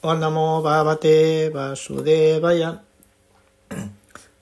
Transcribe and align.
Onamo 0.00 0.62
Bhavate 0.62 1.50
Vasudevaya. 1.50 2.80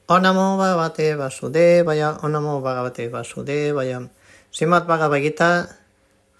Onamo 0.07 0.59
Bhavate 0.59 1.17
Vasudevaya. 1.17 2.19
Onamo 2.21 2.61
Bhavate 2.61 3.09
Vasudevaya. 3.09 4.07
Srimad 4.53 4.87
Bhagavad 4.87 5.21
Gita, 5.23 5.69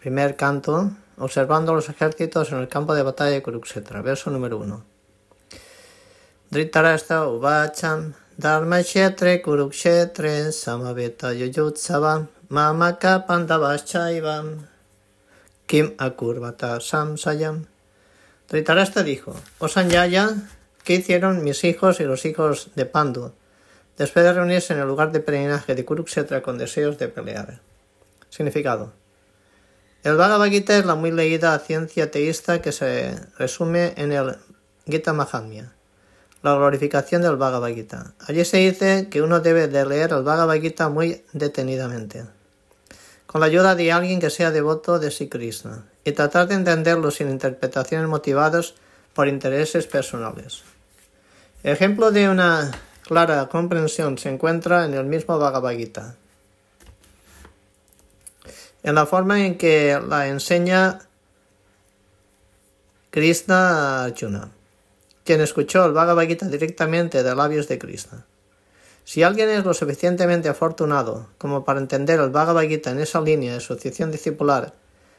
primer 0.01 0.37
canto, 0.37 0.91
observando 1.17 1.75
los 1.75 1.89
ejércitos 1.89 2.53
en 2.53 2.59
el 2.59 2.69
campo 2.69 2.95
de 2.95 3.03
batalla 3.03 3.31
de 3.31 3.43
Kurukshetra, 3.43 4.03
verso 4.03 4.31
número 4.31 4.59
1. 4.59 4.85
Dhritarashtra 6.51 7.27
Uvacham 7.27 8.15
Dharma 8.37 8.83
Kshetre 8.83 9.41
Kurukshetre 9.43 10.53
Samaveta 10.53 11.33
Yuyutsavam 11.33 12.29
Mamaka 12.51 13.27
Pandavaschaivam 13.27 14.67
Kim 15.67 15.97
Akurvata 15.97 16.79
Samsayam 16.81 17.67
Dhritarashtra 18.49 19.03
dijo, 19.03 19.35
Oh 19.59 19.69
Sanjaya, 19.69 20.31
¿qué 20.85 20.95
hicieron 20.95 21.43
mis 21.43 21.65
hijos 21.65 21.99
y 22.01 22.05
los 22.05 22.25
hijos 22.25 22.71
de 22.77 22.87
Pandu 22.87 23.33
después 23.99 24.25
de 24.25 24.33
reunirse 24.33 24.73
en 24.73 24.81
el 24.81 24.87
lugar 24.87 25.11
de 25.11 25.21
peregrinaje 25.21 25.75
de 25.75 25.85
Kurukshetra 25.85 26.43
con 26.43 26.59
deseos 26.59 26.99
de 26.99 27.09
pelear? 27.09 27.61
Significado. 28.31 28.93
El 30.05 30.17
Bhagavad 30.17 30.47
Gita 30.47 30.79
es 30.79 30.87
la 30.87 30.95
muy 30.95 31.11
leída 31.11 31.59
ciencia 31.59 32.13
teísta 32.13 32.63
que 32.63 32.71
se 32.71 33.19
resume 33.39 33.95
en 33.97 34.13
el 34.13 34.37
Gita 34.87 35.13
Mahatmya, 35.13 35.73
la 36.43 36.55
glorificación 36.55 37.23
del 37.23 37.35
Bhagavad 37.35 37.75
Gita. 37.75 38.15
Allí 38.29 38.45
se 38.45 38.59
dice 38.59 39.09
que 39.11 39.23
uno 39.23 39.41
debe 39.41 39.67
de 39.67 39.85
leer 39.85 40.13
el 40.13 40.23
Bhagavad 40.23 40.61
Gita 40.61 40.89
muy 40.89 41.25
detenidamente, 41.33 42.25
con 43.27 43.41
la 43.41 43.47
ayuda 43.47 43.75
de 43.75 43.93
alguien 43.93 44.21
que 44.21 44.31
sea 44.31 44.51
devoto 44.51 44.99
de 44.99 45.11
Sri 45.11 45.29
Krishna, 45.29 45.85
y 46.05 46.13
tratar 46.13 46.47
de 46.49 46.55
entenderlo 46.55 47.11
sin 47.11 47.29
interpretaciones 47.29 48.09
motivadas 48.09 48.75
por 49.15 49.29
intereses 49.29 49.87
personales. 49.87 50.63
Ejemplo 51.63 52.13
de 52.13 52.29
una 52.29 52.71
clara 53.03 53.47
comprensión 53.49 54.19
se 54.19 54.29
encuentra 54.29 54.85
en 54.85 54.95
el 54.95 55.05
mismo 55.05 55.39
Bhagavad 55.39 55.73
Gita, 55.73 56.15
en 58.83 58.95
la 58.95 59.07
forma 59.07 59.45
en 59.45 59.59
que 59.59 60.01
la 60.07 60.29
enseña 60.29 61.01
Krishna 63.11 64.03
a 64.03 64.05
Arjuna, 64.05 64.51
quien 65.25 65.41
escuchó 65.41 65.85
el 65.87 65.93
Bhagavad 65.93 66.27
Gita 66.27 66.47
directamente 66.47 67.23
de 67.23 67.35
labios 67.35 67.67
de 67.67 67.79
Krishna. 67.79 68.25
Si 69.07 69.23
alguien 69.23 69.49
es 69.51 69.65
lo 69.65 69.73
suficientemente 69.73 70.49
afortunado 70.49 71.29
como 71.39 71.65
para 71.65 71.79
entender 71.79 72.19
el 72.19 72.31
Bhagavad 72.31 72.65
Gita 72.65 72.91
en 72.91 72.99
esa 72.99 73.21
línea 73.21 73.53
de 73.53 73.59
asociación 73.59 74.11
discipular, 74.11 74.75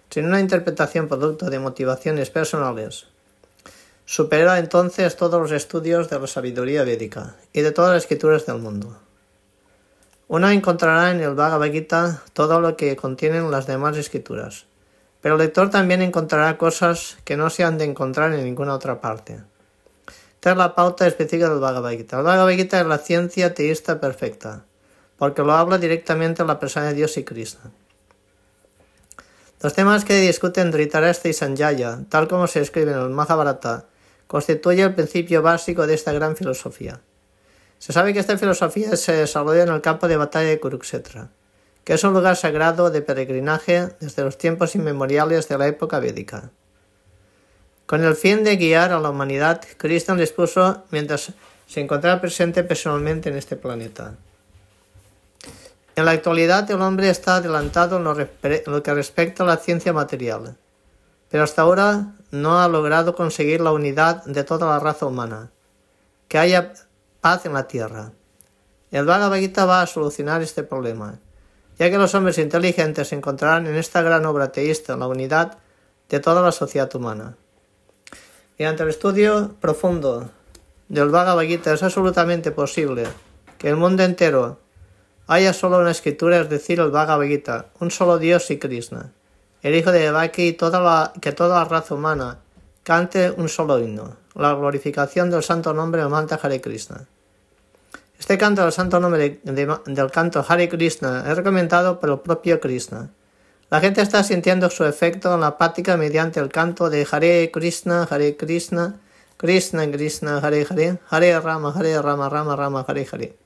sin 0.10 0.26
una 0.26 0.42
interpretación 0.42 1.08
producto 1.08 1.50
de 1.50 1.58
motivaciones 1.60 2.30
personales, 2.30 3.08
supera 4.04 4.60
entonces 4.60 5.16
todos 5.16 5.42
los 5.42 5.54
estudios 5.54 6.10
de 6.10 6.20
la 6.20 6.28
sabiduría 6.28 6.84
védica 6.84 7.38
y 7.54 7.62
de 7.62 7.72
todas 7.72 7.94
las 7.94 8.04
escrituras 8.04 8.46
del 8.46 8.58
mundo. 8.58 8.98
Uno 10.28 10.50
encontrará 10.50 11.12
en 11.12 11.22
el 11.22 11.34
Bhagavad 11.34 11.72
Gita 11.72 12.24
todo 12.34 12.60
lo 12.60 12.76
que 12.76 12.98
contienen 12.98 13.50
las 13.50 13.68
demás 13.68 13.96
escrituras, 13.96 14.66
pero 15.22 15.36
el 15.36 15.42
lector 15.42 15.70
también 15.70 16.02
encontrará 16.02 16.58
cosas 16.58 17.20
que 17.24 17.38
no 17.38 17.50
se 17.50 17.64
han 17.64 17.78
de 17.78 17.86
encontrar 17.86 18.34
en 18.34 18.44
ninguna 18.44 18.74
otra 18.74 19.00
parte. 19.00 19.40
Es 20.42 20.56
la 20.56 20.76
pauta 20.76 21.06
específica 21.06 21.50
del 21.50 21.60
Bhagavad 21.60 21.92
Gita. 21.92 22.20
El 22.20 22.24
Bhagavad 22.24 22.54
Gita 22.54 22.80
es 22.80 22.88
la 22.88 23.00
ciencia 23.00 23.54
teísta 23.54 24.00
perfecta, 24.00 24.64
porque 25.18 25.42
lo 25.42 25.52
habla 25.52 25.78
directamente 25.78 26.46
la 26.46 26.58
persona 26.58 26.86
de 26.88 26.94
Dios 26.94 27.18
y 27.18 27.26
Krishna. 27.26 27.72
Los 29.62 29.74
temas 29.74 30.06
que 30.06 30.22
discuten 30.22 30.72
Dhritarashtra 30.72 31.32
y 31.32 31.34
Sanjaya, 31.34 32.00
tal 32.08 32.30
como 32.30 32.48
se 32.48 32.62
escribe 32.62 32.94
en 32.94 33.00
el 33.00 33.10
Mahabharata, 33.10 33.88
constituyen 34.28 34.88
el 34.88 34.96
principio 34.96 35.42
básico 35.42 35.86
de 35.86 35.96
esta 35.96 36.14
gran 36.14 36.38
filosofía. 36.38 37.02
Se 37.80 37.92
sabe 37.92 38.14
que 38.14 38.20
esta 38.20 38.38
filosofía 38.38 38.96
se 38.96 39.14
desarrolla 39.14 39.64
en 39.64 39.70
el 39.70 39.82
campo 39.82 40.08
de 40.08 40.16
batalla 40.16 40.48
de 40.48 40.62
Kurukshetra, 40.62 41.30
que 41.84 41.94
es 41.96 42.04
un 42.06 42.14
lugar 42.14 42.38
sagrado 42.38 42.90
de 42.90 43.02
peregrinaje 43.02 43.90
desde 44.00 44.24
los 44.24 44.38
tiempos 44.38 44.76
inmemoriales 44.76 45.50
de 45.50 45.58
la 45.58 45.68
época 45.68 46.00
védica. 46.00 46.52
Con 47.88 48.04
el 48.04 48.18
fin 48.18 48.44
de 48.44 48.58
guiar 48.58 48.92
a 48.92 49.00
la 49.00 49.10
humanidad, 49.10 49.62
Krishna 49.78 50.14
les 50.14 50.34
puso 50.34 50.84
mientras 50.92 51.32
se 51.68 51.80
encontraba 51.80 52.20
presente 52.20 52.66
personalmente 52.66 53.30
en 53.30 53.38
este 53.38 53.56
planeta. 53.56 54.16
En 55.96 56.04
la 56.04 56.12
actualidad 56.12 56.70
el 56.70 56.82
hombre 56.82 57.10
está 57.10 57.38
adelantado 57.38 57.96
en 57.96 58.04
lo, 58.04 58.20
en 58.20 58.62
lo 58.66 58.84
que 58.84 58.94
respecta 58.94 59.44
a 59.44 59.48
la 59.48 59.56
ciencia 59.56 59.94
material, 59.94 60.58
pero 61.32 61.46
hasta 61.46 61.62
ahora 61.62 62.14
no 62.30 62.62
ha 62.62 62.68
logrado 62.68 63.16
conseguir 63.16 63.62
la 63.62 63.72
unidad 63.72 64.26
de 64.26 64.44
toda 64.44 64.68
la 64.68 64.80
raza 64.80 65.06
humana, 65.06 65.50
que 66.28 66.38
haya 66.38 66.74
paz 67.22 67.46
en 67.46 67.54
la 67.54 67.70
tierra. 67.70 68.12
El 68.92 69.06
Bhagavad 69.06 69.40
Gita 69.40 69.64
va 69.64 69.82
a 69.82 69.88
solucionar 69.88 70.42
este 70.42 70.64
problema, 70.64 71.20
ya 71.80 71.90
que 71.90 71.98
los 71.98 72.14
hombres 72.16 72.38
inteligentes 72.38 73.14
encontrarán 73.14 73.66
en 73.66 73.76
esta 73.76 74.02
gran 74.02 74.26
obra 74.26 74.52
teísta 74.52 74.98
la 74.98 75.08
unidad 75.08 75.58
de 76.10 76.20
toda 76.20 76.42
la 76.42 76.52
sociedad 76.52 76.94
humana. 76.94 77.38
Mediante 78.60 78.82
el 78.82 78.90
estudio 78.90 79.54
profundo 79.62 80.32
del 80.88 81.10
Bhagavad 81.10 81.44
Gita 81.44 81.76
es 81.76 81.84
absolutamente 81.84 82.50
posible 82.50 83.06
que 83.60 83.70
el 83.70 83.76
mundo 83.76 84.02
entero 84.02 84.58
haya 85.28 85.54
solo 85.54 85.78
una 85.78 85.92
escritura, 85.92 86.40
es 86.40 86.50
decir, 86.50 86.80
el 86.80 86.90
Bhagavad 86.90 87.28
Gita, 87.28 87.68
un 87.80 87.92
solo 87.92 88.18
Dios 88.18 88.50
y 88.50 88.58
Krishna, 88.58 89.12
el 89.62 89.76
hijo 89.76 89.92
de 89.92 90.00
Devaki 90.00 90.54
toda 90.54 91.14
que 91.22 91.34
toda 91.34 91.60
la 91.60 91.66
raza 91.66 91.94
humana 91.94 92.40
cante 92.82 93.30
un 93.30 93.48
solo 93.48 93.78
himno, 93.78 94.18
la 94.34 94.56
glorificación 94.56 95.30
del 95.30 95.44
santo 95.44 95.72
nombre 95.76 96.02
de 96.02 96.10
Manta 96.10 96.40
Hare 96.42 96.60
Krishna. 96.60 97.06
Este 98.18 98.40
canto 98.40 98.64
del 98.64 98.72
santo 98.72 99.00
nombre 99.00 99.40
de, 99.44 99.52
de, 99.54 99.78
del 99.86 100.10
canto 100.10 100.44
Hare 100.48 100.68
Krishna 100.68 101.26
es 101.30 101.38
recomendado 101.38 102.00
por 102.00 102.10
el 102.10 102.20
propio 102.22 102.60
Krishna. 102.60 103.12
La 103.70 103.82
gente 103.82 104.02
está 104.02 104.24
sintiendo 104.24 104.70
su 104.70 104.86
efecto 104.86 105.34
en 105.34 105.42
la 105.42 105.58
práctica 105.58 105.98
mediante 105.98 106.40
el 106.40 106.48
canto 106.48 106.90
de 106.90 107.06
Hare 107.12 107.52
Krishna, 107.52 108.08
Hare 108.10 108.38
Krishna, 108.38 109.02
Krishna 109.36 109.92
Krishna, 109.92 110.38
Hare 110.38 110.66
Hare, 110.70 111.00
Hare 111.10 111.40
Rama, 111.42 111.74
Hare 111.76 112.02
Rama, 112.02 112.30
Rama 112.30 112.56
Rama, 112.56 112.86
Hare 112.88 113.06
Hare. 113.12 113.38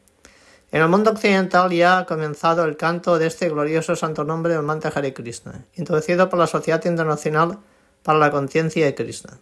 En 0.72 0.84
el 0.84 0.90
mundo 0.90 1.09
occidental 1.09 1.72
ya 1.72 1.98
ha 1.98 2.06
comenzado 2.06 2.66
el 2.66 2.78
canto 2.78 3.18
de 3.18 3.26
este 3.26 3.50
glorioso 3.50 3.96
santo 3.96 4.24
nombre 4.24 4.54
del 4.54 4.62
mantra 4.62 4.92
Hare 4.94 5.12
Krishna, 5.12 5.66
introducido 5.74 6.30
por 6.30 6.38
la 6.38 6.46
Sociedad 6.46 6.86
Internacional 6.86 7.58
para 8.03 8.20
la 8.20 8.30
Conciencia 8.30 8.86
de 8.86 8.94
Krishna. 8.94 9.40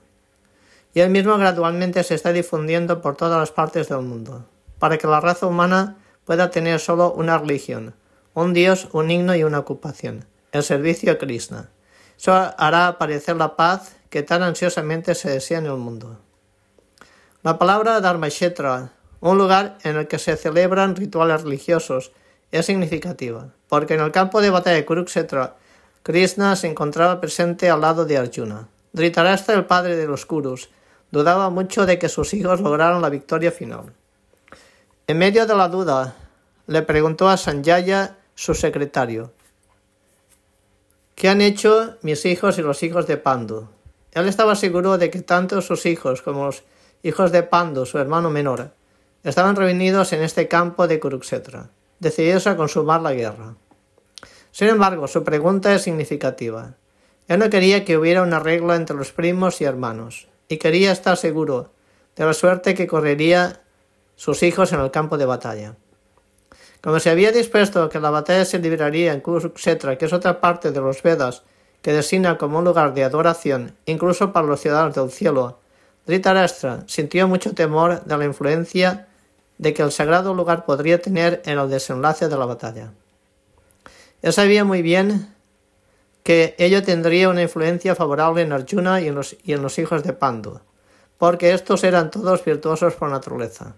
Y 0.94 1.02
el 1.02 1.10
mismo 1.10 1.38
gradualmente 1.38 2.06
se 2.06 2.16
está 2.16 2.32
difundiendo 2.32 3.02
por 3.02 3.18
todas 3.18 3.38
las 3.38 3.52
partes 3.52 3.90
del 3.90 4.04
mundo, 4.04 4.46
para 4.80 4.98
que 4.98 5.08
la 5.08 5.20
raza 5.20 5.46
humana 5.46 5.98
pueda 6.24 6.50
tener 6.52 6.80
solo 6.80 7.12
una 7.12 7.38
religión, 7.38 7.96
un 8.34 8.54
dios, 8.54 8.88
un 8.94 9.12
himno 9.12 9.36
y 9.36 9.44
una 9.44 9.60
ocupación, 9.60 10.26
el 10.52 10.64
servicio 10.64 11.12
a 11.12 11.18
Krishna. 11.18 11.70
Eso 12.18 12.34
hará 12.34 12.88
aparecer 12.88 13.38
la 13.38 13.56
paz 13.56 13.96
que 14.10 14.24
tan 14.24 14.44
ansiosamente 14.44 15.16
se 15.16 15.30
desea 15.30 15.60
en 15.60 15.68
el 15.68 15.78
mundo. 15.78 16.20
La 17.44 17.58
palabra 17.58 18.02
Dharmashetra, 18.02 18.92
un 19.22 19.38
lugar 19.38 19.78
en 19.84 19.96
el 19.96 20.08
que 20.08 20.20
se 20.20 20.36
celebran 20.36 20.96
rituales 20.96 21.44
religiosos, 21.44 22.12
es 22.52 22.66
significativa, 22.66 23.50
porque 23.68 23.94
en 23.94 24.02
el 24.02 24.12
campo 24.12 24.42
de 24.42 24.50
batalla 24.50 24.76
de 24.76 24.86
Kurukshetra, 24.86 25.56
Krishna 26.04 26.56
se 26.56 26.68
encontraba 26.68 27.22
presente 27.22 27.70
al 27.70 27.82
lado 27.82 28.06
de 28.06 28.18
Arjuna. 28.18 28.68
Dhritarashtra, 28.94 29.56
el 29.56 29.66
padre 29.66 29.96
de 29.96 30.08
los 30.08 30.26
Kurus, 30.26 30.70
dudaba 31.12 31.50
mucho 31.50 31.86
de 31.86 32.00
que 32.00 32.10
sus 32.10 32.34
hijos 32.34 32.62
lograran 32.62 33.02
la 33.02 33.10
victoria 33.10 33.52
final. 33.52 33.94
En 35.08 35.18
medio 35.18 35.46
de 35.46 35.56
la 35.56 35.68
duda, 35.68 36.16
le 36.68 36.82
preguntó 36.82 37.30
a 37.30 37.38
Sanjaya, 37.38 38.18
su 38.36 38.54
secretario, 38.54 39.32
¿Qué 41.20 41.28
han 41.28 41.42
hecho 41.42 41.98
mis 42.02 42.24
hijos 42.24 42.58
y 42.60 42.62
los 42.62 42.82
hijos 42.82 43.06
de 43.06 43.18
Pandu? 43.18 43.68
Él 44.14 44.30
estaba 44.30 44.56
seguro 44.56 44.98
de 44.98 45.10
que 45.10 45.20
tanto 45.20 45.62
sus 45.62 45.86
hijos 45.86 46.22
como 46.22 46.46
los 46.46 46.64
hijos 47.04 47.34
de 47.34 47.44
Pandu, 47.44 47.86
su 47.86 47.98
hermano 47.98 48.30
menor, 48.30 48.72
estaban 49.26 49.58
reunidos 49.58 50.14
en 50.14 50.22
este 50.22 50.48
campo 50.48 50.88
de 50.88 50.98
Kurukshetra, 50.98 51.72
decididos 52.00 52.48
a 52.48 52.56
consumar 52.56 53.02
la 53.02 53.12
guerra. 53.12 53.56
Sin 54.54 54.70
embargo, 54.70 55.10
su 55.10 55.26
pregunta 55.26 55.76
es 55.76 55.82
significativa. 55.82 56.76
Él 57.28 57.40
no 57.40 57.50
quería 57.50 57.84
que 57.84 57.98
hubiera 57.98 58.22
una 58.22 58.40
regla 58.40 58.78
entre 58.78 58.96
los 58.96 59.12
primos 59.12 59.60
y 59.60 59.66
hermanos, 59.66 60.30
y 60.48 60.56
quería 60.56 60.94
estar 60.94 61.18
seguro 61.18 61.74
de 62.16 62.24
la 62.24 62.34
suerte 62.34 62.76
que 62.76 62.88
correría 62.88 63.60
sus 64.16 64.42
hijos 64.42 64.72
en 64.72 64.80
el 64.80 64.90
campo 64.90 65.18
de 65.18 65.26
batalla. 65.26 65.76
Como 66.82 67.00
se 67.00 67.10
había 67.10 67.32
dispuesto 67.32 67.90
que 67.90 68.00
la 68.00 68.10
batalla 68.10 68.46
se 68.46 68.60
libraría 68.60 69.14
en 69.14 69.20
Kurukshetra, 69.20 69.98
que 69.98 70.06
es 70.06 70.14
otra 70.14 70.40
parte 70.40 70.72
de 70.72 70.80
los 70.80 71.04
Vedas 71.04 71.44
que 71.82 71.92
designa 71.94 72.38
como 72.38 72.60
un 72.60 72.66
lugar 72.66 72.94
de 72.94 73.04
adoración, 73.04 73.76
incluso 73.86 74.32
para 74.32 74.48
los 74.48 74.62
ciudadanos 74.62 74.96
del 74.96 75.12
cielo, 75.12 75.60
Dhritarashtra 76.06 76.84
sintió 76.88 77.28
mucho 77.28 77.54
temor 77.54 78.04
de 78.04 78.18
la 78.18 78.26
influencia 78.26 79.08
de 79.58 79.74
que 79.74 79.82
el 79.82 79.92
sagrado 79.92 80.34
lugar 80.34 80.66
podría 80.66 81.02
tener 81.02 81.42
en 81.46 81.60
el 81.60 81.70
desenlace 81.70 82.30
de 82.30 82.38
la 82.38 82.46
batalla. 82.46 82.92
Él 84.22 84.34
sabía 84.34 84.64
muy 84.64 84.82
bien 84.82 85.34
que 86.24 86.56
ello 86.58 86.84
tendría 86.84 87.30
una 87.30 87.42
influencia 87.42 87.96
favorable 87.96 88.42
en 88.42 88.54
Arjuna 88.54 89.02
y 89.02 89.08
en 89.08 89.16
los, 89.16 89.36
y 89.44 89.54
en 89.54 89.62
los 89.62 89.78
hijos 89.80 90.04
de 90.04 90.14
Pandu, 90.14 90.60
porque 91.18 91.54
estos 91.54 91.84
eran 91.84 92.10
todos 92.10 92.44
virtuosos 92.44 92.96
por 92.96 93.10
naturaleza. 93.10 93.76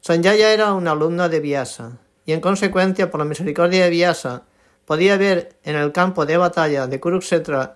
Sanjaya 0.00 0.52
era 0.52 0.72
un 0.72 0.88
alumno 0.88 1.28
de 1.28 1.40
Vyasa, 1.40 1.98
y 2.30 2.32
en 2.32 2.40
consecuencia, 2.40 3.10
por 3.10 3.18
la 3.18 3.24
misericordia 3.24 3.82
de 3.82 3.90
Vyasa, 3.90 4.44
podía 4.84 5.16
ver 5.16 5.56
en 5.64 5.74
el 5.74 5.90
campo 5.90 6.26
de 6.26 6.36
batalla 6.36 6.86
de 6.86 7.00
Kurukshetra, 7.00 7.74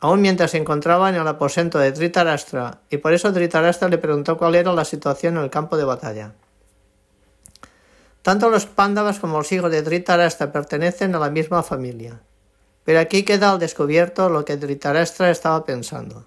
aun 0.00 0.20
mientras 0.20 0.50
se 0.50 0.58
encontraba 0.58 1.08
en 1.08 1.14
el 1.14 1.28
aposento 1.28 1.78
de 1.78 1.92
Dhritarashtra, 1.92 2.80
y 2.90 2.96
por 2.96 3.12
eso 3.12 3.30
Dhritarashtra 3.30 3.88
le 3.88 3.98
preguntó 3.98 4.36
cuál 4.36 4.56
era 4.56 4.72
la 4.72 4.84
situación 4.84 5.36
en 5.36 5.44
el 5.44 5.50
campo 5.50 5.76
de 5.76 5.84
batalla. 5.84 6.32
Tanto 8.22 8.50
los 8.50 8.66
Pándavas 8.66 9.20
como 9.20 9.38
los 9.38 9.52
hijos 9.52 9.70
de 9.70 9.82
Dhritarashtra 9.82 10.50
pertenecen 10.50 11.14
a 11.14 11.20
la 11.20 11.30
misma 11.30 11.62
familia. 11.62 12.18
Pero 12.82 12.98
aquí 12.98 13.22
queda 13.22 13.52
al 13.52 13.60
descubierto 13.60 14.28
lo 14.28 14.44
que 14.44 14.56
Dhritarashtra 14.56 15.30
estaba 15.30 15.64
pensando. 15.64 16.26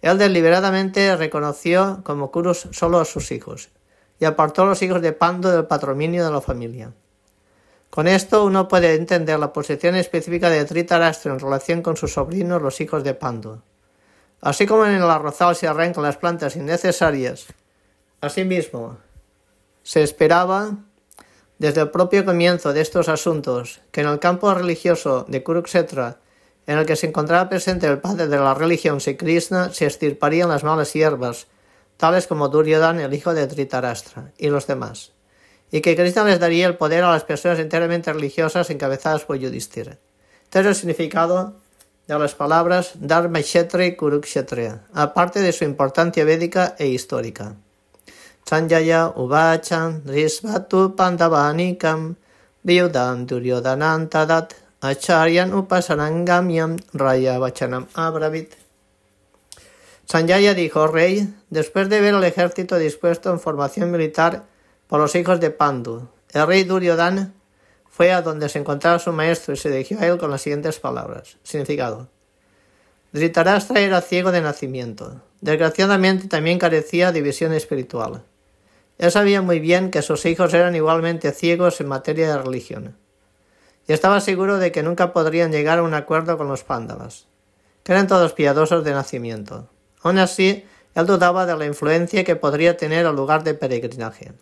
Él 0.00 0.16
deliberadamente 0.16 1.14
reconoció 1.16 2.00
como 2.02 2.30
Kurus 2.30 2.66
solo 2.70 2.98
a 2.98 3.04
sus 3.04 3.30
hijos 3.30 3.68
y 4.20 4.26
apartó 4.26 4.62
a 4.62 4.66
los 4.66 4.82
hijos 4.82 5.00
de 5.00 5.12
Pando 5.12 5.50
del 5.50 5.64
patrocinio 5.64 6.24
de 6.24 6.30
la 6.30 6.42
familia. 6.42 6.92
Con 7.88 8.06
esto 8.06 8.44
uno 8.44 8.68
puede 8.68 8.94
entender 8.94 9.38
la 9.38 9.52
posición 9.52 9.96
específica 9.96 10.48
de 10.48 10.64
Dhritarashtra 10.64 11.32
en 11.32 11.40
relación 11.40 11.82
con 11.82 11.96
sus 11.96 12.12
sobrinos 12.12 12.62
los 12.62 12.80
hijos 12.80 13.02
de 13.02 13.14
Pando. 13.14 13.62
Así 14.42 14.66
como 14.66 14.86
en 14.86 14.92
el 14.92 15.10
arrozal 15.10 15.56
se 15.56 15.66
arrancan 15.66 16.04
las 16.04 16.18
plantas 16.18 16.54
innecesarias, 16.54 17.46
asimismo 18.20 18.98
se 19.82 20.02
esperaba 20.02 20.76
desde 21.58 21.80
el 21.80 21.90
propio 21.90 22.24
comienzo 22.24 22.72
de 22.72 22.80
estos 22.80 23.08
asuntos 23.08 23.80
que 23.90 24.02
en 24.02 24.08
el 24.08 24.18
campo 24.18 24.52
religioso 24.54 25.24
de 25.28 25.42
Kurukshetra, 25.42 26.18
en 26.66 26.78
el 26.78 26.86
que 26.86 26.96
se 26.96 27.06
encontraba 27.06 27.48
presente 27.48 27.86
el 27.86 27.98
padre 27.98 28.28
de 28.28 28.38
la 28.38 28.54
religión 28.54 29.00
Sri 29.00 29.16
Krishna, 29.16 29.72
se 29.72 29.86
estirparían 29.86 30.48
las 30.48 30.62
malas 30.62 30.92
hierbas, 30.92 31.48
tales 32.00 32.26
como 32.26 32.48
Duryodhana, 32.48 33.04
el 33.04 33.14
hijo 33.14 33.34
de 33.34 33.46
Dhritarashtra, 33.46 34.32
y 34.38 34.48
los 34.48 34.66
demás, 34.66 35.12
y 35.70 35.82
que 35.82 35.94
Krishna 35.94 36.24
les 36.24 36.40
daría 36.40 36.66
el 36.66 36.78
poder 36.78 37.04
a 37.04 37.10
las 37.12 37.24
personas 37.24 37.58
enteramente 37.58 38.12
religiosas 38.12 38.70
encabezadas 38.70 39.24
por 39.24 39.36
Yudhishthira. 39.36 39.98
Este 40.44 40.60
es 40.60 40.66
el 40.66 40.74
significado 40.74 41.54
de 42.08 42.18
las 42.18 42.34
palabras 42.34 42.92
Dharma 42.94 43.40
y 43.40 43.96
Kurukshetra, 43.96 44.86
aparte 44.94 45.40
de 45.40 45.52
su 45.52 45.64
importancia 45.64 46.24
védica 46.24 46.74
e 46.78 46.88
histórica. 46.88 47.54
Sanjaya 48.44 49.12
Uvachan 49.14 50.02
Risvatu 50.06 50.96
Pandavanikam 50.96 52.16
Vyudan 52.64 53.26
Duryodanantadat 53.26 54.54
Acharyan 54.80 55.52
Upasanangamyam 55.52 56.76
Raya 56.94 57.38
Vachanam 57.38 57.86
Abravit. 57.94 58.59
Sanjaya 60.10 60.54
dijo, 60.54 60.88
Rey, 60.88 61.32
después 61.50 61.88
de 61.88 62.00
ver 62.00 62.14
el 62.14 62.24
ejército 62.24 62.76
dispuesto 62.78 63.30
en 63.30 63.38
formación 63.38 63.92
militar 63.92 64.42
por 64.88 64.98
los 64.98 65.14
hijos 65.14 65.38
de 65.38 65.52
Pandu, 65.52 66.08
el 66.32 66.48
rey 66.48 66.64
Duryodhana 66.64 67.32
fue 67.88 68.10
a 68.10 68.20
donde 68.20 68.48
se 68.48 68.58
encontraba 68.58 68.98
su 68.98 69.12
maestro 69.12 69.54
y 69.54 69.56
se 69.56 69.70
dirigió 69.70 70.00
a 70.00 70.06
él 70.08 70.18
con 70.18 70.32
las 70.32 70.42
siguientes 70.42 70.80
palabras. 70.80 71.36
Significado. 71.44 72.08
Dhritarashtra 73.12 73.78
era 73.78 74.00
ciego 74.00 74.32
de 74.32 74.40
nacimiento. 74.40 75.22
Desgraciadamente 75.42 76.26
también 76.26 76.58
carecía 76.58 77.12
de 77.12 77.22
visión 77.22 77.52
espiritual. 77.52 78.24
Él 78.98 79.12
sabía 79.12 79.42
muy 79.42 79.60
bien 79.60 79.92
que 79.92 80.02
sus 80.02 80.26
hijos 80.26 80.52
eran 80.54 80.74
igualmente 80.74 81.30
ciegos 81.30 81.80
en 81.80 81.86
materia 81.86 82.32
de 82.32 82.42
religión, 82.42 82.96
y 83.86 83.92
estaba 83.92 84.20
seguro 84.20 84.58
de 84.58 84.72
que 84.72 84.82
nunca 84.82 85.12
podrían 85.12 85.52
llegar 85.52 85.78
a 85.78 85.84
un 85.84 85.94
acuerdo 85.94 86.36
con 86.36 86.48
los 86.48 86.64
pándavas, 86.64 87.28
que 87.84 87.92
eran 87.92 88.08
todos 88.08 88.32
piadosos 88.32 88.82
de 88.82 88.90
nacimiento. 88.90 89.68
Aun 90.02 90.18
así, 90.18 90.64
él 90.94 91.06
dudaba 91.06 91.46
de 91.46 91.56
la 91.56 91.66
influencia 91.66 92.24
que 92.24 92.36
podría 92.36 92.76
tener 92.76 93.06
el 93.06 93.14
lugar 93.14 93.44
de 93.44 93.54
peregrinaje. 93.54 94.32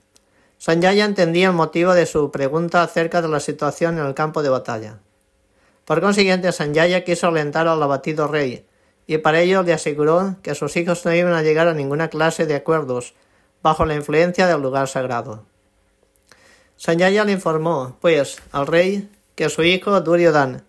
Sanjaya 0.57 1.05
entendía 1.05 1.49
el 1.49 1.55
motivo 1.55 1.95
de 1.95 2.07
su 2.07 2.31
pregunta 2.31 2.83
acerca 2.83 3.23
de 3.23 3.29
la 3.29 3.41
situación 3.41 3.99
en 3.99 4.07
el 4.07 4.15
campo 4.15 4.43
de 4.43 4.49
batalla. 4.49 4.99
Por 5.85 6.01
consiguiente, 6.01 6.53
Sanjaya 6.53 7.05
quiso 7.05 7.29
alentar 7.29 7.69
al 7.69 7.83
abatido 7.83 8.27
rey, 8.27 8.67
y 9.07 9.19
para 9.19 9.41
ello 9.41 9.63
le 9.63 9.73
aseguró 9.73 10.37
que 10.43 10.55
sus 10.55 10.77
hijos 10.77 11.05
no 11.05 11.15
iban 11.15 11.33
a 11.33 11.43
llegar 11.43 11.69
a 11.69 11.75
ninguna 11.75 12.09
clase 12.09 12.45
de 12.45 12.57
acuerdos 12.57 13.15
bajo 13.63 13.87
la 13.87 13.95
influencia 13.95 14.47
del 14.47 14.61
lugar 14.61 14.89
sagrado. 14.89 15.47
Sanjaya 16.77 17.25
le 17.25 17.33
informó, 17.33 17.97
pues, 18.01 18.37
al 18.53 18.67
rey 18.67 19.11
que 19.35 19.49
su 19.49 19.63
hijo 19.63 20.01
Duryodhana, 20.01 20.65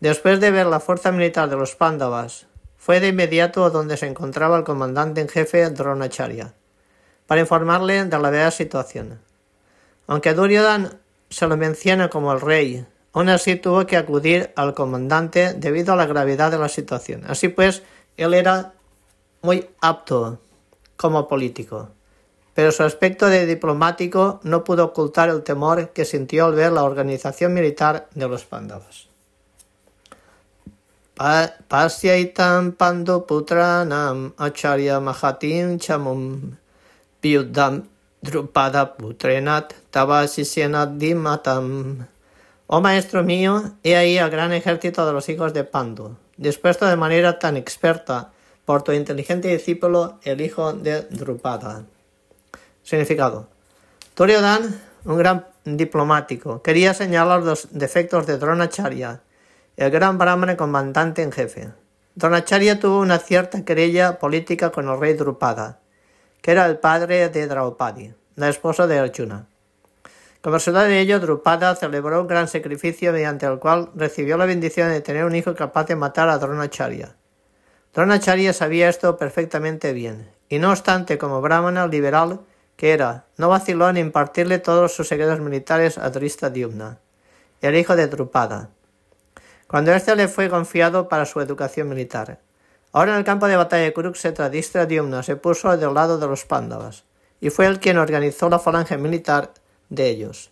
después 0.00 0.40
de 0.40 0.50
ver 0.50 0.66
la 0.66 0.80
fuerza 0.80 1.10
militar 1.10 1.48
de 1.48 1.56
los 1.56 1.74
Pándavas, 1.74 2.46
fue 2.80 2.98
de 2.98 3.08
inmediato 3.08 3.64
a 3.64 3.70
donde 3.70 3.96
se 3.96 4.08
encontraba 4.08 4.56
el 4.56 4.64
comandante 4.64 5.20
en 5.20 5.28
jefe 5.28 5.70
Dronacharya, 5.70 6.54
para 7.28 7.42
informarle 7.42 8.04
de 8.04 8.10
la 8.10 8.18
verdadera 8.18 8.50
situación. 8.50 9.20
Aunque 10.08 10.34
Duryodhana 10.34 10.98
se 11.28 11.46
lo 11.46 11.56
menciona 11.56 12.10
como 12.10 12.32
el 12.32 12.40
rey, 12.40 12.84
aún 13.12 13.28
así 13.28 13.54
tuvo 13.54 13.86
que 13.86 13.96
acudir 13.96 14.52
al 14.56 14.74
comandante 14.74 15.54
debido 15.54 15.92
a 15.92 15.96
la 15.96 16.06
gravedad 16.06 16.50
de 16.50 16.58
la 16.58 16.68
situación. 16.68 17.22
Así 17.28 17.48
pues, 17.48 17.84
él 18.16 18.34
era 18.34 18.72
muy 19.42 19.70
apto 19.80 20.40
como 20.96 21.28
político 21.28 21.90
pero 22.54 22.72
su 22.72 22.82
aspecto 22.82 23.26
de 23.26 23.46
diplomático 23.46 24.40
no 24.42 24.64
pudo 24.64 24.84
ocultar 24.84 25.28
el 25.28 25.42
temor 25.42 25.90
que 25.90 26.04
sintió 26.04 26.46
al 26.46 26.54
ver 26.54 26.72
la 26.72 26.84
organización 26.84 27.54
militar 27.54 28.08
de 28.14 28.28
los 28.28 28.44
Pándavas. 28.44 29.09
Pasyaitam 31.20 32.72
Pandu 32.78 33.26
Putranam 33.26 34.32
Acharya 34.38 35.00
Mahatim 35.00 35.78
Chamum 35.78 36.56
Pyudam 37.22 37.84
Drupada 38.24 38.96
Putrenat 38.96 39.74
Dimatam. 40.96 42.06
Oh 42.68 42.80
maestro 42.80 43.22
mío, 43.22 43.74
he 43.82 43.96
ahí 43.96 44.16
al 44.16 44.30
gran 44.30 44.54
ejército 44.54 45.06
de 45.06 45.12
los 45.12 45.28
hijos 45.28 45.52
de 45.52 45.64
Pandu, 45.64 46.16
dispuesto 46.38 46.86
de 46.86 46.96
manera 46.96 47.38
tan 47.38 47.58
experta 47.58 48.30
por 48.64 48.82
tu 48.82 48.92
inteligente 48.92 49.48
discípulo, 49.48 50.20
el 50.22 50.40
hijo 50.40 50.72
de 50.72 51.02
Drupada. 51.02 51.84
Significado. 52.82 53.46
Duryodhana, 54.16 54.74
un 55.04 55.18
gran 55.18 55.46
diplomático, 55.66 56.62
quería 56.62 56.94
señalar 56.94 57.42
los 57.42 57.68
defectos 57.72 58.26
de 58.26 58.38
Dronacharya, 58.38 59.20
el 59.80 59.90
gran 59.90 60.18
brahmana 60.18 60.58
comandante 60.58 61.22
en 61.22 61.32
jefe. 61.32 61.70
Dronacharya 62.14 62.78
tuvo 62.78 63.00
una 63.00 63.18
cierta 63.18 63.64
querella 63.64 64.18
política 64.18 64.70
con 64.70 64.86
el 64.86 65.00
rey 65.00 65.14
Drupada, 65.14 65.78
que 66.42 66.50
era 66.50 66.66
el 66.66 66.76
padre 66.76 67.30
de 67.30 67.46
Draupadi, 67.46 68.12
la 68.36 68.50
esposa 68.50 68.86
de 68.86 68.98
Arjuna. 68.98 69.46
Como 70.42 70.56
resultado 70.56 70.84
de 70.84 71.00
ello, 71.00 71.18
Drupada 71.18 71.74
celebró 71.76 72.20
un 72.20 72.26
gran 72.26 72.46
sacrificio 72.46 73.10
mediante 73.10 73.46
el 73.46 73.58
cual 73.58 73.88
recibió 73.94 74.36
la 74.36 74.44
bendición 74.44 74.90
de 74.90 75.00
tener 75.00 75.24
un 75.24 75.34
hijo 75.34 75.54
capaz 75.54 75.84
de 75.86 75.96
matar 75.96 76.28
a 76.28 76.36
Dronacharya. 76.36 77.16
Dronacharya 77.94 78.52
sabía 78.52 78.90
esto 78.90 79.16
perfectamente 79.16 79.94
bien, 79.94 80.28
y 80.50 80.58
no 80.58 80.72
obstante, 80.72 81.16
como 81.16 81.40
brahmana 81.40 81.86
liberal, 81.86 82.40
que 82.76 82.92
era, 82.92 83.24
no 83.38 83.48
vaciló 83.48 83.88
en 83.88 83.96
impartirle 83.96 84.58
todos 84.58 84.92
sus 84.92 85.08
secretos 85.08 85.40
militares 85.40 85.96
a 85.96 86.10
Diumna, 86.50 86.98
el 87.62 87.76
hijo 87.76 87.96
de 87.96 88.08
Drupada, 88.08 88.68
cuando 89.70 89.92
éste 89.92 90.16
le 90.16 90.26
fue 90.26 90.50
confiado 90.50 91.08
para 91.08 91.24
su 91.24 91.40
educación 91.40 91.88
militar. 91.88 92.40
Ahora 92.90 93.12
en 93.12 93.18
el 93.18 93.24
campo 93.24 93.46
de 93.46 93.54
batalla 93.54 93.84
de 93.84 93.92
Kurukshetra, 93.92 94.50
Diumna 94.50 95.22
se 95.22 95.36
puso 95.36 95.76
del 95.76 95.94
lado 95.94 96.18
de 96.18 96.26
los 96.26 96.44
Pándavas, 96.44 97.04
y 97.40 97.50
fue 97.50 97.66
él 97.66 97.78
quien 97.78 97.96
organizó 97.96 98.48
la 98.48 98.58
falange 98.58 98.98
militar 98.98 99.52
de 99.88 100.08
ellos, 100.08 100.50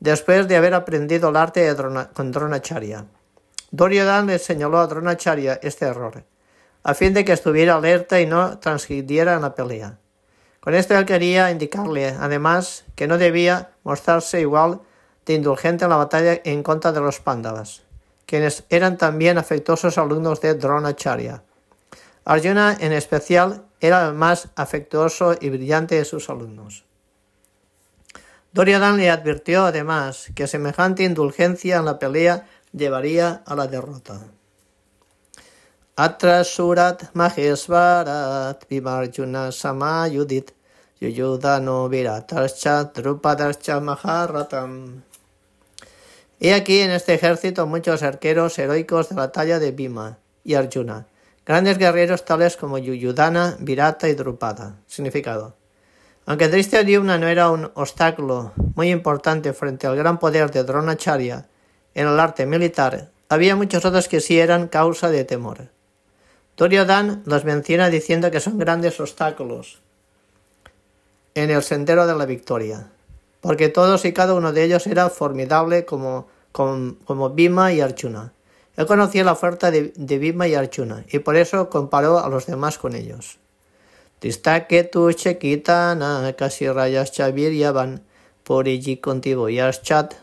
después 0.00 0.48
de 0.48 0.56
haber 0.56 0.72
aprendido 0.72 1.28
el 1.28 1.36
arte 1.36 1.60
de 1.60 2.06
con 2.14 2.32
Dronacharya. 2.32 3.04
Duryodhana 3.70 4.32
le 4.32 4.38
señaló 4.38 4.78
a 4.78 4.86
Dronacharya 4.86 5.60
este 5.62 5.84
error, 5.84 6.24
a 6.84 6.94
fin 6.94 7.12
de 7.12 7.26
que 7.26 7.34
estuviera 7.34 7.74
alerta 7.74 8.18
y 8.18 8.24
no 8.24 8.58
transgrediera 8.60 9.34
en 9.34 9.42
la 9.42 9.54
pelea. 9.54 9.98
Con 10.60 10.72
esto 10.72 10.96
él 10.96 11.04
quería 11.04 11.50
indicarle, 11.50 12.16
además, 12.18 12.86
que 12.94 13.06
no 13.06 13.18
debía 13.18 13.72
mostrarse 13.84 14.40
igual 14.40 14.80
de 15.26 15.34
indulgente 15.34 15.84
en 15.84 15.90
la 15.90 15.96
batalla 15.96 16.40
en 16.44 16.62
contra 16.62 16.92
de 16.92 17.00
los 17.02 17.20
Pándavas, 17.20 17.82
quienes 18.26 18.64
eran 18.70 18.98
también 18.98 19.38
afectuosos 19.38 19.98
alumnos 19.98 20.40
de 20.40 20.54
Dronacharya. 20.54 21.42
Arjuna, 22.24 22.76
en 22.78 22.92
especial, 22.92 23.64
era 23.80 24.06
el 24.06 24.14
más 24.14 24.48
afectuoso 24.54 25.34
y 25.40 25.50
brillante 25.50 25.96
de 25.96 26.04
sus 26.04 26.30
alumnos. 26.30 26.84
Duryodhana 28.52 28.96
le 28.96 29.10
advirtió, 29.10 29.64
además, 29.64 30.28
que 30.34 30.46
semejante 30.46 31.04
indulgencia 31.04 31.78
en 31.78 31.86
la 31.86 31.98
pelea 31.98 32.46
llevaría 32.72 33.42
a 33.46 33.54
la 33.54 33.66
derrota. 33.66 34.20
Atrasurat 35.96 37.14
Mahesvarat 37.14 38.68
Vimarjuna 38.68 39.52
Samayudit 39.52 40.52
Yuyudano 41.00 41.88
Viratarcha 41.88 42.84
Drupadarcha 42.84 43.80
Maharatam. 43.80 45.02
He 46.44 46.54
aquí 46.54 46.80
en 46.80 46.90
este 46.90 47.14
ejército 47.14 47.68
muchos 47.68 48.02
arqueros 48.02 48.58
heroicos 48.58 49.10
de 49.10 49.14
la 49.14 49.30
talla 49.30 49.60
de 49.60 49.70
Bhima 49.70 50.18
y 50.42 50.54
Arjuna, 50.54 51.06
grandes 51.46 51.78
guerreros 51.78 52.24
tales 52.24 52.56
como 52.56 52.78
Yuyudana, 52.78 53.56
Virata 53.60 54.08
y 54.08 54.14
Drupada. 54.14 54.74
Significado. 54.88 55.54
Aunque 56.26 56.48
Drishtadyumna 56.48 57.16
no 57.16 57.28
era 57.28 57.48
un 57.48 57.70
obstáculo 57.74 58.50
muy 58.74 58.90
importante 58.90 59.52
frente 59.52 59.86
al 59.86 59.94
gran 59.94 60.18
poder 60.18 60.50
de 60.50 60.64
Dronacharya 60.64 61.46
en 61.94 62.08
el 62.08 62.18
arte 62.18 62.44
militar, 62.44 63.10
había 63.28 63.54
muchos 63.54 63.84
otros 63.84 64.08
que 64.08 64.20
sí 64.20 64.40
eran 64.40 64.66
causa 64.66 65.10
de 65.10 65.22
temor. 65.22 65.68
Duryodhan 66.56 67.22
los 67.24 67.44
menciona 67.44 67.88
diciendo 67.88 68.32
que 68.32 68.40
son 68.40 68.58
grandes 68.58 68.98
obstáculos 68.98 69.78
en 71.36 71.52
el 71.52 71.62
sendero 71.62 72.08
de 72.08 72.16
la 72.16 72.26
victoria, 72.26 72.88
porque 73.40 73.68
todos 73.68 74.04
y 74.04 74.12
cada 74.12 74.34
uno 74.34 74.52
de 74.52 74.64
ellos 74.64 74.86
era 74.86 75.08
formidable 75.08 75.84
como, 75.84 76.31
como, 76.52 77.30
Bhima 77.30 77.72
y 77.72 77.80
Arjuna. 77.80 78.32
Él 78.76 78.86
conocía 78.86 79.24
la 79.24 79.32
oferta 79.32 79.70
de, 79.70 79.92
de 79.96 80.18
Bhima 80.18 80.46
y 80.48 80.54
Arjuna 80.54 81.04
y 81.10 81.18
por 81.18 81.36
eso 81.36 81.68
comparó 81.68 82.18
a 82.18 82.28
los 82.28 82.46
demás 82.46 82.78
con 82.78 82.94
ellos. 82.94 83.38
Tistaketu 84.20 85.12
Chekitana 85.12 86.32
Kasirayascha 86.36 87.30
Viryavan 87.30 88.02
Poriji 88.44 88.98
Contivoyaschat 88.98 90.14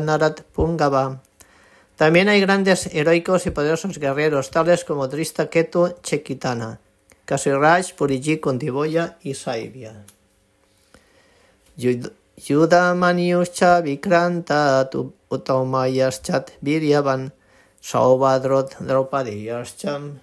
Narat 0.00 0.42
Pungava. 0.42 1.22
También 1.96 2.28
hay 2.28 2.40
grandes 2.40 2.92
heroicos 2.92 3.46
y 3.46 3.50
poderosos 3.50 3.98
guerreros, 3.98 4.50
tales 4.50 4.84
como 4.84 5.08
Ketu 5.08 5.94
Chekitana, 6.02 6.80
Kasiraj, 7.24 7.94
Puriji 7.94 8.38
Contivoya 8.38 9.16
y 9.22 9.34
Saibya. 9.34 10.04
Yudamaniuscha 12.36 13.80
Vikranta 13.80 14.90
Utaumayaschat 15.34 16.52
Viryavan 16.62 17.32
Saubadrot 17.80 18.76
Draupadiyashcham 18.80 20.20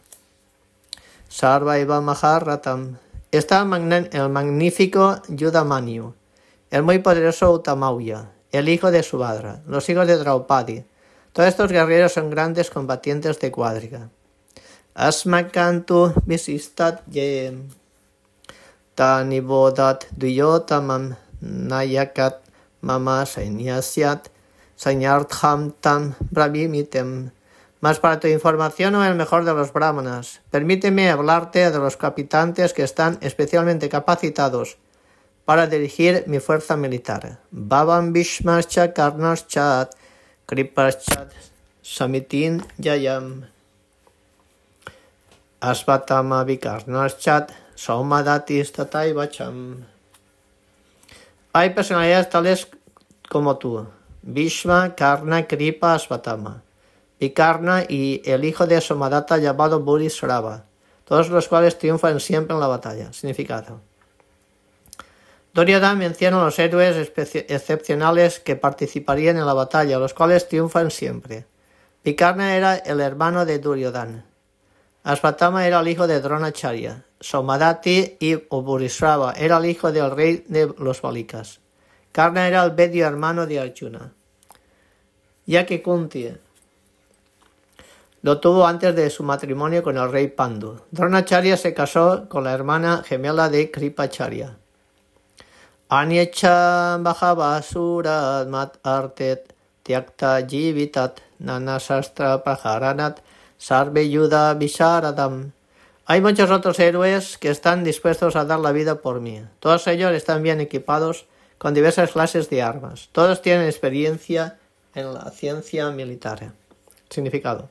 Sarvaiva 1.30 2.02
Maharatam. 2.02 2.98
Está 3.32 3.62
el 3.62 4.30
magnífico 4.30 5.22
Yudamanyu, 5.30 6.14
el 6.70 6.84
muy 6.84 7.00
poderoso 7.00 7.52
Utamauya, 7.52 8.32
el 8.52 8.68
hijo 8.68 8.92
de 8.92 9.02
Subhadra, 9.04 9.62
los 9.66 9.88
hijos 9.88 10.08
de 10.08 10.18
Draupadi. 10.18 10.84
Todos 11.32 11.48
estos 11.48 11.72
guerreros 11.72 12.12
son 12.12 12.30
grandes 12.30 12.70
combatientes 12.70 13.40
de 13.40 13.52
cuadriga. 13.52 14.10
Asmakantu 14.94 16.12
visistat 16.26 17.00
ye 17.08 17.56
tanibodat 18.96 20.08
duyotamam 20.12 21.16
nayakat 21.40 22.44
mama 22.82 23.24
tam 25.82 26.16
bravimitem 26.32 27.32
mas 27.82 27.98
para 27.98 28.20
tu 28.20 28.28
información 28.28 28.94
o 28.94 29.04
el 29.04 29.16
mejor 29.16 29.44
de 29.44 29.54
los 29.54 29.74
brahmanas, 29.74 30.42
permíteme 30.52 31.10
hablarte 31.10 31.72
de 31.72 31.80
los 31.80 31.98
capitantes 31.98 32.74
que 32.74 32.84
están 32.84 33.18
especialmente 33.22 33.90
capacitados 33.90 34.78
para 35.46 35.66
dirigir 35.66 36.24
mi 36.28 36.40
fuerza 36.40 36.78
militar. 36.78 37.40
Bhavan 37.50 38.14
Bhishmascha 38.14 38.94
Karnaschat 38.94 39.98
Kripaschat 40.46 41.34
Samitin 41.82 42.64
Yayam 42.78 43.48
Asvatama 45.60 46.46
Vikarnaschat 46.46 47.52
Saumadatis 47.74 48.72
Bacham. 49.16 49.88
Hay 51.54 51.72
personalidades 51.72 52.30
tales 52.30 52.68
como 53.28 53.58
tú, 53.58 53.88
Bhishma, 54.22 54.96
Karna, 54.96 55.48
Kripa, 55.48 55.94
Asvatama. 55.94 56.64
Vikarna 57.20 57.84
y 57.88 58.22
el 58.26 58.44
hijo 58.46 58.66
de 58.66 58.82
Somadatta 58.82 59.38
llamado 59.38 59.80
Burisrava, 59.82 60.66
todos 61.06 61.30
los 61.30 61.48
cuales 61.48 61.78
triunfan 61.78 62.20
siempre 62.20 62.56
en 62.56 62.60
la 62.60 62.68
batalla. 62.68 63.14
Significado. 63.14 63.80
Duryodhana 65.54 65.96
menciona 65.96 66.44
los 66.44 66.58
héroes 66.58 67.12
excepcionales 67.16 68.40
que 68.40 68.56
participarían 68.56 69.38
en 69.38 69.46
la 69.46 69.54
batalla, 69.54 70.00
los 70.00 70.16
cuales 70.16 70.48
triunfan 70.48 70.90
siempre. 70.90 71.46
Vikarna 72.04 72.56
era 72.56 72.76
el 72.76 73.00
hermano 73.02 73.46
de 73.46 73.60
Duryodhana. 73.60 74.26
Asvatama 75.04 75.68
era 75.68 75.80
el 75.80 75.88
hijo 75.88 76.08
de 76.08 76.22
Dronacharya. 76.22 77.06
Somadati 77.20 78.18
y 78.20 78.36
Burisrava 78.36 79.34
era 79.34 79.58
el 79.58 79.66
hijo 79.66 79.92
del 79.92 80.12
rey 80.12 80.44
de 80.48 80.74
los 80.80 81.02
Balikas. 81.02 81.61
Karna 82.12 82.48
era 82.48 82.64
el 82.64 82.74
medio 82.74 83.08
hermano 83.08 83.46
de 83.46 83.60
Arjuna. 83.60 84.12
Ya 85.46 85.66
que 85.66 85.82
Kunti 85.82 86.32
lo 88.24 88.40
tuvo 88.40 88.68
antes 88.68 88.96
de 88.96 89.10
su 89.10 89.24
matrimonio 89.24 89.82
con 89.82 89.98
el 89.98 90.12
rey 90.12 90.28
Pandu. 90.28 90.78
Dronacharya 90.92 91.58
se 91.58 91.74
casó 91.74 92.30
con 92.30 92.44
la 92.44 92.54
hermana 92.54 93.04
gemela 93.04 93.50
de 93.50 93.72
Kripacharya. 93.72 94.58
Anyecha 95.90 96.98
Bhajavasurat 97.00 98.48
Mat 98.48 98.78
Artet 98.84 99.54
Tyakta 99.84 100.46
Jivitat 100.48 101.20
Nanasastra 101.40 102.44
Paharanat 102.44 103.22
Sarve 103.58 104.08
Yuda 104.08 104.54
Visharadam. 104.54 105.52
Hay 106.06 106.22
muchos 106.22 106.52
otros 106.52 106.80
héroes 106.80 107.38
que 107.38 107.50
están 107.50 107.84
dispuestos 107.84 108.36
a 108.36 108.46
dar 108.46 108.60
la 108.60 108.72
vida 108.72 109.02
por 109.02 109.20
mí. 109.20 109.44
Todos 109.60 109.88
ellos 109.88 110.12
están 110.14 110.44
bien 110.44 110.62
equipados 110.62 111.26
con 111.62 111.76
diversas 111.76 112.14
clases 112.14 112.50
de 112.50 112.64
armas. 112.64 113.10
Todos 113.12 113.44
tienen 113.44 113.68
experiencia 113.68 114.58
en 114.96 115.14
la 115.14 115.30
ciencia 115.30 115.92
militar. 115.92 116.54
Significado. 117.08 117.70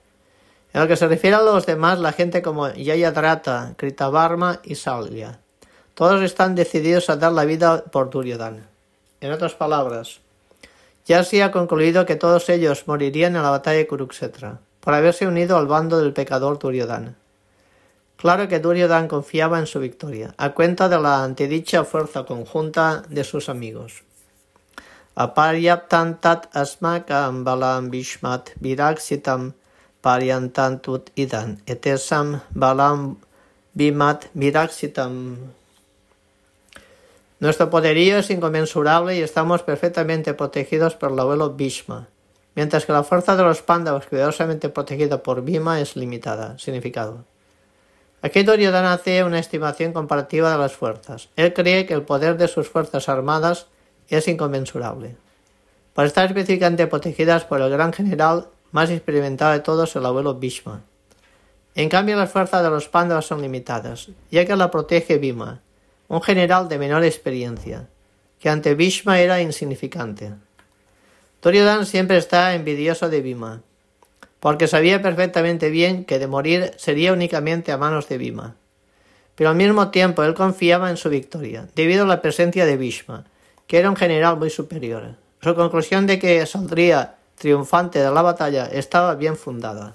En 0.73 0.81
lo 0.81 0.87
que 0.87 0.95
se 0.95 1.09
refiere 1.09 1.35
a 1.35 1.43
los 1.43 1.67
demás, 1.67 1.99
la 1.99 2.13
gente 2.13 2.41
como 2.41 2.73
Yayadrata, 2.73 3.75
Kritavarma 3.77 4.61
y 4.63 4.77
Salya. 4.77 5.41
Todos 5.95 6.23
están 6.23 6.55
decididos 6.55 7.11
a 7.11 7.17
dar 7.17 7.33
la 7.33 7.45
vida 7.45 7.83
por 7.83 8.11
Duryodhana. 8.11 8.69
En 9.21 9.33
otras 9.33 9.55
palabras, 9.55 10.21
ya 11.05 11.25
se 11.25 11.43
ha 11.43 11.51
concluido 11.51 12.07
que 12.07 12.15
todos 12.15 12.49
ellos 12.49 12.87
morirían 12.87 13.35
en 13.35 13.43
la 13.43 13.51
batalla 13.51 13.79
de 13.79 13.89
Kurukshetra, 13.89 14.61
por 14.79 14.95
haberse 14.95 15.27
unido 15.27 15.57
al 15.57 15.67
bando 15.67 15.99
del 15.99 16.13
pecador 16.13 16.61
Duryodhana. 16.61 17.17
Claro 18.21 18.49
que 18.49 18.59
Duryodhana 18.61 19.09
confiaba 19.09 19.59
en 19.59 19.67
su 19.67 19.81
victoria, 19.81 20.35
a 20.37 20.53
cuenta 20.53 20.91
de 20.91 21.01
la 21.01 21.25
antedicha 21.25 21.85
fuerza 21.85 22.25
conjunta 22.25 23.03
de 23.09 23.25
sus 23.25 23.49
amigos. 23.49 24.05
Aparyaptantat 25.15 26.55
asmakam 26.55 27.45
balam 27.45 27.91
bishmat 27.91 28.51
viraksitam 28.61 29.55
idan 31.17 31.63
etesam 31.65 32.43
balam 32.51 33.17
bimat 33.73 34.27
viraxitam. 34.35 35.39
Nuestro 37.39 37.71
poderío 37.71 38.19
es 38.19 38.29
inconmensurable 38.29 39.17
y 39.17 39.23
estamos 39.23 39.63
perfectamente 39.63 40.35
protegidos 40.35 40.95
por 40.95 41.13
el 41.13 41.21
abuelo 41.21 41.55
Bhishma, 41.55 42.09
mientras 42.55 42.85
que 42.85 42.93
la 42.93 43.03
fuerza 43.03 43.35
de 43.35 43.45
los 43.45 43.63
pándavas 43.63 44.07
cuidadosamente 44.07 44.69
protegida 44.69 45.23
por 45.23 45.41
Bhima 45.41 45.81
es 45.81 45.97
limitada. 45.97 46.59
Significado. 46.59 47.25
Aquí 48.23 48.43
Duryodhana 48.43 48.93
hace 48.93 49.25
una 49.25 49.39
estimación 49.39 49.93
comparativa 49.93 50.53
de 50.53 50.59
las 50.59 50.73
fuerzas. 50.73 51.31
Él 51.37 51.55
cree 51.55 51.87
que 51.87 51.95
el 51.95 52.03
poder 52.03 52.37
de 52.37 52.49
sus 52.49 52.69
fuerzas 52.69 53.09
armadas 53.09 53.67
es 54.09 54.29
inconmensurable. 54.29 55.17
Por 55.95 56.05
estar 56.05 56.27
específicamente 56.27 56.87
protegidas 56.87 57.45
por 57.45 57.61
el 57.63 57.71
gran 57.71 57.93
general 57.93 58.49
más 58.73 58.91
experimentado 58.91 59.53
de 59.53 59.61
todos 59.61 59.97
el 59.97 60.05
abuelo 60.05 60.35
Bhishma. 60.35 60.83
En 61.75 61.89
cambio, 61.89 62.17
las 62.17 62.31
fuerzas 62.31 62.63
de 62.63 62.71
los 62.71 62.89
Pandavas 62.89 63.27
son 63.27 63.41
limitadas, 63.41 64.11
ya 64.31 64.45
que 64.45 64.57
la 64.57 64.71
protege 64.71 65.19
Bhima, 65.19 65.61
un 66.09 66.21
general 66.21 66.69
de 66.69 66.79
menor 66.79 67.05
experiencia, 67.05 67.89
que 68.39 68.51
ante 68.51 68.75
Bhishma 68.75 69.21
era 69.21 69.41
insignificante. 69.41 70.33
Duryodhana 71.43 71.87
siempre 71.87 72.19
está 72.19 72.55
envidioso 72.55 73.09
de 73.09 73.23
Bhima, 73.23 73.63
porque 74.41 74.67
sabía 74.67 75.03
perfectamente 75.03 75.71
bien 75.71 76.05
que 76.05 76.19
de 76.19 76.27
morir 76.27 76.73
sería 76.77 77.13
únicamente 77.13 77.73
a 77.73 77.79
manos 77.79 78.09
de 78.09 78.19
Bhima. 78.19 78.57
Pero 79.35 79.51
al 79.51 79.57
mismo 79.57 79.91
tiempo 79.91 80.25
él 80.25 80.35
confiaba 80.35 80.91
en 80.91 80.97
su 80.97 81.09
victoria, 81.09 81.69
debido 81.75 82.05
a 82.05 82.07
la 82.07 82.21
presencia 82.21 82.67
de 82.67 82.77
Bhishma, 82.77 83.25
que 83.67 83.79
era 83.79 83.91
un 83.91 83.97
general 83.97 84.37
muy 84.37 84.51
superior. 84.51 85.15
Su 85.41 85.55
conclusión 85.55 86.07
de 86.07 86.19
que 86.19 86.45
saldría 86.47 87.17
triunfante 87.37 88.01
de 88.01 88.11
la 88.11 88.23
batalla 88.23 88.67
estaba 88.67 89.15
bien 89.15 89.37
fundada. 89.37 89.95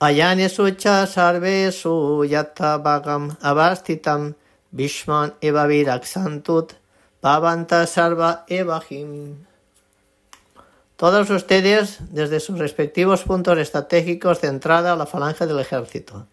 Ayane 0.00 0.48
sucha 0.48 1.06
sarve 1.06 1.70
su 1.70 2.24
yatta 2.28 2.78
bhagam 2.78 3.36
avastitam 3.40 4.34
bishman 4.72 5.32
eva 5.40 5.66
viraksantut 5.66 6.72
pavanta 7.20 7.86
sarva 7.86 8.44
evahim. 8.48 9.46
Todos 11.02 11.30
ustedes, 11.30 11.98
desde 12.12 12.38
sus 12.38 12.60
respectivos 12.60 13.24
puntos 13.24 13.58
estratégicos 13.58 14.40
de 14.40 14.46
entrada 14.46 14.92
a 14.92 14.96
la 14.96 15.04
falange 15.04 15.46
del 15.46 15.58
ejército, 15.58 16.28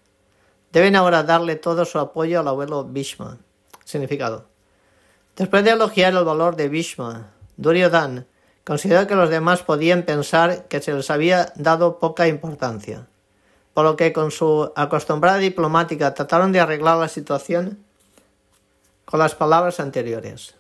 deben 0.71 0.95
ahora 0.95 1.23
darle 1.23 1.55
todo 1.55 1.85
su 1.85 1.97
apoyo 1.97 2.39
al 2.39 2.47
abuelo 2.47 2.83
Bhishma. 2.83 3.39
Significado. 3.83 4.45
Después 5.35 5.63
de 5.63 5.71
elogiar 5.71 6.13
el 6.13 6.23
valor 6.23 6.55
de 6.55 6.69
Bhishma, 6.69 7.31
Duryodhan 7.57 8.27
consideró 8.63 9.07
que 9.07 9.15
los 9.15 9.31
demás 9.31 9.63
podían 9.63 10.03
pensar 10.03 10.67
que 10.67 10.81
se 10.81 10.93
les 10.93 11.09
había 11.09 11.51
dado 11.55 11.97
poca 11.97 12.27
importancia, 12.27 13.07
por 13.73 13.85
lo 13.85 13.95
que 13.95 14.13
con 14.13 14.29
su 14.29 14.71
acostumbrada 14.75 15.39
diplomática 15.39 16.13
trataron 16.13 16.51
de 16.51 16.59
arreglar 16.59 16.97
la 16.97 17.07
situación 17.07 17.79
con 19.05 19.19
las 19.19 19.33
palabras 19.33 19.79
anteriores. 19.79 20.53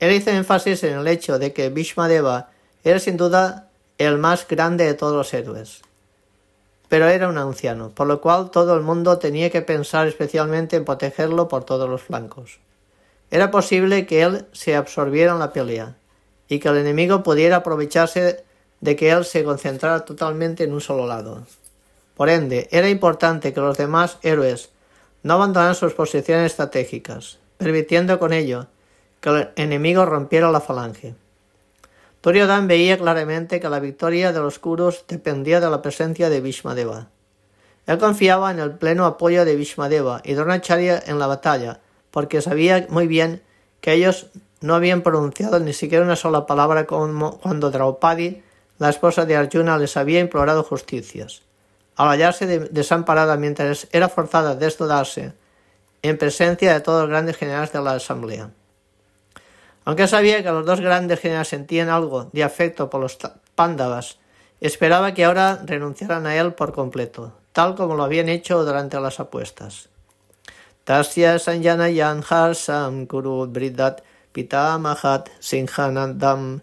Él 0.00 0.12
hizo 0.12 0.28
énfasis 0.28 0.84
en 0.84 0.98
el 0.98 1.08
hecho 1.08 1.38
de 1.38 1.54
que 1.54 1.70
Bhishmadeva 1.70 2.50
era 2.84 2.98
sin 2.98 3.16
duda 3.16 3.68
el 3.98 4.18
más 4.18 4.46
grande 4.46 4.84
de 4.84 4.94
todos 4.94 5.16
los 5.16 5.32
héroes, 5.32 5.82
pero 6.88 7.08
era 7.08 7.28
un 7.28 7.38
anciano, 7.38 7.90
por 7.90 8.06
lo 8.06 8.20
cual 8.20 8.50
todo 8.50 8.76
el 8.76 8.82
mundo 8.82 9.18
tenía 9.18 9.50
que 9.50 9.62
pensar 9.62 10.06
especialmente 10.06 10.76
en 10.76 10.84
protegerlo 10.84 11.48
por 11.48 11.64
todos 11.64 11.88
los 11.88 12.02
flancos. 12.02 12.58
Era 13.30 13.50
posible 13.50 14.06
que 14.06 14.22
él 14.22 14.46
se 14.52 14.76
absorbiera 14.76 15.32
en 15.32 15.38
la 15.38 15.52
pelea 15.52 15.96
y 16.48 16.58
que 16.58 16.68
el 16.68 16.76
enemigo 16.76 17.22
pudiera 17.22 17.56
aprovecharse 17.56 18.44
de 18.80 18.96
que 18.96 19.10
él 19.10 19.24
se 19.24 19.44
concentrara 19.44 20.04
totalmente 20.04 20.64
en 20.64 20.74
un 20.74 20.80
solo 20.80 21.06
lado. 21.06 21.42
Por 22.16 22.28
ende, 22.28 22.68
era 22.70 22.88
importante 22.88 23.52
que 23.52 23.60
los 23.60 23.78
demás 23.78 24.18
héroes 24.22 24.70
no 25.22 25.34
abandonaran 25.34 25.74
sus 25.74 25.94
posiciones 25.94 26.52
estratégicas, 26.52 27.38
permitiendo 27.56 28.18
con 28.18 28.32
ello 28.32 28.66
que 29.20 29.30
el 29.30 29.48
enemigo 29.56 30.04
rompiera 30.04 30.52
la 30.52 30.60
falange. 30.60 31.14
Duryodhan 32.24 32.68
veía 32.68 32.96
claramente 32.96 33.60
que 33.60 33.68
la 33.68 33.80
victoria 33.80 34.32
de 34.32 34.40
los 34.40 34.58
Kurus 34.58 35.04
dependía 35.06 35.60
de 35.60 35.68
la 35.68 35.82
presencia 35.82 36.30
de 36.30 36.40
Bhishmadeva. 36.40 37.08
Él 37.86 37.98
confiaba 37.98 38.50
en 38.50 38.60
el 38.60 38.78
pleno 38.78 39.04
apoyo 39.04 39.44
de 39.44 39.54
Bhishmadeva 39.54 40.22
y 40.24 40.32
Dronacharya 40.32 41.02
en 41.06 41.18
la 41.18 41.26
batalla, 41.26 41.80
porque 42.10 42.40
sabía 42.40 42.86
muy 42.88 43.06
bien 43.08 43.42
que 43.82 43.92
ellos 43.92 44.28
no 44.62 44.74
habían 44.74 45.02
pronunciado 45.02 45.60
ni 45.60 45.74
siquiera 45.74 46.02
una 46.02 46.16
sola 46.16 46.46
palabra 46.46 46.86
como 46.86 47.38
cuando 47.40 47.70
Draupadi, 47.70 48.42
la 48.78 48.88
esposa 48.88 49.26
de 49.26 49.36
Arjuna, 49.36 49.76
les 49.76 49.98
había 49.98 50.20
implorado 50.20 50.62
justicias. 50.62 51.42
Al 51.94 52.08
hallarse 52.08 52.46
desamparada 52.46 53.36
mientras 53.36 53.86
era 53.92 54.08
forzada 54.08 54.52
a 54.52 54.56
desnudarse 54.56 55.34
en 56.00 56.16
presencia 56.16 56.72
de 56.72 56.80
todos 56.80 57.02
los 57.02 57.10
grandes 57.10 57.36
generales 57.36 57.70
de 57.70 57.82
la 57.82 57.92
asamblea. 57.92 58.48
Aunque 59.84 60.08
sabía 60.08 60.42
que 60.42 60.50
los 60.50 60.64
dos 60.64 60.80
grandes 60.80 61.20
generales 61.20 61.48
sentían 61.48 61.88
algo 61.88 62.30
de 62.32 62.42
afecto 62.42 62.88
por 62.88 63.00
los 63.00 63.18
pándavas, 63.54 64.18
esperaba 64.60 65.12
que 65.12 65.24
ahora 65.24 65.60
renunciaran 65.64 66.26
a 66.26 66.36
él 66.36 66.54
por 66.54 66.72
completo, 66.72 67.32
tal 67.52 67.74
como 67.74 67.94
lo 67.94 68.04
habían 68.04 68.28
hecho 68.28 68.64
durante 68.64 68.98
las 68.98 69.20
apuestas. 69.20 69.88
Tasya 70.84 71.38
Sanyanayan 71.38 72.22
Harsam 72.28 73.06
Kuru 73.06 73.46
Bridat 73.46 74.02
Pitamahat 74.32 75.30
Sinhanandam 75.40 76.60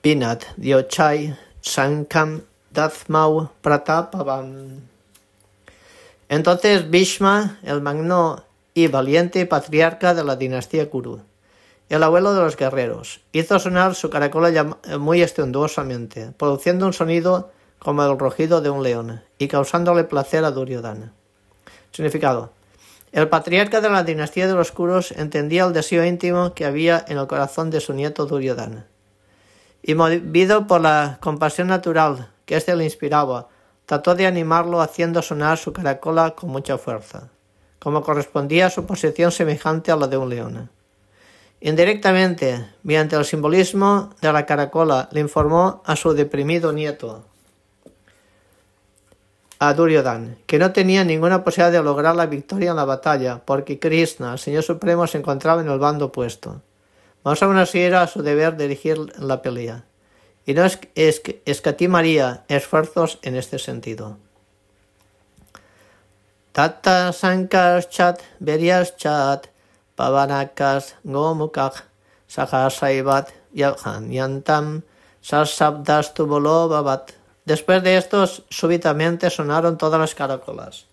Pinat 0.00 0.44
Diochai 0.56 1.36
Sankam 1.60 2.42
Dathmau 2.72 3.50
Pratapavam. 3.60 4.80
Entonces 6.28 6.90
Bhishma, 6.90 7.58
el 7.62 7.82
magno 7.82 8.42
y 8.74 8.86
valiente 8.86 9.44
patriarca 9.46 10.14
de 10.14 10.24
la 10.24 10.36
dinastía 10.36 10.88
Kuru, 10.88 11.20
el 11.88 12.02
abuelo 12.02 12.32
de 12.32 12.40
los 12.40 12.56
guerreros, 12.56 13.20
hizo 13.32 13.58
sonar 13.58 13.94
su 13.94 14.08
caracola 14.08 14.78
muy 14.98 15.20
estruendosamente, 15.20 16.32
produciendo 16.38 16.86
un 16.86 16.94
sonido 16.94 17.50
como 17.78 18.02
el 18.04 18.18
rugido 18.18 18.62
de 18.62 18.70
un 18.70 18.82
león 18.82 19.22
y 19.38 19.48
causándole 19.48 20.04
placer 20.04 20.44
a 20.44 20.52
Duryodhana. 20.52 21.12
Significado. 21.90 22.52
El 23.10 23.28
patriarca 23.28 23.82
de 23.82 23.90
la 23.90 24.04
dinastía 24.04 24.46
de 24.46 24.54
los 24.54 24.72
Kurus 24.72 25.12
entendía 25.12 25.64
el 25.64 25.74
deseo 25.74 26.02
íntimo 26.02 26.54
que 26.54 26.64
había 26.64 27.04
en 27.08 27.18
el 27.18 27.26
corazón 27.26 27.68
de 27.68 27.80
su 27.80 27.92
nieto 27.92 28.24
Duryodhana. 28.24 28.86
Y 29.82 29.94
movido 29.94 30.66
por 30.66 30.80
la 30.80 31.18
compasión 31.20 31.66
natural 31.66 32.30
que 32.46 32.56
éste 32.56 32.74
le 32.74 32.84
inspiraba, 32.84 33.48
trató 33.84 34.14
de 34.14 34.26
animarlo 34.26 34.80
haciendo 34.80 35.20
sonar 35.20 35.58
su 35.58 35.74
caracola 35.74 36.30
con 36.30 36.48
mucha 36.48 36.78
fuerza 36.78 37.28
como 37.82 38.02
correspondía 38.02 38.66
a 38.66 38.70
su 38.70 38.86
posición 38.86 39.32
semejante 39.32 39.90
a 39.90 39.96
la 39.96 40.06
de 40.06 40.16
un 40.16 40.28
león. 40.28 40.70
Indirectamente, 41.60 42.64
mediante 42.84 43.16
el 43.16 43.24
simbolismo 43.24 44.10
de 44.20 44.32
la 44.32 44.46
caracola, 44.46 45.08
le 45.10 45.20
informó 45.20 45.82
a 45.84 45.96
su 45.96 46.12
deprimido 46.12 46.72
nieto, 46.72 47.24
a 49.58 49.74
Duryodhan, 49.74 50.38
que 50.46 50.60
no 50.60 50.72
tenía 50.72 51.02
ninguna 51.02 51.42
posibilidad 51.42 51.72
de 51.72 51.82
lograr 51.82 52.14
la 52.14 52.26
victoria 52.26 52.70
en 52.70 52.76
la 52.76 52.84
batalla, 52.84 53.42
porque 53.44 53.80
Krishna, 53.80 54.32
el 54.32 54.38
Señor 54.38 54.62
Supremo, 54.62 55.08
se 55.08 55.18
encontraba 55.18 55.60
en 55.60 55.68
el 55.68 55.80
bando 55.80 56.06
opuesto. 56.06 56.62
Más 57.24 57.42
aún 57.42 57.56
así 57.56 57.80
era 57.80 58.06
su 58.06 58.22
deber 58.22 58.56
dirigir 58.56 58.98
la 59.18 59.42
pelea, 59.42 59.84
y 60.46 60.54
no 60.54 60.64
es, 60.64 60.78
es, 60.94 61.20
escatimaría 61.46 62.44
esfuerzos 62.46 63.18
en 63.22 63.34
este 63.34 63.58
sentido. 63.58 64.18
Tata 66.52 67.12
Sankaschat 67.12 68.20
Chat 68.98 69.48
Pavanakas 69.96 70.94
Gomukak 71.02 71.82
Sahasaivat 72.28 73.32
Yantam 73.54 74.82
Babat. 76.68 77.12
Después 77.46 77.82
de 77.82 77.96
estos, 77.96 78.44
súbitamente 78.50 79.30
sonaron 79.30 79.78
todas 79.78 79.98
las 79.98 80.14
caracolas, 80.14 80.86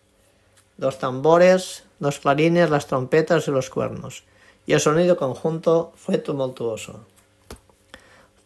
los 0.78 0.98
tambores, 0.98 1.84
los 2.00 2.20
clarines, 2.20 2.70
las 2.70 2.88
trompetas 2.88 3.48
y 3.50 3.52
los 3.52 3.70
cuernos, 3.70 4.24
y 4.66 4.72
el 4.74 4.80
sonido 4.80 5.18
conjunto 5.18 5.92
fue 5.96 6.20
tumultuoso. 6.20 7.02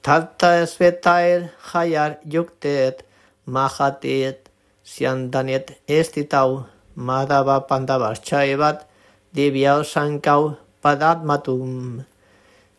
Tata 0.02 0.65
Svetair 0.65 1.52
Hayar 1.73 2.19
Yuktet 2.26 3.06
Mahatit 3.45 4.49
Siandanet 4.84 5.80
Estitau 5.88 6.73
Madhava 6.95 7.67
Pandavas 7.67 8.21
Chaivat 8.21 8.86
Divyao 9.34 9.84
Sankau 9.84 10.58
Padatmatum. 10.82 12.06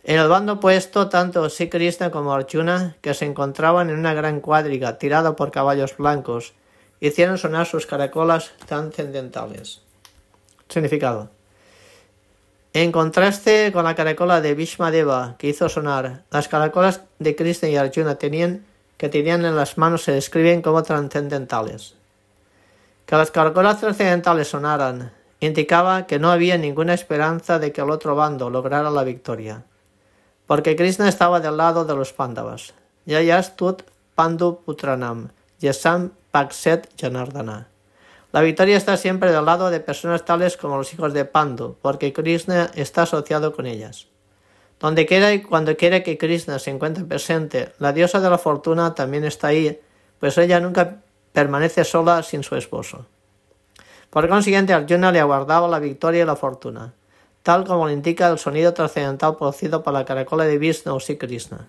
En 0.05 0.19
el 0.19 0.29
bando 0.29 0.55
opuesto, 0.55 1.09
tanto 1.09 1.49
Sri 1.49 1.71
Krishna 1.71 2.11
como 2.11 2.35
Arjuna, 2.35 2.97
que 3.01 3.15
se 3.15 3.25
encontraban 3.25 3.89
en 3.89 3.99
una 3.99 4.13
gran 4.13 4.41
cuadriga 4.41 4.99
tirada 4.99 5.35
por 5.35 5.51
caballos 5.51 5.97
blancos, 5.97 6.53
hicieron 7.01 7.39
sonar 7.39 7.67
sus 7.67 7.87
caracolas 7.87 8.53
trascendentales. 8.67 9.81
Significado. 10.69 11.31
En 12.75 12.93
contraste 12.93 13.71
con 13.73 13.85
la 13.85 13.95
caracola 13.95 14.41
de 14.41 14.55
Deva 14.55 15.37
que 15.39 15.49
hizo 15.49 15.69
sonar, 15.69 16.25
las 16.31 16.49
caracolas 16.49 17.01
de 17.19 17.35
Krishna 17.35 17.69
y 17.69 17.77
Arjuna 17.77 18.17
tenían, 18.17 18.67
que 18.99 19.09
tenían 19.09 19.45
en 19.45 19.57
las 19.57 19.79
manos 19.79 20.03
se 20.03 20.13
describen 20.13 20.61
como 20.61 20.83
trascendentales. 20.83 21.95
Que 23.07 23.17
las 23.17 23.31
caracolas 23.31 23.81
trascendentales 23.81 24.49
sonaran 24.49 25.13
indicaba 25.41 26.07
que 26.07 26.19
no 26.19 26.31
había 26.31 26.57
ninguna 26.57 26.95
esperanza 26.95 27.59
de 27.59 27.73
que 27.73 27.83
el 27.83 27.91
otro 27.91 28.15
bando 28.15 28.51
lograra 28.51 28.91
la 28.91 29.05
victoria, 29.05 29.65
porque 30.47 30.77
Krishna 30.77 31.09
estaba 31.09 31.41
del 31.41 31.57
lado 31.57 31.85
de 31.85 31.95
los 31.95 32.13
Pándavas. 32.13 32.75
Yayastut 33.07 33.83
Pandu 34.15 34.61
Putranam, 34.65 35.31
Yasam 35.61 36.13
Pakset 36.31 36.89
Janardana. 36.99 37.69
La 38.33 38.41
victoria 38.41 38.77
está 38.77 38.97
siempre 38.97 39.31
del 39.31 39.45
lado 39.45 39.71
de 39.71 39.81
personas 39.81 40.25
tales 40.25 40.57
como 40.57 40.77
los 40.77 40.93
hijos 40.93 41.13
de 41.13 41.25
Pandu, 41.25 41.77
porque 41.81 42.13
Krishna 42.13 42.71
está 42.75 43.03
asociado 43.03 43.55
con 43.55 43.67
ellas. 43.67 44.09
Donde 44.81 45.07
quiera 45.07 45.33
y 45.33 45.43
cuando 45.43 45.77
quiera 45.77 46.03
que 46.03 46.19
Krishna 46.19 46.59
se 46.59 46.71
encuentre 46.71 47.05
presente, 47.05 47.73
la 47.79 47.93
diosa 47.93 48.21
de 48.21 48.31
la 48.31 48.39
fortuna 48.39 48.95
también 48.95 49.25
está 49.25 49.49
ahí, 49.49 49.79
pues 50.19 50.37
ella 50.39 50.59
nunca 50.59 51.01
permanece 51.35 51.85
sola 51.85 52.23
sin 52.23 52.45
su 52.45 52.55
esposo. 52.55 53.07
Por 54.09 54.29
consiguiente, 54.29 54.73
Arjuna 54.73 55.11
le 55.11 55.19
aguardaba 55.19 55.67
la 55.67 55.81
victoria 55.81 56.23
y 56.23 56.25
la 56.25 56.37
fortuna, 56.37 56.95
tal 57.43 57.65
como 57.65 57.89
le 57.89 57.93
indica 57.93 58.29
el 58.29 58.39
sonido 58.39 58.73
trascendental 58.73 59.37
producido 59.37 59.83
por 59.83 59.93
la 59.93 60.05
caracola 60.05 60.45
de 60.45 60.59
Vishnu 60.59 60.95
o 60.95 61.01
Krishna. 61.19 61.69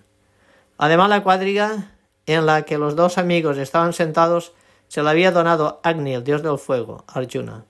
Además, 0.78 1.08
la 1.08 1.24
cuadriga 1.24 1.90
en 2.26 2.46
la 2.46 2.62
que 2.62 2.78
los 2.78 2.94
dos 2.94 3.18
amigos 3.18 3.58
estaban 3.58 3.92
sentados 3.92 4.52
se 4.86 5.02
la 5.02 5.10
había 5.10 5.32
donado 5.32 5.80
Agni, 5.82 6.14
el 6.14 6.22
dios 6.22 6.44
del 6.44 6.58
fuego, 6.58 7.02
Arjuna. 7.08 7.64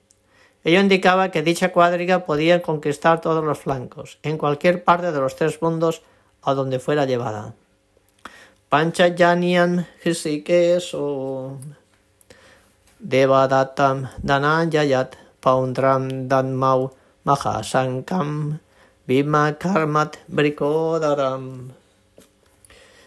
Ello 0.65 0.81
indicaba 0.81 1.31
que 1.31 1.43
dicha 1.43 1.73
cuadriga 1.73 2.27
podía 2.27 2.61
conquistar 2.61 3.23
todos 3.23 3.43
los 3.43 3.59
flancos, 3.59 4.19
en 4.23 4.37
cualquier 4.37 4.85
parte 4.85 5.13
de 5.13 5.19
los 5.19 5.35
tres 5.35 5.63
mundos 5.63 6.03
a 6.43 6.53
donde 6.53 6.79
fuera 6.79 7.07
llevada. 7.07 7.55
Panchajanian 8.69 9.87
Hrisikeso 10.05 11.57
Devadatam 13.07 14.09
Dananjayat 14.19 15.15
Paundram 15.41 16.27
Danmau 16.27 16.91
Mahasankam 17.25 18.59
Bhima 19.07 19.55
Karmat 19.55 20.19
Brikodaram. 20.27 21.71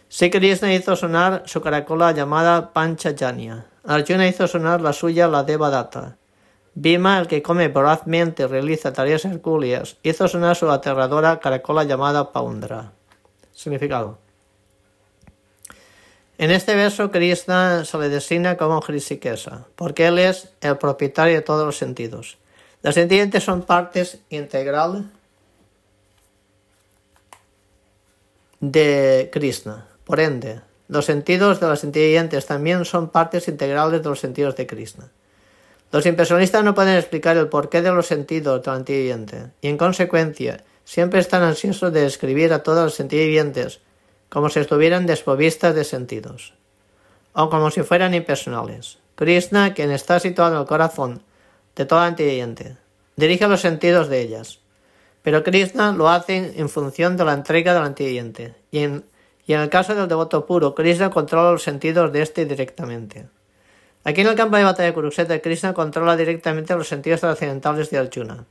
Sri 0.07 0.29
Krishna 0.29 0.71
hizo 0.73 0.95
sonar 0.95 1.43
su 1.45 1.59
caracola 1.59 2.13
llamada 2.13 2.71
Panchajanya. 2.71 3.65
Arjuna 3.83 4.25
hizo 4.27 4.47
sonar 4.47 4.79
la 4.79 4.93
suya, 4.93 5.27
la 5.27 5.43
Devadatta. 5.43 6.15
Bima, 6.75 7.19
el 7.19 7.27
que 7.27 7.43
come 7.43 7.67
vorazmente 7.67 8.43
y 8.43 8.45
realiza 8.45 8.93
tareas 8.93 9.25
hercúleas, 9.25 9.97
hizo 10.01 10.29
sonar 10.29 10.55
su 10.55 10.71
aterradora 10.71 11.41
caracola 11.41 11.83
llamada 11.83 12.31
Paundra. 12.31 12.93
Significado. 13.51 14.28
En 16.39 16.51
este 16.51 16.73
verso, 16.73 17.11
Krishna 17.11 17.83
se 17.83 17.97
le 17.97 18.07
designa 18.07 18.55
como 18.55 18.79
Hrisikesa, 18.79 19.67
porque 19.75 20.07
él 20.07 20.19
es 20.19 20.47
el 20.61 20.77
propietario 20.77 21.35
de 21.35 21.41
todos 21.41 21.65
los 21.65 21.77
sentidos. 21.77 22.37
Los 22.81 22.95
sentientes 22.95 23.43
son 23.43 23.63
partes 23.63 24.19
integral 24.29 25.11
de 28.61 29.29
Krishna. 29.33 29.85
Por 30.05 30.21
ende, 30.21 30.61
los 30.87 31.03
sentidos 31.03 31.59
de 31.59 31.67
los 31.67 31.83
inteligentes 31.83 32.45
también 32.45 32.85
son 32.85 33.09
partes 33.09 33.49
integrales 33.49 34.01
de 34.01 34.07
los 34.07 34.21
sentidos 34.21 34.55
de 34.55 34.65
Krishna. 34.65 35.11
Los 35.91 36.05
impresionistas 36.05 36.63
no 36.63 36.73
pueden 36.73 36.95
explicar 36.95 37.35
el 37.35 37.49
porqué 37.49 37.81
de 37.81 37.91
los 37.91 38.07
sentidos 38.07 38.63
del 38.63 38.77
inteligente, 38.77 39.47
y 39.59 39.67
en 39.67 39.77
consecuencia 39.77 40.63
siempre 40.85 41.19
están 41.19 41.43
ansiosos 41.43 41.91
de 41.91 42.03
describir 42.03 42.53
a 42.53 42.63
todos 42.63 42.85
los 42.85 42.99
inteligentes 43.01 43.81
como 44.29 44.49
si 44.49 44.59
estuvieran 44.59 45.05
desprovistas 45.05 45.75
de 45.75 45.83
sentidos, 45.83 46.53
o 47.33 47.49
como 47.49 47.71
si 47.71 47.83
fueran 47.83 48.13
impersonales. 48.13 48.99
Krishna, 49.15 49.73
quien 49.73 49.91
está 49.91 50.19
situado 50.19 50.55
en 50.55 50.61
el 50.61 50.67
corazón 50.67 51.21
de 51.75 51.85
toda 51.85 52.07
inteligente, 52.07 52.77
dirige 53.15 53.47
los 53.47 53.61
sentidos 53.61 54.07
de 54.07 54.21
ellas. 54.21 54.59
Pero 55.21 55.43
Krishna 55.43 55.91
lo 55.91 56.09
hace 56.09 56.53
en 56.55 56.69
función 56.69 57.17
de 57.17 57.25
la 57.25 57.33
entrega 57.33 57.73
del 57.73 57.87
inteligente, 57.87 58.55
y 58.71 58.79
en, 58.79 59.03
y 59.45 59.53
en 59.53 59.61
el 59.61 59.69
caso 59.69 59.93
del 59.93 60.07
devoto 60.07 60.45
puro, 60.45 60.73
Krishna 60.73 61.09
controla 61.09 61.51
los 61.51 61.63
sentidos 61.63 62.13
de 62.13 62.21
éste 62.21 62.45
directamente. 62.45 63.27
Aquí 64.03 64.21
en 64.21 64.27
el 64.27 64.35
campo 64.35 64.55
de 64.55 64.63
batalla 64.63 64.93
de 64.93 65.41
Krishna 65.41 65.73
controla 65.73 66.15
directamente 66.15 66.75
los 66.75 66.87
sentidos 66.87 67.19
trascendentales 67.19 67.89
de 67.89 67.97
Arjuna. 67.97 68.45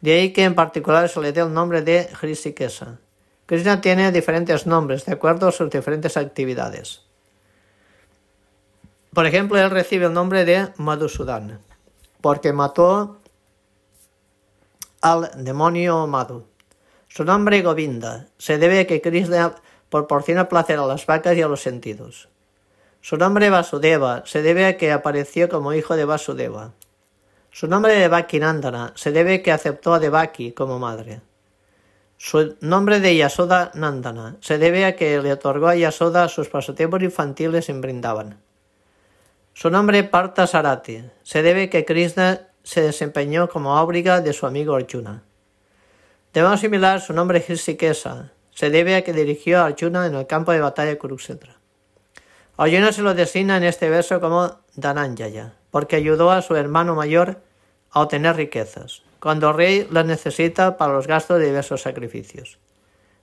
De 0.00 0.12
ahí 0.12 0.32
que 0.32 0.44
en 0.44 0.54
particular 0.54 1.08
se 1.08 1.20
le 1.20 1.32
dé 1.32 1.40
el 1.40 1.52
nombre 1.52 1.82
de 1.82 2.08
Hrisikesa. 2.20 2.98
Krishna 3.50 3.80
tiene 3.80 4.12
diferentes 4.12 4.64
nombres 4.64 5.06
de 5.06 5.14
acuerdo 5.14 5.48
a 5.48 5.50
sus 5.50 5.68
diferentes 5.68 6.16
actividades. 6.16 7.02
Por 9.12 9.26
ejemplo, 9.26 9.58
él 9.58 9.70
recibe 9.70 10.06
el 10.06 10.12
nombre 10.12 10.44
de 10.44 10.68
Madhusudan, 10.76 11.58
porque 12.20 12.52
mató 12.52 13.18
al 15.00 15.32
demonio 15.42 16.06
Madhu. 16.06 16.46
Su 17.08 17.24
nombre 17.24 17.60
Govinda 17.62 18.28
se 18.38 18.56
debe 18.56 18.78
a 18.78 18.86
que 18.86 19.00
Krishna 19.00 19.56
proporciona 19.88 20.48
placer 20.48 20.78
a 20.78 20.86
las 20.86 21.04
vacas 21.04 21.36
y 21.36 21.42
a 21.42 21.48
los 21.48 21.60
sentidos. 21.60 22.28
Su 23.00 23.16
nombre 23.16 23.50
Vasudeva 23.50 24.22
se 24.26 24.42
debe 24.42 24.64
a 24.66 24.76
que 24.76 24.92
apareció 24.92 25.48
como 25.48 25.74
hijo 25.74 25.96
de 25.96 26.04
Vasudeva. 26.04 26.70
Su 27.50 27.66
nombre 27.66 27.94
de 27.94 28.38
Nandana 28.38 28.92
se 28.94 29.10
debe 29.10 29.34
a 29.34 29.42
que 29.42 29.50
aceptó 29.50 29.92
a 29.92 29.98
Devaki 29.98 30.52
como 30.52 30.78
madre. 30.78 31.22
Su 32.22 32.54
nombre 32.60 33.00
de 33.00 33.16
Yasoda 33.16 33.70
Nandana 33.72 34.36
se 34.40 34.58
debe 34.58 34.84
a 34.84 34.94
que 34.94 35.22
le 35.22 35.32
otorgó 35.32 35.68
a 35.68 35.74
Yasoda 35.74 36.28
sus 36.28 36.50
pasatiempos 36.50 37.02
infantiles 37.02 37.70
en 37.70 37.80
Brindavan. 37.80 38.38
Su 39.54 39.70
nombre 39.70 40.04
Parta 40.04 40.46
Sarati 40.46 41.02
se 41.22 41.42
debe 41.42 41.62
a 41.62 41.70
que 41.70 41.86
Krishna 41.86 42.48
se 42.62 42.82
desempeñó 42.82 43.48
como 43.48 43.78
ábriga 43.78 44.20
de 44.20 44.34
su 44.34 44.44
amigo 44.44 44.74
Arjuna. 44.74 45.22
De 46.34 46.42
modo 46.42 46.58
similar, 46.58 47.00
su 47.00 47.14
nombre 47.14 47.42
Hirsikesa 47.48 48.32
se 48.50 48.68
debe 48.68 48.96
a 48.96 49.02
que 49.02 49.14
dirigió 49.14 49.60
a 49.60 49.64
Arjuna 49.64 50.06
en 50.06 50.14
el 50.14 50.26
campo 50.26 50.52
de 50.52 50.60
batalla 50.60 50.90
de 50.90 50.98
Kurukshetra. 50.98 51.56
Arjuna 52.58 52.92
se 52.92 53.00
lo 53.00 53.14
designa 53.14 53.56
en 53.56 53.64
este 53.64 53.88
verso 53.88 54.20
como 54.20 54.58
Dananjaya, 54.76 55.54
porque 55.70 55.96
ayudó 55.96 56.30
a 56.30 56.42
su 56.42 56.54
hermano 56.54 56.94
mayor 56.94 57.40
a 57.92 58.02
obtener 58.02 58.36
riquezas 58.36 59.04
cuando 59.20 59.50
el 59.50 59.56
rey 59.56 59.88
las 59.90 60.06
necesita 60.06 60.76
para 60.76 60.94
los 60.94 61.06
gastos 61.06 61.38
de 61.38 61.46
diversos 61.46 61.82
sacrificios. 61.82 62.58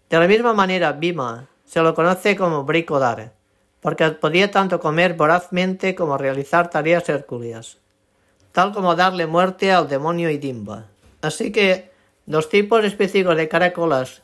De 0.10 0.20
la 0.20 0.28
misma 0.28 0.54
manera, 0.54 0.94
Bhima 0.94 1.48
se 1.66 1.82
lo 1.82 1.94
conoce 1.94 2.36
como 2.38 2.64
Brikodar, 2.64 3.34
porque 3.82 4.12
podía 4.12 4.52
tanto 4.52 4.80
comer 4.80 5.16
vorazmente 5.16 5.96
como 5.96 6.18
realizar 6.18 6.70
tareas 6.70 7.10
hercúleas, 7.10 7.80
tal 8.54 8.74
como 8.74 8.96
darle 8.96 9.28
muerte 9.28 9.72
al 9.72 9.90
demonio 9.90 10.30
Idimba. 10.30 10.86
Así 11.22 11.52
que 11.52 11.92
los 12.26 12.48
tipos 12.50 12.86
específicos 12.86 13.36
de 13.36 13.50
caracolas 13.50 14.22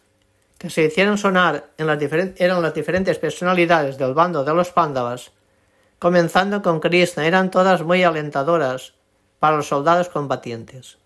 que 0.57 0.69
se 0.69 0.86
hicieron 0.86 1.17
sonar 1.17 1.71
en 1.77 1.88
las 1.88 1.99
eran 2.38 2.62
las 2.62 2.73
diferentes 2.73 3.17
personalidades 3.17 3.97
del 3.97 4.13
bando 4.13 4.45
de 4.45 4.53
los 4.53 4.71
Pándavas, 4.71 5.31
comenzando 5.99 6.62
con 6.62 6.79
Krishna, 6.79 7.25
eran 7.25 7.51
todas 7.51 7.83
muy 7.83 8.03
alentadoras 8.03 8.93
para 9.39 9.57
los 9.57 9.67
soldados 9.67 10.07
combatientes. 10.07 11.02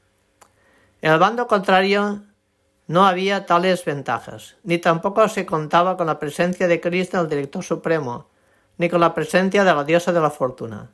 En 1.02 1.12
el 1.12 1.20
bando 1.20 1.46
contrario 1.46 2.22
no 2.88 3.06
había 3.06 3.46
tales 3.46 3.86
ventajas, 3.86 4.56
ni 4.64 4.80
tampoco 4.80 5.28
se 5.28 5.46
contaba 5.46 5.96
con 5.96 6.08
la 6.08 6.20
presencia 6.20 6.68
de 6.68 6.82
Cristo 6.82 7.20
el 7.20 7.30
Director 7.30 7.64
Supremo, 7.64 8.30
ni 8.78 8.90
con 8.90 9.02
la 9.02 9.14
presencia 9.14 9.64
de 9.64 9.74
la 9.74 9.84
diosa 9.84 10.12
de 10.12 10.22
la 10.22 10.32
fortuna. 10.32 10.90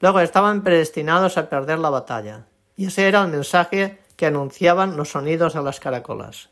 Luego 0.00 0.20
estaban 0.20 0.62
predestinados 0.62 1.36
a 1.36 1.48
perder 1.48 1.78
la 1.78 1.90
batalla, 1.90 2.46
y 2.76 2.86
ese 2.86 3.08
era 3.08 3.22
el 3.22 3.28
mensaje 3.28 3.98
que 4.16 4.26
anunciaban 4.26 4.96
los 4.96 5.10
sonidos 5.10 5.54
de 5.54 5.62
las 5.62 5.80
caracolas. 5.80 6.50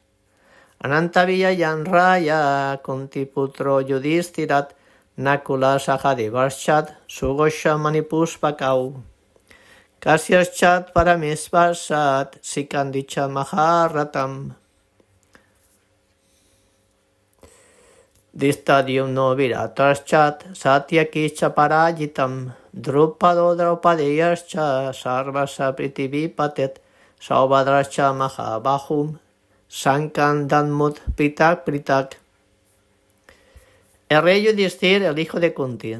Anantavilla 0.80 1.52
Yanraya 1.52 2.80
Kuntiputro 2.82 3.80
Yudhistirat 3.80 4.72
Nakula 5.16 5.78
Sahadivarchat 5.78 6.90
Sugosha 7.06 7.76
Manipuspakau 7.76 9.02
Kasyaschat 10.08 10.94
Paramisvasat 10.94 12.40
Sikandicha 12.40 13.28
Maharatam. 13.28 14.54
Distadium 18.32 19.12
no 19.12 19.36
viratarschat 19.36 20.56
Satyakischa 20.56 21.52
Parajitam. 21.52 22.54
Drupado 22.74 23.52
Draupadeyascha 23.54 24.94
Sarvasa 24.96 25.76
Pritivipatet 25.76 26.80
Saubadrascha 27.20 28.08
Mahabahum 28.16 29.18
Sankan 29.68 30.48
Danmut 30.48 30.96
Pritak. 31.16 31.66
Pritak 31.66 32.16
El 34.08 34.22
rey 34.22 34.40
Yudhisthir, 34.42 35.02
el 35.02 35.18
hijo 35.18 35.38
de 35.38 35.52
Kunti, 35.52 35.98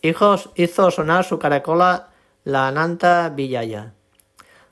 hizo 0.00 0.90
sonar 0.90 1.22
su 1.22 1.38
caracola 1.38 2.15
la 2.46 2.68
Ananta 2.68 3.28
Villaya. 3.30 3.92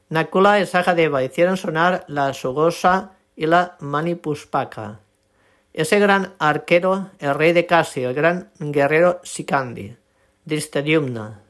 Nakula 0.09 0.61
y 0.61 0.67
Sahadeva 0.67 1.25
hicieron 1.25 1.57
sonar 1.57 2.05
la 2.07 2.33
Sugosa 2.33 3.15
y 3.35 3.47
la 3.47 3.77
Manipuspaka. 3.81 5.01
Ese 5.73 5.99
gran 5.99 6.35
arquero, 6.39 7.11
el 7.19 7.35
rey 7.35 7.53
de 7.53 7.67
Kasi, 7.67 8.05
el 8.05 8.15
gran 8.15 8.53
guerrero 8.61 9.21
Sikandi, 9.25 9.97
Distadyumna, 10.45 11.41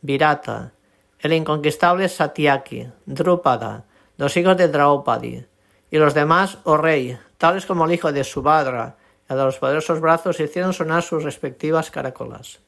Virata, 0.00 0.70
el 1.18 1.32
inconquistable 1.32 2.08
Satyaki, 2.08 2.88
Drupada, 3.04 3.84
los 4.16 4.36
hijos 4.36 4.56
de 4.56 4.68
Draupadi, 4.68 5.44
y 5.90 5.98
los 5.98 6.14
demás, 6.14 6.58
oh 6.62 6.76
rey, 6.76 7.18
tales 7.36 7.66
como 7.66 7.84
el 7.84 7.92
hijo 7.94 8.12
de 8.12 8.22
Subhadra, 8.22 8.96
el 9.28 9.36
de 9.36 9.42
los 9.42 9.58
poderosos 9.58 10.00
brazos, 10.00 10.38
hicieron 10.38 10.72
sonar 10.72 11.02
sus 11.02 11.24
respectivas 11.24 11.90
caracolas. 11.90 12.60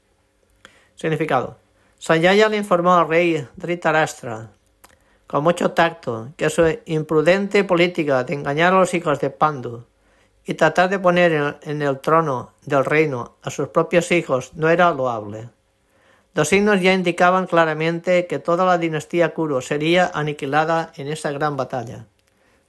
Significado. 0.96 1.69
Sanjaya 2.00 2.48
le 2.48 2.56
informó 2.56 2.94
al 2.94 3.08
rey 3.08 3.46
Dhritarashtra, 3.56 4.48
con 5.26 5.44
mucho 5.44 5.72
tacto, 5.72 6.30
que 6.34 6.48
su 6.48 6.62
imprudente 6.86 7.62
política 7.62 8.24
de 8.24 8.32
engañar 8.32 8.72
a 8.72 8.78
los 8.78 8.94
hijos 8.94 9.20
de 9.20 9.28
Pandu 9.28 9.84
y 10.46 10.54
tratar 10.54 10.88
de 10.88 10.98
poner 10.98 11.58
en 11.60 11.82
el 11.82 12.00
trono 12.00 12.54
del 12.64 12.86
reino 12.86 13.36
a 13.42 13.50
sus 13.50 13.68
propios 13.68 14.10
hijos 14.12 14.54
no 14.54 14.70
era 14.70 14.90
loable. 14.94 15.50
Los 16.32 16.48
signos 16.48 16.80
ya 16.80 16.94
indicaban 16.94 17.46
claramente 17.46 18.26
que 18.26 18.38
toda 18.38 18.64
la 18.64 18.78
dinastía 18.78 19.34
Kuru 19.34 19.60
sería 19.60 20.10
aniquilada 20.14 20.92
en 20.96 21.06
esa 21.06 21.32
gran 21.32 21.58
batalla, 21.58 22.06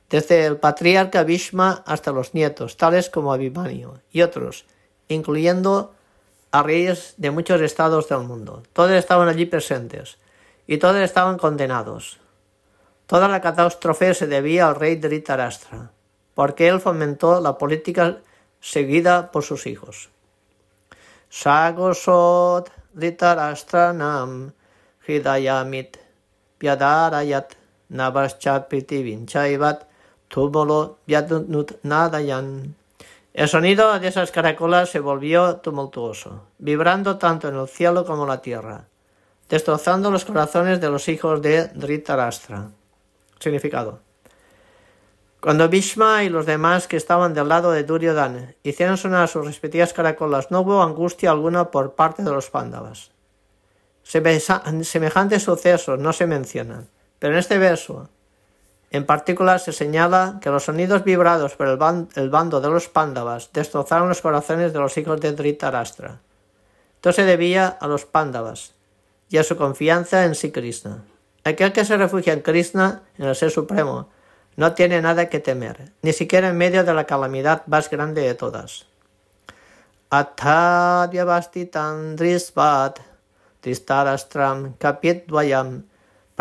desde 0.10 0.46
el 0.46 0.58
patriarca 0.58 1.24
Bhishma 1.24 1.84
hasta 1.86 2.12
los 2.12 2.34
nietos, 2.34 2.76
tales 2.76 3.10
como 3.10 3.32
Abhimanyu 3.32 3.94
y 4.12 4.24
otros, 4.24 4.66
incluyendo 5.08 5.94
a 6.52 6.64
reyes 6.64 7.14
de 7.18 7.32
muchos 7.32 7.62
estados 7.62 8.10
del 8.10 8.20
mundo. 8.20 8.64
Todos 8.74 8.92
estaban 8.92 9.28
allí 9.28 9.46
presentes 9.46 10.18
y 10.68 10.78
todos 10.78 10.98
estaban 10.98 11.38
condenados. 11.38 12.20
Toda 13.08 13.28
la 13.28 13.42
catástrofe 13.42 14.14
se 14.14 14.28
debía 14.28 14.68
al 14.68 14.76
rey 14.76 14.96
Dhritarashtra, 14.96 15.92
porque 16.34 16.68
él 16.68 16.80
fomentó 16.80 17.42
la 17.42 17.58
política 17.58 18.20
seguida 18.60 19.32
por 19.32 19.44
sus 19.44 19.66
hijos. 19.68 20.10
Sagosot 21.30 22.70
Dhritarashtranam 22.94 24.54
Hidayamit 25.08 25.98
Vyadarayat 26.60 27.56
Navaschat 27.90 28.68
Pritivinchaivat 28.68 29.88
Tumolo 30.28 31.00
Vyadnut 31.08 31.80
Nadayan 31.84 32.76
el 33.34 33.48
sonido 33.48 33.98
de 33.98 34.08
esas 34.08 34.32
caracolas 34.32 34.90
se 34.90 35.00
volvió 35.00 35.58
tumultuoso, 35.58 36.48
vibrando 36.58 37.18
tanto 37.18 37.48
en 37.48 37.56
el 37.56 37.68
cielo 37.68 38.06
como 38.06 38.24
en 38.24 38.30
la 38.30 38.42
tierra. 38.42 38.88
destrozando 39.50 40.10
los 40.12 40.24
corazones 40.24 40.80
de 40.80 40.90
los 40.90 41.10
hijos 41.10 41.42
de 41.42 41.68
Dhritarashtra. 41.68 42.70
Significado. 43.38 44.00
Cuando 45.42 45.68
Bhishma 45.68 46.24
y 46.24 46.30
los 46.30 46.46
demás 46.46 46.88
que 46.88 46.96
estaban 46.96 47.34
del 47.34 47.50
lado 47.50 47.72
de 47.72 47.84
Duryodhana 47.84 48.54
hicieron 48.64 48.96
sonar 48.96 49.28
sus 49.28 49.46
respectivas 49.46 49.92
caracolas, 49.92 50.52
no 50.52 50.62
hubo 50.62 50.82
angustia 50.82 51.32
alguna 51.32 51.70
por 51.70 51.96
parte 51.96 52.24
de 52.24 52.32
los 52.32 52.50
pándavas. 52.50 53.12
Semejantes 54.04 55.44
sucesos 55.44 56.00
no 56.00 56.14
se 56.14 56.28
mencionan, 56.28 56.88
pero 57.20 57.34
en 57.34 57.40
este 57.40 57.58
verso 57.58 58.08
en 58.92 59.06
particular 59.06 59.60
se 59.62 59.72
señala 59.72 60.40
que 60.42 60.50
los 60.50 60.66
sonidos 60.66 61.06
vibrados 61.06 61.56
por 61.56 61.68
el, 61.68 62.30
bando 62.30 62.60
de 62.60 62.70
los 62.70 62.90
pándavas 62.90 63.50
destrozaron 63.54 64.10
los 64.10 64.22
corazones 64.22 64.74
de 64.74 64.80
los 64.80 64.98
hijos 64.98 65.22
de 65.22 65.32
Dhritarashtra. 65.32 66.20
Esto 66.96 67.14
se 67.14 67.24
debía 67.24 67.68
a 67.68 67.88
los 67.88 68.06
pándavas 68.06 68.74
y 69.30 69.38
a 69.38 69.46
su 69.46 69.56
confianza 69.56 70.26
en 70.26 70.36
sí 70.36 70.52
Krishna. 70.52 71.06
Aquel 71.46 71.72
que 71.72 71.86
se 71.86 71.96
refugia 71.96 72.34
en 72.34 72.42
Krishna, 72.42 73.04
en 73.18 73.28
el 73.28 73.36
Ser 73.36 73.50
Supremo, 73.50 74.10
no 74.58 74.74
tiene 74.74 75.02
nada 75.02 75.30
que 75.30 75.40
temer, 75.40 75.94
ni 76.02 76.12
siquiera 76.12 76.50
en 76.50 76.58
medio 76.58 76.84
de 76.84 76.94
la 76.94 77.06
calamidad 77.06 77.66
más 77.68 77.90
grande 77.90 78.22
de 78.22 78.36
todas. 78.36 78.88
Atadhyavastitan 80.10 82.18
drisvat 82.18 83.00
tristarastram 83.62 84.74
kapitdvayam 84.78 85.86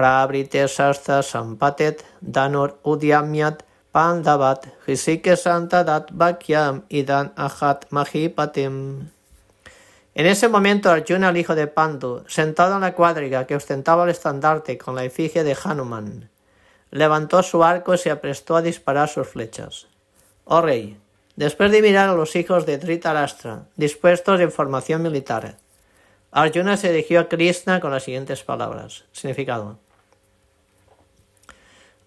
prabrite 0.00 0.66
shastra 0.66 1.20
sampatet 1.20 1.98
danor 2.22 2.70
udyamyat 2.90 3.58
pandavat 3.92 4.62
hisike 4.86 5.34
santadat 5.36 6.06
vakyam 6.20 6.76
idan 6.88 7.26
ahat 7.36 7.84
mahipatim. 7.90 8.74
En 10.14 10.26
ese 10.26 10.48
momento 10.48 10.88
Arjuna, 10.90 11.28
el 11.28 11.36
hijo 11.36 11.54
de 11.54 11.66
Pandu, 11.66 12.24
sentado 12.26 12.76
en 12.76 12.80
la 12.80 12.94
cuadriga 12.94 13.46
que 13.46 13.56
ostentaba 13.56 14.04
el 14.04 14.10
estandarte 14.10 14.78
con 14.78 14.94
la 14.94 15.04
efigie 15.04 15.44
de 15.44 15.56
Hanuman, 15.62 16.30
levantó 16.90 17.42
su 17.42 17.62
arco 17.62 17.92
y 17.92 17.98
se 17.98 18.10
aprestó 18.10 18.56
a 18.56 18.62
disparar 18.62 19.08
sus 19.10 19.28
flechas. 19.28 19.86
Oh 20.44 20.62
rey, 20.62 20.96
después 21.36 21.70
de 21.72 21.82
mirar 21.82 22.08
a 22.08 22.14
los 22.14 22.36
hijos 22.36 22.64
de 22.64 22.78
Dhritarashtra, 22.78 23.64
dispuestos 23.76 24.38
de 24.38 24.48
formación 24.48 25.02
militar, 25.02 25.56
Arjuna 26.32 26.78
se 26.78 26.90
dirigió 26.90 27.20
a 27.20 27.28
Krishna 27.28 27.80
con 27.80 27.90
las 27.90 28.04
siguientes 28.04 28.42
palabras. 28.44 29.04
Significado. 29.12 29.78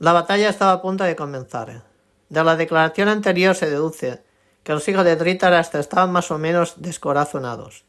La 0.04 0.12
batalla 0.12 0.50
estaba 0.50 0.74
a 0.74 0.82
punto 0.82 1.06
de 1.06 1.16
comenzar. 1.16 1.82
De 2.28 2.44
la 2.44 2.58
declaración 2.58 3.08
anterior 3.08 3.56
se 3.56 3.70
deduce 3.70 4.22
que 4.64 4.74
los 4.74 4.86
hijos 4.90 5.06
de 5.06 5.16
Dhritarashtra 5.16 5.80
estaban 5.80 6.12
más 6.12 6.30
o 6.30 6.38
menos 6.38 6.82
descorazonados 6.82 7.86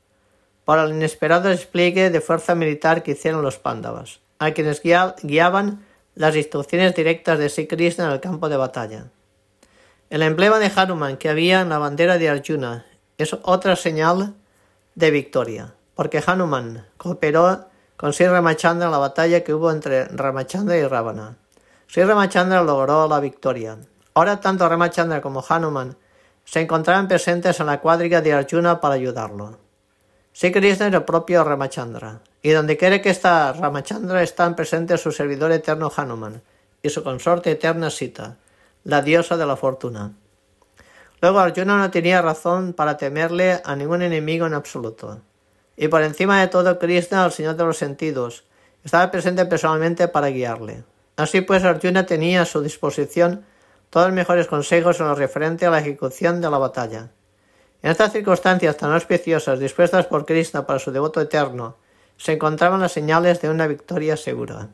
por 0.65 0.79
el 0.79 0.91
inesperado 0.91 1.49
despliegue 1.49 2.11
de 2.11 2.21
fuerza 2.21 2.55
militar 2.55 3.03
que 3.03 3.11
hicieron 3.11 3.43
los 3.43 3.59
Pándavas, 3.59 4.21
a 4.39 4.53
quienes 4.53 4.81
guiaban 4.81 5.85
las 6.15 6.37
instrucciones 6.37 6.95
directas 6.95 7.41
de 7.41 7.49
Sri 7.49 7.67
Krishna 7.67 8.05
en 8.05 8.13
el 8.13 8.21
campo 8.21 8.49
de 8.49 8.59
batalla. 8.59 9.07
El 10.09 10.23
emblema 10.23 10.61
de 10.61 10.71
Hanuman 10.73 11.17
que 11.17 11.31
había 11.31 11.63
en 11.63 11.69
la 11.69 11.79
bandera 11.79 12.17
de 12.17 12.29
Arjuna 12.29 12.87
es 13.19 13.37
otra 13.43 13.75
señal 13.75 14.35
de 14.95 15.11
victoria, 15.11 15.75
porque 15.97 16.23
Hanuman 16.25 16.87
cooperó 16.97 17.67
con 17.97 18.13
Sri 18.13 18.29
Ramachandra 18.29 18.87
en 18.87 18.93
la 18.93 18.99
batalla 18.99 19.43
que 19.43 19.53
hubo 19.53 19.73
entre 19.73 20.05
Ramachandra 20.05 20.77
y 20.77 20.87
Ravana. 20.87 21.39
Sri 21.95 22.03
Ramachandra 22.03 22.61
logró 22.61 23.07
la 23.07 23.21
victoria. 23.21 23.79
Ahora 24.15 24.41
tanto 24.41 24.69
Ramachandra 24.69 25.21
como 25.21 25.45
Hanuman 25.49 25.97
se 26.45 26.61
encontraban 26.61 27.07
presentes 27.07 27.61
en 27.61 27.67
la 27.67 27.81
cuadriga 27.81 28.21
de 28.21 28.33
Arjuna 28.33 28.81
para 28.81 28.97
ayudarlo. 28.97 29.59
Sri 30.33 30.51
Krishna 30.51 30.89
es 30.89 30.93
el 30.93 31.05
propio 31.05 31.45
Ramachandra, 31.45 32.19
y 32.43 32.51
donde 32.51 32.77
quiere 32.77 33.01
que 33.01 33.11
está 33.11 33.53
Ramachandra 33.53 34.25
están 34.25 34.57
presentes 34.57 35.03
su 35.03 35.13
servidor 35.13 35.53
eterno 35.53 35.93
Hanuman 35.97 36.43
y 36.83 36.91
su 36.91 37.05
consorte 37.05 37.53
eterna 37.53 37.91
Sita, 37.91 38.39
la 38.83 39.01
diosa 39.01 39.37
de 39.37 39.47
la 39.47 39.55
fortuna. 39.55 40.15
Luego 41.21 41.39
Arjuna 41.39 41.79
no 41.79 41.93
tenía 41.93 42.21
razón 42.21 42.73
para 42.73 42.97
temerle 42.97 43.63
a 43.65 43.77
ningún 43.77 44.03
enemigo 44.03 44.47
en 44.47 44.55
absoluto. 44.55 45.21
Y 45.77 45.87
por 45.87 46.03
encima 46.03 46.41
de 46.41 46.49
todo 46.49 46.77
Krishna, 46.77 47.25
el 47.25 47.31
Señor 47.31 47.55
de 47.55 47.65
los 47.67 47.79
sentidos, 47.79 48.43
estaba 48.83 49.13
presente 49.13 49.47
personalmente 49.47 50.09
para 50.09 50.27
guiarle. 50.31 50.83
Así 51.17 51.41
pues 51.41 51.65
Arjuna 51.65 52.07
tenía 52.07 52.43
a 52.43 52.45
su 52.45 52.61
disposición 52.61 53.45
todos 53.91 54.09
los 54.09 54.15
mejores 54.15 54.47
consejos 54.49 54.99
en 55.01 55.07
lo 55.07 55.15
referente 55.15 55.67
a 55.67 55.71
la 55.71 55.79
ejecución 55.79 56.41
de 56.41 56.51
la 56.51 56.59
batalla. 56.59 57.11
En 57.83 57.91
estas 57.91 58.13
circunstancias 58.13 58.77
tan 58.77 58.93
auspiciosas 58.93 59.61
dispuestas 59.61 60.07
por 60.07 60.27
Krishna 60.27 60.67
para 60.67 60.79
su 60.79 60.91
devoto 60.91 61.21
eterno, 61.21 61.77
se 62.17 62.33
encontraban 62.33 62.81
las 62.81 62.93
señales 62.93 63.41
de 63.41 63.51
una 63.51 63.67
victoria 63.67 64.17
segura. 64.17 64.69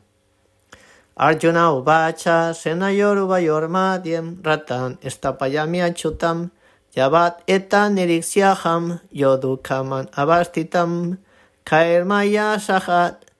Arjuna 1.15 1.71
uvacha 1.73 2.53
senayor 2.53 3.17
uvayor 3.17 3.67
madhyam 3.67 4.41
ratan 4.41 4.97
estapayami 5.01 5.81
achutam 5.81 6.51
yavat 6.95 7.43
eta 7.47 7.89
niriksyaham 7.89 9.01
yodukaman 9.11 10.09
avastitam 10.13 11.19
kairmaya 11.63 12.57
sahat 12.59 13.30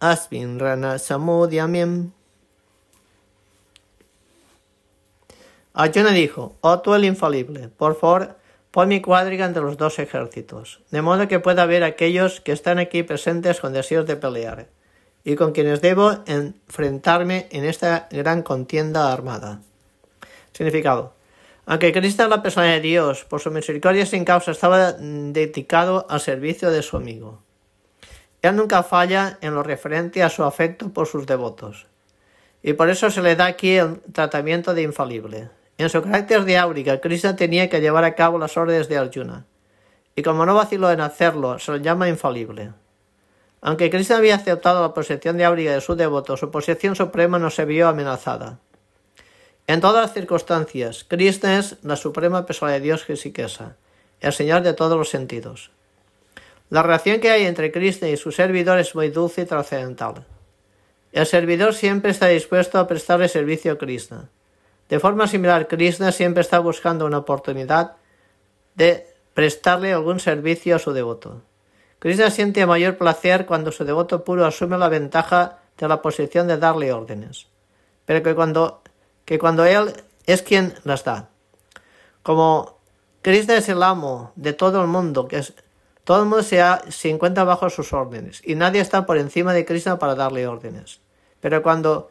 asmin 0.00 0.58
rana 0.58 0.98
samudyamim. 0.98 2.12
Arjuna 5.72 6.10
dijo, 6.10 6.56
oh 6.60 6.80
tú 6.80 6.94
el 6.94 7.04
infalible, 7.04 7.68
por 7.68 7.96
favor 7.98 8.40
Pon 8.70 8.86
mi 8.86 9.00
cuadriga 9.00 9.46
entre 9.46 9.62
los 9.62 9.76
dos 9.76 9.98
ejércitos, 9.98 10.80
de 10.92 11.02
modo 11.02 11.26
que 11.26 11.40
pueda 11.40 11.66
ver 11.66 11.82
aquellos 11.82 12.40
que 12.40 12.52
están 12.52 12.78
aquí 12.78 13.02
presentes 13.02 13.58
con 13.58 13.72
deseos 13.72 14.06
de 14.06 14.14
pelear, 14.14 14.68
y 15.24 15.34
con 15.34 15.50
quienes 15.50 15.80
debo 15.80 16.18
enfrentarme 16.26 17.48
en 17.50 17.64
esta 17.64 18.06
gran 18.12 18.42
contienda 18.42 19.12
armada. 19.12 19.60
Significado. 20.52 21.14
Aunque 21.66 21.92
Cristo 21.92 22.28
la 22.28 22.42
persona 22.42 22.66
de 22.66 22.80
Dios, 22.80 23.24
por 23.24 23.40
su 23.40 23.50
misericordia 23.50 24.06
sin 24.06 24.24
causa, 24.24 24.52
estaba 24.52 24.92
dedicado 24.92 26.06
al 26.08 26.20
servicio 26.20 26.70
de 26.70 26.82
su 26.82 26.96
amigo. 26.96 27.40
Él 28.42 28.56
nunca 28.56 28.82
falla 28.82 29.38
en 29.40 29.54
lo 29.54 29.62
referente 29.62 30.22
a 30.22 30.30
su 30.30 30.44
afecto 30.44 30.90
por 30.90 31.06
sus 31.06 31.26
devotos, 31.26 31.86
y 32.62 32.72
por 32.72 32.88
eso 32.88 33.10
se 33.10 33.22
le 33.22 33.36
da 33.36 33.46
aquí 33.46 33.76
el 33.76 34.00
tratamiento 34.12 34.74
de 34.74 34.82
infalible. 34.82 35.50
En 35.78 35.88
su 35.88 36.02
carácter 36.02 36.44
de 36.44 36.58
áuriga, 36.58 37.00
Krishna 37.00 37.36
tenía 37.36 37.68
que 37.68 37.80
llevar 37.80 38.04
a 38.04 38.14
cabo 38.14 38.38
las 38.38 38.56
órdenes 38.56 38.88
de 38.88 38.98
Arjuna, 38.98 39.46
y 40.14 40.22
como 40.22 40.46
no 40.46 40.54
vaciló 40.54 40.90
en 40.90 41.00
hacerlo, 41.00 41.58
se 41.58 41.72
lo 41.72 41.76
llama 41.78 42.08
infalible. 42.08 42.72
Aunque 43.62 43.90
Krishna 43.90 44.16
había 44.16 44.36
aceptado 44.36 44.82
la 44.82 44.94
posición 44.94 45.36
de 45.36 45.44
áuriga 45.44 45.72
de 45.72 45.80
su 45.80 45.94
devoto, 45.94 46.36
su 46.36 46.50
posición 46.50 46.96
suprema 46.96 47.38
no 47.38 47.50
se 47.50 47.66
vio 47.66 47.88
amenazada. 47.88 48.58
En 49.66 49.80
todas 49.80 50.02
las 50.02 50.14
circunstancias, 50.14 51.04
Krishna 51.04 51.58
es 51.58 51.76
la 51.82 51.96
suprema 51.96 52.46
persona 52.46 52.72
de 52.72 52.80
Dios 52.80 53.04
Jesikesa, 53.04 53.76
el 54.20 54.32
Señor 54.32 54.62
de 54.62 54.72
todos 54.72 54.96
los 54.96 55.10
sentidos. 55.10 55.70
La 56.70 56.84
relación 56.84 57.18
que 57.18 57.30
hay 57.30 57.46
entre 57.46 57.72
Krishna 57.72 58.08
y 58.08 58.16
su 58.16 58.30
servidor 58.30 58.78
es 58.78 58.94
muy 58.94 59.10
dulce 59.10 59.42
y 59.42 59.44
trascendental. 59.44 60.24
El 61.10 61.26
servidor 61.26 61.74
siempre 61.74 62.12
está 62.12 62.28
dispuesto 62.28 62.78
a 62.78 62.86
prestarle 62.86 63.28
servicio 63.28 63.72
a 63.72 63.78
Krishna. 63.78 64.28
De 64.88 65.00
forma 65.00 65.26
similar, 65.26 65.66
Krishna 65.66 66.12
siempre 66.12 66.42
está 66.42 66.60
buscando 66.60 67.06
una 67.06 67.18
oportunidad 67.18 67.96
de 68.76 69.06
prestarle 69.34 69.92
algún 69.92 70.20
servicio 70.20 70.76
a 70.76 70.78
su 70.78 70.92
devoto. 70.92 71.42
Krishna 71.98 72.30
siente 72.30 72.64
mayor 72.66 72.96
placer 72.96 73.46
cuando 73.46 73.72
su 73.72 73.84
devoto 73.84 74.24
puro 74.24 74.46
asume 74.46 74.78
la 74.78 74.88
ventaja 74.88 75.58
de 75.76 75.88
la 75.88 76.00
posición 76.00 76.46
de 76.46 76.56
darle 76.56 76.92
órdenes, 76.92 77.48
pero 78.04 78.22
que 78.22 78.34
cuando, 78.36 78.82
que 79.24 79.40
cuando 79.40 79.64
él 79.64 79.92
es 80.26 80.42
quien 80.42 80.74
las 80.84 81.02
da. 81.02 81.30
Como 82.22 82.78
Krishna 83.22 83.56
es 83.56 83.68
el 83.68 83.82
amo 83.82 84.32
de 84.36 84.52
todo 84.52 84.80
el 84.80 84.86
mundo, 84.86 85.26
que 85.26 85.38
es, 85.38 85.52
todo 86.10 86.24
el 86.24 86.28
mundo 86.28 86.42
se, 86.42 86.60
se 86.88 87.08
encuentra 87.08 87.44
bajo 87.44 87.70
sus 87.70 87.92
órdenes 87.92 88.42
y 88.44 88.56
nadie 88.56 88.80
está 88.80 89.06
por 89.06 89.16
encima 89.16 89.52
de 89.52 89.64
Krishna 89.64 90.00
para 90.00 90.16
darle 90.16 90.48
órdenes. 90.48 91.00
Pero 91.38 91.62
cuando 91.62 92.10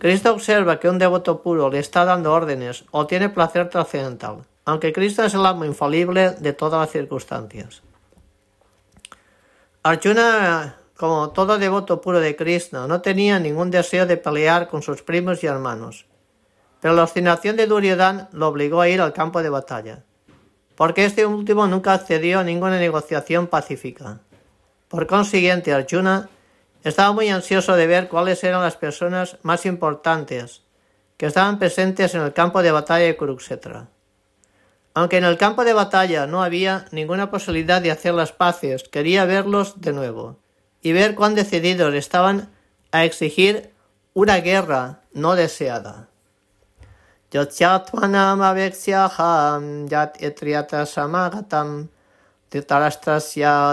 Cristo 0.00 0.32
observa 0.32 0.80
que 0.80 0.88
un 0.88 0.98
devoto 0.98 1.40
puro 1.40 1.70
le 1.70 1.78
está 1.78 2.04
dando 2.04 2.32
órdenes 2.32 2.84
o 2.90 3.06
tiene 3.06 3.28
placer 3.28 3.70
trascendental, 3.70 4.38
aunque 4.64 4.92
Cristo 4.92 5.22
es 5.22 5.34
el 5.34 5.46
amo 5.46 5.64
infalible 5.64 6.30
de 6.32 6.52
todas 6.52 6.80
las 6.80 6.90
circunstancias. 6.90 7.82
Arjuna, 9.84 10.74
como 10.96 11.30
todo 11.30 11.58
devoto 11.58 12.00
puro 12.00 12.18
de 12.18 12.34
Krishna, 12.34 12.88
no 12.88 13.02
tenía 13.02 13.38
ningún 13.38 13.70
deseo 13.70 14.04
de 14.04 14.16
pelear 14.16 14.66
con 14.66 14.82
sus 14.82 15.02
primos 15.02 15.44
y 15.44 15.46
hermanos, 15.46 16.06
pero 16.80 16.92
la 16.92 17.04
obstinación 17.04 17.54
de 17.54 17.68
Duryodhan 17.68 18.30
lo 18.32 18.48
obligó 18.48 18.80
a 18.80 18.88
ir 18.88 19.00
al 19.00 19.12
campo 19.12 19.44
de 19.44 19.50
batalla, 19.50 20.02
porque 20.78 21.04
este 21.04 21.26
último 21.26 21.66
nunca 21.66 21.92
accedió 21.92 22.38
a 22.38 22.44
ninguna 22.44 22.78
negociación 22.78 23.48
pacífica. 23.48 24.20
Por 24.86 25.08
consiguiente, 25.08 25.72
Arjuna 25.72 26.30
estaba 26.84 27.10
muy 27.10 27.28
ansioso 27.30 27.74
de 27.74 27.88
ver 27.88 28.08
cuáles 28.08 28.44
eran 28.44 28.62
las 28.62 28.76
personas 28.76 29.38
más 29.42 29.66
importantes 29.66 30.62
que 31.16 31.26
estaban 31.26 31.58
presentes 31.58 32.14
en 32.14 32.20
el 32.20 32.32
campo 32.32 32.62
de 32.62 32.70
batalla 32.70 33.06
de 33.06 33.16
Kurukshetra. 33.16 33.88
Aunque 34.94 35.16
en 35.16 35.24
el 35.24 35.36
campo 35.36 35.64
de 35.64 35.72
batalla 35.72 36.28
no 36.28 36.44
había 36.44 36.84
ninguna 36.92 37.28
posibilidad 37.28 37.82
de 37.82 37.90
hacer 37.90 38.14
las 38.14 38.30
paces, 38.30 38.84
quería 38.84 39.24
verlos 39.24 39.80
de 39.80 39.92
nuevo, 39.92 40.38
y 40.80 40.92
ver 40.92 41.16
cuán 41.16 41.34
decididos 41.34 41.92
estaban 41.94 42.50
a 42.92 43.04
exigir 43.04 43.72
una 44.14 44.36
guerra 44.36 45.00
no 45.12 45.34
deseada. 45.34 46.08
Yat 47.30 47.90
etriata 50.20 50.86
samagatam 50.86 51.88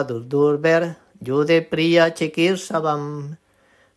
durdurber 0.08 0.96
yude 1.22 1.62
priya 1.62 2.14
chikir 2.14 2.58
sabam. 2.58 3.38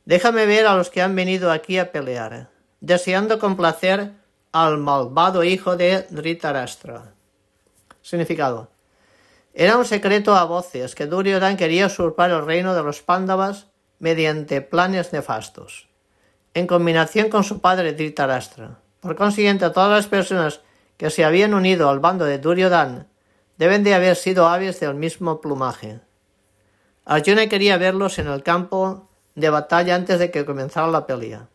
Déjame 0.07 0.47
ver 0.47 0.67
a 0.67 0.77
los 0.77 0.91
que 0.91 1.03
han 1.03 1.17
venido 1.17 1.51
aquí 1.51 1.79
a 1.79 1.91
pelear, 1.91 2.49
deseando 2.81 3.41
complacer 3.41 4.13
al 4.53 4.79
malvado 4.79 5.43
hijo 5.43 5.77
de 5.77 6.07
Dhritarashtra. 6.09 7.13
Significado. 8.01 8.69
Era 9.53 9.77
un 9.77 9.85
secreto 9.85 10.37
a 10.37 10.45
voces 10.45 10.95
que 10.95 11.07
Duryodhan 11.07 11.57
quería 11.57 11.87
usurpar 11.87 12.31
el 12.31 12.47
reino 12.47 12.75
de 12.75 12.85
los 12.85 13.03
Pándavas 13.03 13.67
mediante 13.99 14.61
planes 14.61 15.13
nefastos, 15.13 15.89
en 16.55 16.69
combinación 16.69 17.29
con 17.29 17.43
su 17.43 17.61
padre 17.61 17.93
Dhritarashtra. 17.93 18.79
Por 19.01 19.17
consiguiente, 19.17 19.71
todas 19.71 19.91
las 19.91 20.07
personas 20.07 20.61
que 20.97 21.11
se 21.11 21.25
habían 21.25 21.55
unido 21.55 21.89
al 21.89 22.01
bando 22.01 22.25
de 22.25 22.39
Duryodhan 22.39 23.07
deben 23.57 23.85
de 23.85 23.95
haber 23.95 24.17
sido 24.17 24.49
aves 24.49 24.81
del 24.81 24.95
mismo 24.95 25.41
plumaje. 25.41 26.01
Arjuna 27.05 27.49
quería 27.49 27.79
verlos 27.79 28.19
en 28.19 28.29
el 28.29 28.43
campo 28.43 29.09
de 29.35 29.51
batalla 29.51 29.95
antes 29.95 30.19
de 30.19 30.31
que 30.31 30.45
comenzara 30.45 30.89
la 30.89 31.07
pelea, 31.07 31.49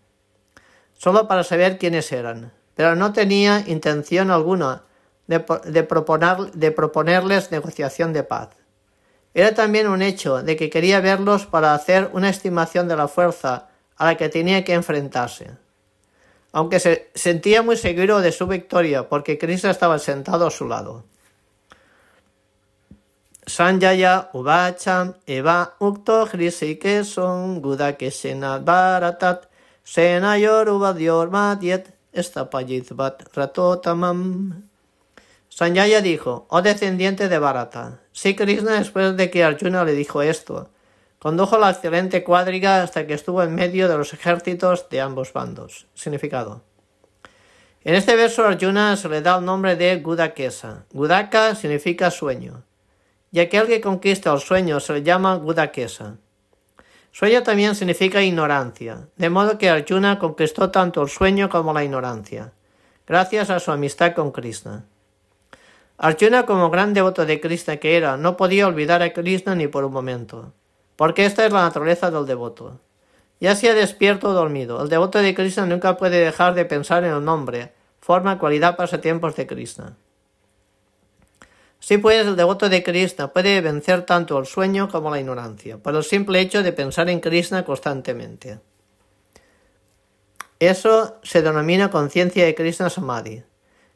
solo 0.97 1.27
para 1.27 1.43
saber 1.43 1.77
quiénes 1.77 2.11
eran, 2.11 2.51
pero 2.75 2.95
no 2.95 3.13
tenía 3.13 3.63
intención 3.67 4.31
alguna 4.31 4.83
de, 5.27 5.39
proponer, 5.83 6.51
de 6.53 6.71
proponerles 6.71 7.51
negociación 7.51 8.13
de 8.13 8.23
paz. 8.23 8.49
Era 9.33 9.53
también 9.53 9.87
un 9.87 10.01
hecho 10.01 10.43
de 10.43 10.55
que 10.55 10.69
quería 10.69 11.01
verlos 11.01 11.45
para 11.45 11.73
hacer 11.73 12.09
una 12.13 12.29
estimación 12.29 12.87
de 12.87 12.95
la 12.95 13.07
fuerza 13.07 13.69
a 13.97 14.05
la 14.05 14.17
que 14.17 14.29
tenía 14.29 14.63
que 14.63 14.73
enfrentarse. 14.73 15.51
Aunque 16.53 16.79
se 16.79 17.11
sentía 17.13 17.61
muy 17.61 17.75
seguro 17.75 18.21
de 18.21 18.31
su 18.31 18.47
victoria 18.47 19.09
porque 19.09 19.37
Krishna 19.37 19.71
estaba 19.71 19.99
sentado 19.99 20.47
a 20.47 20.51
su 20.51 20.67
lado. 20.67 21.03
Sanjaya 23.45 24.29
Ubacham 24.31 25.15
Eva 25.25 25.75
Ukto 25.79 26.25
Hrisikeson 26.25 27.61
Gudakesena 27.61 28.59
Baratat 28.59 29.47
Senayor 29.83 30.69
Ubadior 30.69 31.29
Madiet 31.29 31.93
Estapayizbat 32.13 33.35
Ratotamam 33.35 34.63
Sanjaya 35.49 36.01
dijo, 36.01 36.47
oh 36.49 36.63
descendiente 36.63 37.29
de 37.29 37.37
Bharata. 37.37 37.99
Sí, 38.11 38.35
Krishna, 38.35 38.79
después 38.79 39.15
de 39.15 39.29
que 39.29 39.43
Arjuna 39.43 39.83
le 39.83 39.93
dijo 39.93 40.23
esto, 40.23 40.69
condujo 41.23 41.57
la 41.57 41.69
excelente 41.69 42.21
cuadriga 42.21 42.83
hasta 42.83 43.07
que 43.07 43.13
estuvo 43.13 43.41
en 43.43 43.55
medio 43.55 43.87
de 43.87 43.97
los 43.97 44.13
ejércitos 44.13 44.89
de 44.89 44.99
ambos 44.99 45.31
bandos. 45.31 45.87
Significado. 45.93 46.63
En 47.85 47.95
este 47.95 48.17
verso 48.17 48.45
Arjuna 48.45 48.97
se 48.97 49.07
le 49.07 49.21
da 49.21 49.37
el 49.37 49.45
nombre 49.45 49.77
de 49.77 50.01
Gudakesa. 50.01 50.83
Gudaka 50.91 51.55
significa 51.55 52.11
sueño. 52.11 52.65
Y 53.31 53.39
aquel 53.39 53.67
que 53.67 53.79
conquista 53.79 54.33
el 54.33 54.41
sueño 54.41 54.81
se 54.81 54.91
le 54.91 55.03
llama 55.03 55.35
Gudakesa. 55.35 56.17
Sueño 57.13 57.41
también 57.41 57.73
significa 57.75 58.21
ignorancia, 58.21 59.07
de 59.15 59.29
modo 59.29 59.57
que 59.57 59.69
Arjuna 59.69 60.19
conquistó 60.19 60.71
tanto 60.71 61.01
el 61.01 61.07
sueño 61.07 61.47
como 61.47 61.71
la 61.71 61.85
ignorancia, 61.85 62.51
gracias 63.07 63.49
a 63.49 63.61
su 63.61 63.71
amistad 63.71 64.13
con 64.13 64.33
Krishna. 64.33 64.83
Arjuna, 65.97 66.45
como 66.45 66.69
gran 66.69 66.93
devoto 66.93 67.25
de 67.25 67.39
Krishna 67.39 67.77
que 67.77 67.95
era, 67.95 68.17
no 68.17 68.35
podía 68.35 68.67
olvidar 68.67 69.01
a 69.01 69.13
Krishna 69.13 69.55
ni 69.55 69.67
por 69.67 69.85
un 69.85 69.93
momento, 69.93 70.51
porque 70.95 71.25
esta 71.25 71.45
es 71.45 71.51
la 71.51 71.63
naturaleza 71.63 72.11
del 72.11 72.25
devoto. 72.25 72.79
Ya 73.39 73.55
sea 73.55 73.73
despierto 73.73 74.29
o 74.29 74.33
dormido, 74.33 74.81
el 74.81 74.89
devoto 74.89 75.19
de 75.19 75.35
Krishna 75.35 75.65
nunca 75.65 75.97
puede 75.97 76.19
dejar 76.19 76.53
de 76.53 76.65
pensar 76.65 77.03
en 77.03 77.13
el 77.13 77.25
nombre, 77.25 77.73
forma, 77.99 78.39
cualidad, 78.39 78.75
pasatiempos 78.75 79.35
de 79.35 79.47
Krishna. 79.47 79.97
Sí, 81.79 81.97
pues 81.97 82.25
el 82.25 82.37
devoto 82.37 82.69
de 82.69 82.81
Krishna 82.81 83.33
puede 83.33 83.59
vencer 83.59 84.05
tanto 84.05 84.39
el 84.39 84.45
sueño 84.45 84.89
como 84.89 85.11
la 85.11 85.19
ignorancia, 85.19 85.77
por 85.77 85.93
el 85.93 86.03
simple 86.05 86.39
hecho 86.39 86.63
de 86.63 86.71
pensar 86.71 87.09
en 87.09 87.19
Krishna 87.19 87.65
constantemente. 87.65 88.59
Eso 90.59 91.17
se 91.23 91.41
denomina 91.41 91.89
conciencia 91.89 92.45
de 92.45 92.55
Krishna 92.55 92.89
Samadhi. 92.89 93.43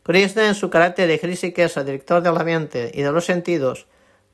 Krishna, 0.03 0.47
en 0.47 0.55
su 0.55 0.69
carácter 0.69 1.07
de 1.07 1.17
Hrishikesa, 1.17 1.85
director 1.85 2.21
de 2.21 2.31
la 2.31 2.43
mente 2.43 2.91
y 2.93 3.03
de 3.03 3.11
los 3.13 3.23
sentidos, 3.23 3.87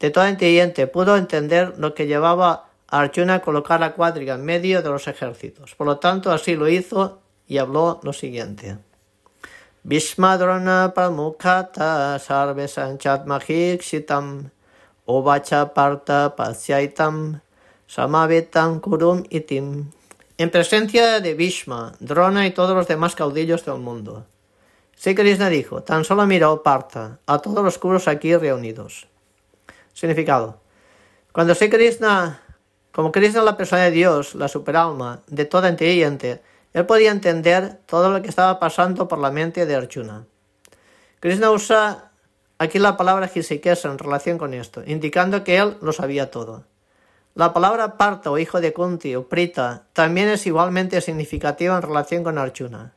de 0.04 0.12
todo 0.12 0.28
inteligente, 0.28 0.86
pudo 0.86 1.16
entender 1.16 1.76
lo 1.78 1.94
que 1.94 2.08
llevaba 2.08 2.66
a 2.89 3.00
Arjuna 3.00 3.36
a 3.36 3.39
colocar 3.42 3.80
la 3.80 3.94
cuadriga 3.94 4.36
en 4.36 4.44
medio 4.44 4.82
de 4.82 4.89
los 4.89 5.08
ejércitos. 5.08 5.76
Por 5.76 5.88
lo 5.88 5.98
tanto, 5.98 6.30
así 6.34 6.58
lo 6.58 6.68
hizo 6.68 7.22
y 7.48 7.58
habló 7.58 8.02
lo 8.04 8.12
siguiente. 8.12 8.80
Bhishmadrona 9.84 10.92
pramukata 10.94 12.20
sarve 12.20 12.68
sanchat 12.68 13.26
mahikshitam 13.26 14.52
ovacha 15.06 15.74
parta 15.74 16.36
pasyaitam 16.36 17.39
samavetam 17.88 18.82
kurum 18.82 19.24
itim. 19.30 19.89
En 20.38 20.52
presencia 20.52 21.22
de 21.22 21.34
Bhishma, 21.34 21.94
Drona 22.02 22.46
y 22.46 22.52
todos 22.52 22.76
los 22.76 22.89
demás 22.89 23.16
caudillos 23.16 23.63
del 23.63 23.80
mundo. 23.80 24.26
Sri 24.98 25.16
Krishna 25.16 25.48
dijo, 25.48 25.82
tan 25.82 26.04
solo 26.04 26.28
miró 26.28 26.62
Parta, 26.62 27.20
a 27.26 27.39
todos 27.39 27.63
los 27.63 27.78
curos 27.78 28.10
aquí 28.10 28.36
reunidos. 28.36 29.08
Significado. 29.93 30.60
Cuando 31.32 31.56
Sri 31.56 31.69
Krishna, 31.69 32.41
como 32.91 33.12
Krishna 33.12 33.41
la 33.41 33.58
persona 33.58 33.84
de 33.84 33.91
Dios, 33.91 34.36
la 34.36 34.47
superalma, 34.47 35.21
de 35.27 35.45
toda 35.45 35.69
inteligente, 35.69 36.41
él 36.73 36.86
podía 36.86 37.12
entender 37.12 37.79
todo 37.86 38.12
lo 38.12 38.21
que 38.21 38.29
estaba 38.29 38.60
pasando 38.60 39.08
por 39.08 39.19
la 39.19 39.32
mente 39.32 39.65
de 39.65 39.75
Arjuna. 39.75 40.25
Krishna 41.19 41.51
usa 41.51 42.12
aquí 42.58 42.79
la 42.79 42.97
palabra 42.97 43.29
Hisikesa 43.34 43.89
en 43.89 43.97
relación 43.97 44.38
con 44.38 44.53
esto, 44.53 44.84
indicando 44.86 45.43
que 45.43 45.58
él 45.58 45.77
lo 45.82 45.93
sabía 45.93 46.32
todo. 46.32 46.63
La 47.36 47.51
palabra 47.51 47.97
Parta 47.97 48.29
o 48.29 48.38
hijo 48.38 48.62
de 48.62 48.73
Kunti 48.73 49.15
o 49.15 49.27
Prita 49.27 49.86
también 49.93 50.29
es 50.29 50.45
igualmente 50.45 51.01
significativa 51.01 51.75
en 51.75 51.82
relación 51.82 52.23
con 52.23 52.38
Arjuna. 52.38 52.93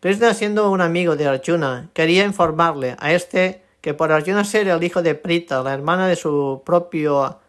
Krishna, 0.00 0.34
siendo 0.34 0.70
un 0.70 0.80
amigo 0.80 1.14
de 1.14 1.28
Arjuna, 1.28 1.90
quería 1.92 2.24
informarle 2.24 2.96
a 2.98 3.12
este 3.12 3.62
que 3.80 3.94
por 3.94 4.12
Arjuna 4.12 4.44
ser 4.44 4.68
el 4.68 4.82
hijo 4.82 5.02
de 5.02 5.14
Prita, 5.14 5.62
la 5.62 5.74
hermana 5.74 6.06
de 6.06 6.16
su 6.16 6.62
propio 6.64 7.40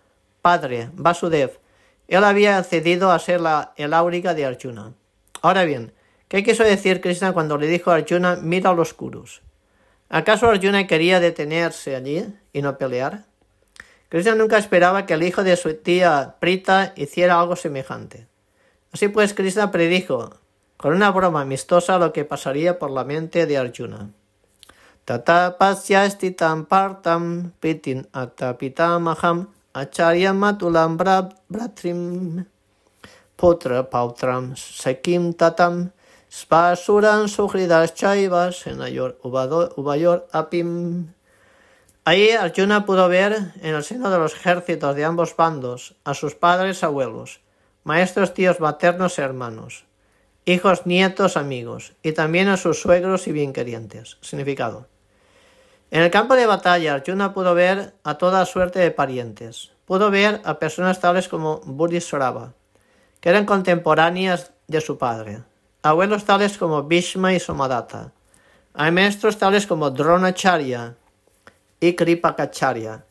padre, 0.41 0.89
Vasudev, 0.93 1.59
él 2.07 2.23
había 2.23 2.57
accedido 2.57 3.11
a 3.11 3.19
ser 3.19 3.41
la, 3.41 3.73
el 3.77 3.93
áuriga 3.93 4.33
de 4.33 4.45
Arjuna. 4.45 4.93
Ahora 5.41 5.63
bien, 5.63 5.93
¿qué 6.27 6.43
quiso 6.43 6.63
decir 6.63 7.01
Krishna 7.01 7.33
cuando 7.33 7.57
le 7.57 7.67
dijo 7.67 7.91
a 7.91 7.95
Arjuna 7.95 8.37
mira 8.41 8.69
a 8.69 8.73
los 8.73 8.93
Kurus? 8.93 9.41
¿Acaso 10.09 10.49
Arjuna 10.49 10.87
quería 10.87 11.19
detenerse 11.19 11.95
allí 11.95 12.25
y 12.51 12.61
no 12.61 12.77
pelear? 12.77 13.25
Krishna 14.09 14.35
nunca 14.35 14.57
esperaba 14.57 15.05
que 15.05 15.13
el 15.13 15.23
hijo 15.23 15.43
de 15.43 15.55
su 15.55 15.73
tía 15.75 16.35
Prita 16.39 16.91
hiciera 16.97 17.39
algo 17.39 17.55
semejante. 17.55 18.27
Así 18.91 19.07
pues, 19.07 19.33
Krishna 19.33 19.71
predijo 19.71 20.35
con 20.75 20.93
una 20.93 21.11
broma 21.11 21.41
amistosa 21.41 21.97
lo 21.97 22.11
que 22.11 22.25
pasaría 22.25 22.77
por 22.77 22.91
la 22.91 23.05
mente 23.05 23.45
de 23.45 23.57
Arjuna. 23.57 24.09
Tata 25.05 25.57
tam 26.37 26.65
partam 26.65 27.53
pitin 27.59 28.05
atapitamaham 28.13 29.47
acharya 29.73 30.31
matulam 30.31 30.97
bratrim 30.97 32.45
putra 33.35 33.81
pautram 33.89 34.55
sekim 34.55 35.33
tatam 35.33 35.91
spasuran 36.29 37.27
suhridas 37.27 37.95
chaivas 37.95 38.61
senayor 38.61 39.17
ubayor 39.23 40.27
apim. 40.31 41.09
Ahí 42.05 42.31
Arjuna 42.31 42.85
pudo 42.85 43.09
ver 43.09 43.53
en 43.61 43.75
el 43.75 43.83
seno 43.83 44.09
de 44.11 44.19
los 44.19 44.33
ejércitos 44.33 44.95
de 44.95 45.05
ambos 45.05 45.35
bandos 45.35 45.95
a 46.03 46.13
sus 46.13 46.35
padres 46.35 46.83
abuelos, 46.83 47.41
maestros 47.83 48.33
tíos 48.33 48.59
maternos 48.59 49.17
hermanos, 49.19 49.85
hijos, 50.45 50.85
nietos, 50.85 51.37
amigos, 51.37 51.93
y 52.01 52.13
también 52.13 52.49
a 52.49 52.57
sus 52.57 52.81
suegros 52.81 53.27
y 53.27 53.31
bienquerientes. 53.31 54.17
Significado. 54.21 54.90
En 55.91 56.01
el 56.01 56.09
campo 56.09 56.35
de 56.35 56.45
batalla, 56.45 56.93
Arjuna 56.93 57.33
pudo 57.33 57.53
ver 57.53 57.93
a 58.05 58.15
toda 58.15 58.45
suerte 58.45 58.79
de 58.79 58.91
parientes. 58.91 59.73
Pudo 59.83 60.09
ver 60.09 60.39
a 60.45 60.57
personas 60.57 61.01
tales 61.01 61.27
como 61.27 61.59
Buddhisorava, 61.65 62.53
que 63.19 63.27
eran 63.27 63.45
contemporáneas 63.45 64.53
de 64.69 64.79
su 64.79 64.97
padre, 64.97 65.43
abuelos 65.83 66.23
tales 66.23 66.57
como 66.57 66.83
Bhishma 66.83 67.33
y 67.33 67.41
Somadatta, 67.41 68.13
a 68.73 68.89
maestros 68.89 69.37
tales 69.37 69.67
como 69.67 69.89
Dronacharya 69.89 70.95
y 71.81 71.93
Kripakacharya, 71.93 73.03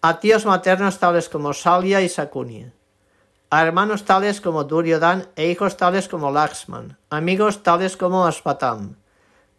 a 0.00 0.18
tíos 0.18 0.46
maternos 0.46 0.98
tales 0.98 1.28
como 1.28 1.52
Salya 1.52 2.00
y 2.00 2.08
Sakuni, 2.08 2.72
a 3.50 3.62
hermanos 3.62 4.06
tales 4.06 4.40
como 4.40 4.64
Duryodhan 4.64 5.28
e 5.36 5.50
hijos 5.50 5.76
tales 5.76 6.08
como 6.08 6.30
Laxman, 6.30 6.96
amigos 7.10 7.62
tales 7.62 7.98
como 7.98 8.24
Aspatam, 8.24 8.96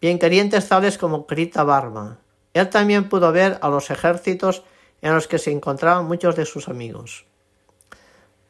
bienquerientes 0.01 0.67
tales 0.67 0.97
como 0.97 1.28
Krita 1.28 1.63
Barma. 1.63 2.22
Él 2.54 2.70
también 2.70 3.10
pudo 3.10 3.32
ver 3.32 3.58
a 3.62 3.70
los 3.70 3.89
ejércitos 3.89 4.64
en 5.01 5.14
los 5.14 5.28
que 5.28 5.39
se 5.39 5.51
encontraban 5.51 6.06
muchos 6.06 6.36
de 6.36 6.45
sus 6.45 6.70
amigos. 6.70 7.26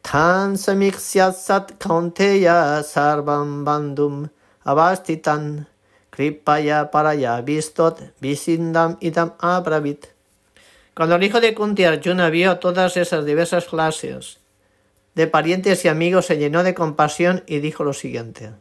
Tan 0.01 0.57
sat 0.57 1.71
kaunteya 1.79 2.83
sarvam 2.83 3.63
bandum 3.63 4.27
abastitan 4.63 5.67
kripaya 6.11 6.91
paraya 6.91 7.41
vistot 7.41 7.99
visindam 8.19 8.97
idam 8.99 9.33
abravit. 9.39 10.07
Cuando 10.93 11.15
el 11.15 11.23
hijo 11.23 11.39
de 11.39 11.55
Kunti 11.55 11.85
Arjuna 11.85 12.29
vio 12.29 12.59
todas 12.59 12.97
esas 12.97 13.25
diversas 13.25 13.65
clases 13.65 14.39
de 15.15 15.27
parientes 15.27 15.85
y 15.85 15.87
amigos, 15.87 16.25
se 16.25 16.37
llenó 16.37 16.63
de 16.63 16.73
compasión 16.73 17.43
y 17.47 17.59
dijo 17.59 17.83
lo 17.83 17.93
siguiente. 17.93 18.51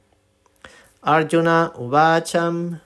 Arjuna 1.03 1.72
Ubacham 1.76 2.80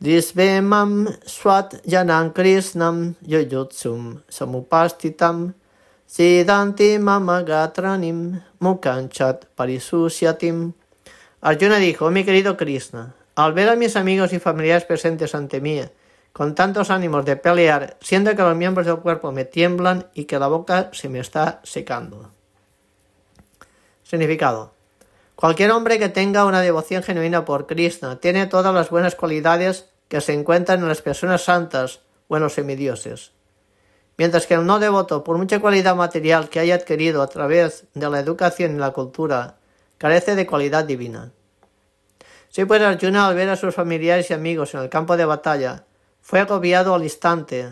Disvemam 0.00 1.08
Swat 1.26 1.82
Janam 1.84 2.32
Krishnam 2.32 3.16
Yoyotsum 3.26 4.22
Samupastitam 4.30 5.54
Siddhanti 6.06 6.98
Mamagatranim 6.98 8.40
Mukanchat 8.60 9.46
Parisusyatim. 9.56 10.72
Arjuna 11.40 11.78
dijo, 11.78 12.10
mi 12.12 12.24
querido 12.24 12.56
Krishna, 12.56 13.14
al 13.34 13.52
ver 13.54 13.68
a 13.70 13.76
mis 13.76 13.96
amigos 13.96 14.32
y 14.32 14.38
familiares 14.38 14.84
presentes 14.84 15.34
ante 15.34 15.60
mí, 15.60 15.82
con 16.32 16.54
tantos 16.54 16.90
ánimos 16.90 17.24
de 17.24 17.34
pelear, 17.34 17.96
siento 18.00 18.36
que 18.36 18.42
los 18.42 18.56
miembros 18.56 18.86
del 18.86 18.98
cuerpo 18.98 19.32
me 19.32 19.44
tiemblan 19.44 20.06
y 20.14 20.26
que 20.26 20.38
la 20.38 20.46
boca 20.46 20.90
se 20.92 21.08
me 21.08 21.18
está 21.18 21.60
secando. 21.64 22.30
Significado. 24.04 24.77
Cualquier 25.38 25.70
hombre 25.70 25.98
que 25.98 26.08
tenga 26.08 26.44
una 26.44 26.60
devoción 26.60 27.02
genuina 27.02 27.44
por 27.44 27.66
Krishna 27.66 28.18
tiene 28.18 28.46
todas 28.46 28.74
las 28.74 28.90
buenas 28.90 29.14
cualidades 29.14 29.88
que 30.08 30.20
se 30.20 30.32
encuentran 30.34 30.80
en 30.80 30.88
las 30.88 31.02
personas 31.02 31.44
santas 31.44 32.00
o 32.26 32.36
en 32.36 32.42
los 32.42 32.54
semidioses 32.54 33.32
mientras 34.18 34.46
que 34.46 34.54
el 34.54 34.66
no 34.66 34.80
devoto, 34.80 35.24
por 35.24 35.38
mucha 35.38 35.60
cualidad 35.60 35.94
material 35.94 36.50
que 36.50 36.58
haya 36.58 36.74
adquirido 36.74 37.22
a 37.22 37.28
través 37.28 37.84
de 37.94 38.10
la 38.10 38.18
educación 38.18 38.74
y 38.74 38.78
la 38.78 38.90
cultura, 38.90 39.56
carece 39.96 40.34
de 40.34 40.46
cualidad 40.46 40.84
divina. 40.84 41.30
Si 42.50 42.64
pues 42.64 42.82
Arjuna 42.82 43.28
al 43.28 43.36
ver 43.36 43.48
a 43.48 43.56
sus 43.56 43.74
familiares 43.74 44.28
y 44.30 44.34
amigos 44.34 44.74
en 44.74 44.80
el 44.80 44.88
campo 44.88 45.16
de 45.16 45.24
batalla, 45.24 45.84
fue 46.20 46.40
agobiado 46.40 46.94
al 46.94 47.04
instante 47.04 47.70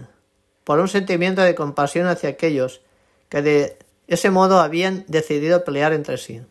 por 0.63 0.79
un 0.79 0.89
sentimiento 0.89 1.43
de 1.43 1.55
compasión 1.55 2.07
hacia 2.07 2.31
aquellos 2.31 2.81
que 3.29 3.43
de 3.43 3.79
ese 4.07 4.31
modo 4.31 4.61
habían 4.61 5.05
decidido 5.09 5.65
pelear 5.65 5.93
entre 5.93 6.17
sí. 6.17 6.43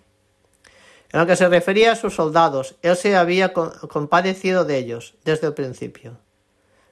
En 1.15 1.21
lo 1.21 1.25
que 1.25 1.35
se 1.35 1.47
refería 1.47 1.93
a 1.93 1.95
sus 1.95 2.13
soldados, 2.13 2.75
él 2.83 2.95
se 2.95 3.15
había 3.15 3.53
compadecido 3.53 4.65
de 4.65 4.77
ellos 4.77 5.15
desde 5.23 5.47
el 5.47 5.53
principio 5.53 6.19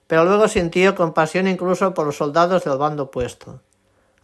pero 0.08 0.26
luego 0.26 0.48
sintió 0.48 0.94
compasión 0.94 1.48
incluso 1.48 1.94
por 1.96 2.06
los 2.06 2.18
soldados 2.18 2.64
del 2.64 2.78
bando 2.78 3.04
opuesto, 3.04 3.62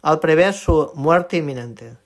al 0.02 0.20
prever 0.20 0.54
su 0.54 0.92
muerte 0.94 1.38
inminente. 1.38 1.96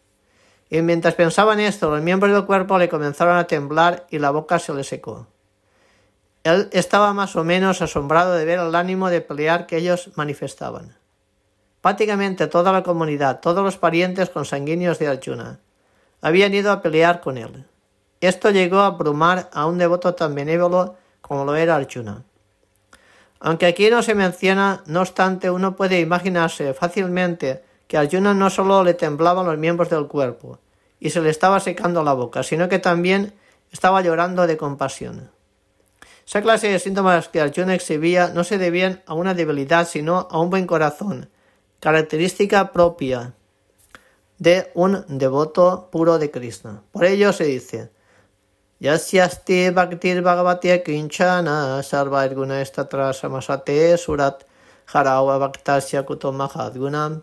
Y 0.70 0.80
mientras 0.82 1.14
pensaba 1.14 1.52
en 1.52 1.60
esto, 1.60 1.90
los 1.90 2.02
miembros 2.02 2.32
del 2.32 2.46
cuerpo 2.46 2.78
le 2.78 2.88
comenzaron 2.88 3.36
a 3.36 3.46
temblar 3.46 4.06
y 4.10 4.18
la 4.18 4.30
boca 4.30 4.58
se 4.58 4.72
le 4.72 4.84
secó. 4.84 5.26
Él 6.44 6.68
estaba 6.72 7.12
más 7.12 7.36
o 7.36 7.44
menos 7.44 7.82
asombrado 7.82 8.32
de 8.32 8.44
ver 8.44 8.58
el 8.58 8.74
ánimo 8.74 9.10
de 9.10 9.20
pelear 9.20 9.66
que 9.66 9.76
ellos 9.76 10.10
manifestaban. 10.14 10.96
Prácticamente 11.80 12.46
toda 12.46 12.72
la 12.72 12.82
comunidad, 12.82 13.40
todos 13.40 13.62
los 13.62 13.76
parientes 13.76 14.30
consanguíneos 14.30 14.98
de 14.98 15.08
Arjuna, 15.08 15.60
habían 16.22 16.54
ido 16.54 16.72
a 16.72 16.80
pelear 16.80 17.20
con 17.20 17.36
él. 17.36 17.66
Esto 18.26 18.50
llegó 18.50 18.78
a 18.78 18.86
abrumar 18.86 19.50
a 19.52 19.66
un 19.66 19.78
devoto 19.78 20.14
tan 20.14 20.34
benévolo 20.34 20.96
como 21.20 21.44
lo 21.44 21.56
era 21.56 21.76
Arjuna. 21.76 22.24
Aunque 23.40 23.66
aquí 23.66 23.90
no 23.90 24.02
se 24.02 24.14
menciona, 24.14 24.82
no 24.86 25.02
obstante, 25.02 25.50
uno 25.50 25.76
puede 25.76 26.00
imaginarse 26.00 26.72
fácilmente 26.72 27.62
que 27.86 27.98
Arjuna 27.98 28.32
no 28.32 28.48
solo 28.48 28.82
le 28.82 28.94
temblaban 28.94 29.46
los 29.46 29.58
miembros 29.58 29.90
del 29.90 30.06
cuerpo 30.06 30.58
y 30.98 31.10
se 31.10 31.20
le 31.20 31.28
estaba 31.28 31.60
secando 31.60 32.02
la 32.02 32.14
boca, 32.14 32.42
sino 32.42 32.68
que 32.68 32.78
también 32.78 33.34
estaba 33.70 34.00
llorando 34.00 34.46
de 34.46 34.56
compasión. 34.56 35.30
Esa 36.26 36.40
clase 36.40 36.68
de 36.68 36.78
síntomas 36.78 37.28
que 37.28 37.42
Arjuna 37.42 37.74
exhibía 37.74 38.28
no 38.28 38.44
se 38.44 38.56
debían 38.56 39.02
a 39.06 39.12
una 39.12 39.34
debilidad, 39.34 39.86
sino 39.86 40.28
a 40.30 40.40
un 40.40 40.48
buen 40.48 40.66
corazón, 40.66 41.28
característica 41.80 42.72
propia 42.72 43.34
de 44.38 44.70
un 44.74 45.04
devoto 45.08 45.90
puro 45.92 46.18
de 46.18 46.30
Krishna. 46.30 46.82
Por 46.90 47.04
ello 47.04 47.32
se 47.34 47.44
dice, 47.44 47.90
Yasyasti 48.82 49.72
Bhaktir 49.72 50.20
Bhagavati 50.20 50.84
Kinchana 50.84 51.80
Sarva 51.80 52.28
Irguna 52.28 52.60
Estatra 52.60 53.12
Samasate 53.14 53.96
Surat 53.96 54.42
Harawa 54.88 55.38
Bhaktasya 55.38 56.02
Kutomahadguna 56.02 57.22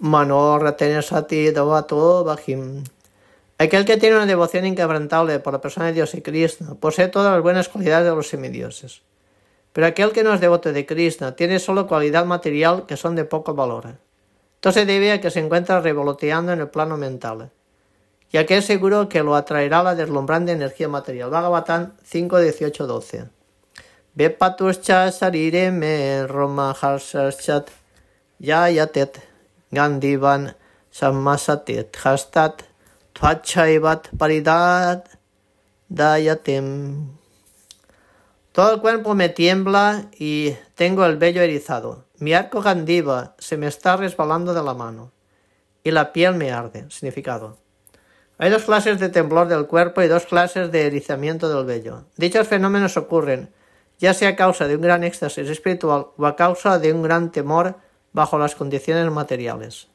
Manor 0.00 0.76
Sati 1.02 1.52
Davato 1.52 2.24
Bhajim 2.24 2.82
Aquel 3.58 3.84
que 3.84 3.96
tiene 3.96 4.16
una 4.16 4.26
devoción 4.26 4.66
inquebrantable 4.66 5.38
por 5.38 5.52
la 5.52 5.60
persona 5.60 5.86
de 5.86 5.92
Dios 5.92 6.14
y 6.14 6.20
Krishna 6.20 6.74
posee 6.74 7.06
todas 7.06 7.32
las 7.32 7.42
buenas 7.42 7.68
cualidades 7.68 8.08
de 8.08 8.14
los 8.14 8.28
semidioses. 8.28 9.02
Pero 9.78 9.86
aquel 9.86 10.10
que 10.10 10.24
no 10.24 10.34
es 10.34 10.40
devoto 10.40 10.72
de 10.72 10.84
Krishna 10.84 11.36
tiene 11.36 11.60
solo 11.60 11.86
cualidad 11.86 12.24
material 12.24 12.84
que 12.84 12.96
son 12.96 13.14
de 13.14 13.24
poco 13.24 13.54
valor. 13.54 13.94
Esto 14.56 14.72
se 14.72 14.84
debe 14.84 15.12
a 15.12 15.20
que 15.20 15.30
se 15.30 15.38
encuentra 15.38 15.80
revoloteando 15.80 16.50
en 16.50 16.58
el 16.58 16.68
plano 16.68 16.96
mental, 16.96 17.52
ya 18.32 18.44
que 18.44 18.56
es 18.56 18.64
seguro 18.64 19.08
que 19.08 19.22
lo 19.22 19.36
atraerá 19.36 19.84
la 19.84 19.94
deslumbrante 19.94 20.50
energía 20.50 20.88
material. 20.88 21.30
Bhagavatam 21.30 21.92
5, 22.02 22.40
18, 22.40 22.86
12. 22.88 23.24
Vepatuscha 24.14 25.12
sarire 25.12 25.70
me 25.70 26.26
roma 26.26 26.74
harsaschat 26.74 27.70
yayatet 28.40 29.20
gandivan 29.70 30.56
sammasatet 30.90 31.96
hastat 32.02 32.64
tvachaivat 33.12 34.08
paridad 34.18 35.04
dayatem 35.88 37.17
todo 38.58 38.74
el 38.74 38.80
cuerpo 38.80 39.14
me 39.14 39.28
tiembla 39.28 40.06
y 40.18 40.52
tengo 40.74 41.06
el 41.06 41.16
vello 41.16 41.42
erizado. 41.42 42.06
Mi 42.18 42.34
arco 42.34 42.60
gandiva 42.60 43.36
se 43.38 43.56
me 43.56 43.68
está 43.68 43.96
resbalando 43.96 44.52
de 44.52 44.64
la 44.64 44.74
mano 44.74 45.12
y 45.84 45.92
la 45.92 46.12
piel 46.12 46.34
me 46.34 46.50
arde. 46.50 46.84
Significado. 46.90 47.58
Hay 48.36 48.50
dos 48.50 48.64
clases 48.64 48.98
de 48.98 49.10
temblor 49.10 49.46
del 49.46 49.68
cuerpo 49.68 50.02
y 50.02 50.08
dos 50.08 50.26
clases 50.26 50.72
de 50.72 50.88
erizamiento 50.88 51.48
del 51.48 51.66
vello. 51.66 52.06
Dichos 52.16 52.48
fenómenos 52.48 52.96
ocurren 52.96 53.54
ya 54.00 54.12
sea 54.12 54.30
a 54.30 54.34
causa 54.34 54.66
de 54.66 54.74
un 54.74 54.82
gran 54.82 55.04
éxtasis 55.04 55.48
espiritual 55.48 56.08
o 56.16 56.26
a 56.26 56.34
causa 56.34 56.80
de 56.80 56.92
un 56.92 57.02
gran 57.02 57.30
temor 57.30 57.76
bajo 58.12 58.40
las 58.40 58.56
condiciones 58.56 59.08
materiales. 59.12 59.86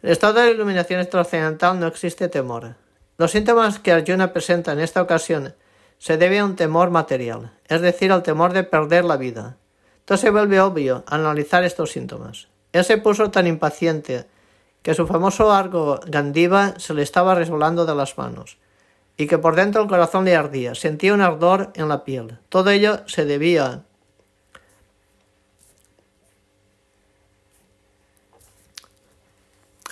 En 0.00 0.08
el 0.08 0.12
estado 0.12 0.40
de 0.40 0.50
iluminación 0.50 1.06
trascendental 1.10 1.78
no 1.78 1.88
existe 1.88 2.28
temor. 2.28 2.76
Los 3.18 3.32
síntomas 3.32 3.80
que 3.80 3.92
Arjuna 3.92 4.32
presenta 4.32 4.72
en 4.72 4.80
esta 4.80 5.02
ocasión 5.02 5.54
se 5.98 6.16
debe 6.16 6.38
a 6.38 6.44
un 6.44 6.56
temor 6.56 6.90
material, 6.90 7.52
es 7.68 7.80
decir, 7.80 8.12
al 8.12 8.22
temor 8.22 8.52
de 8.52 8.64
perder 8.64 9.04
la 9.04 9.16
vida. 9.16 9.56
Entonces 10.00 10.22
se 10.22 10.30
vuelve 10.30 10.60
obvio 10.60 11.04
analizar 11.06 11.64
estos 11.64 11.92
síntomas. 11.92 12.48
Él 12.72 12.84
se 12.84 12.98
puso 12.98 13.30
tan 13.30 13.46
impaciente 13.46 14.26
que 14.82 14.94
su 14.94 15.06
famoso 15.06 15.50
arco 15.50 15.98
gandiva 16.06 16.74
se 16.78 16.92
le 16.92 17.02
estaba 17.02 17.34
resbalando 17.34 17.86
de 17.86 17.94
las 17.94 18.18
manos 18.18 18.58
y 19.16 19.26
que 19.26 19.38
por 19.38 19.56
dentro 19.56 19.82
el 19.82 19.88
corazón 19.88 20.24
le 20.24 20.36
ardía, 20.36 20.74
sentía 20.74 21.14
un 21.14 21.20
ardor 21.20 21.72
en 21.74 21.88
la 21.88 22.04
piel. 22.04 22.38
Todo 22.48 22.70
ello 22.70 22.98
se 23.06 23.24
debía 23.24 23.84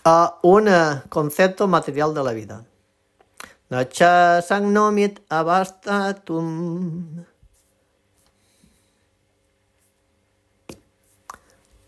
a 0.04 0.38
un 0.42 0.68
concepto 1.08 1.68
material 1.68 2.12
de 2.12 2.24
la 2.24 2.32
vida. 2.32 2.64
Nacha 3.72 4.44
sangnomit 4.44 5.24
avastatum. 5.30 7.24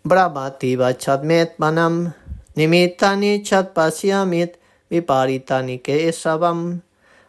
Brahmati 0.03 0.76
vachadmet 0.80 1.59
manam 1.59 2.14
nimitani 2.57 3.45
chat 3.45 3.74
pasyamit 3.74 4.57
viparitani 4.91 5.82
kesavam. 5.85 6.80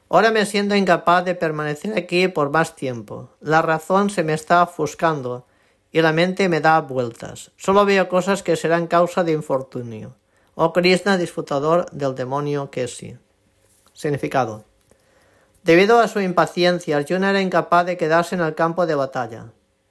Ahora 0.10 0.32
me 0.32 0.45
siento 0.45 0.74
incapaz 0.74 1.26
de 1.26 1.36
permanecer 1.36 1.91
aquí 1.97 2.30
por 2.30 2.49
más 2.49 2.78
tiempo. 2.78 3.28
La 3.41 3.62
razón 3.62 4.10
se 4.10 4.24
me 4.24 4.34
está 4.34 4.64
ofuscando 4.64 5.45
y 5.91 6.01
la 6.01 6.14
mente 6.14 6.47
me 6.47 6.62
da 6.62 6.80
vueltas. 6.80 7.51
Solo 7.58 7.84
veo 7.84 8.08
cosas 8.08 8.41
que 8.41 8.56
serán 8.56 8.88
causa 8.88 9.26
de 9.26 9.34
infortunio. 9.34 10.16
Oh 10.53 10.72
Krishna, 10.72 11.18
disfrutador 11.18 11.91
del 11.91 12.16
demonio 12.16 12.72
Kesi. 12.72 13.18
Significado. 13.96 14.66
Debido 15.64 16.00
a 16.00 16.08
su 16.08 16.20
impaciencia, 16.20 16.98
Arjuna 16.98 17.32
era 17.32 17.41
incapaz 17.41 17.88
de 17.88 17.98
quedarse 17.98 18.36
en 18.36 18.41
el 18.41 18.54
campo 18.54 18.86
de 18.86 18.93
batalla. 18.93 19.46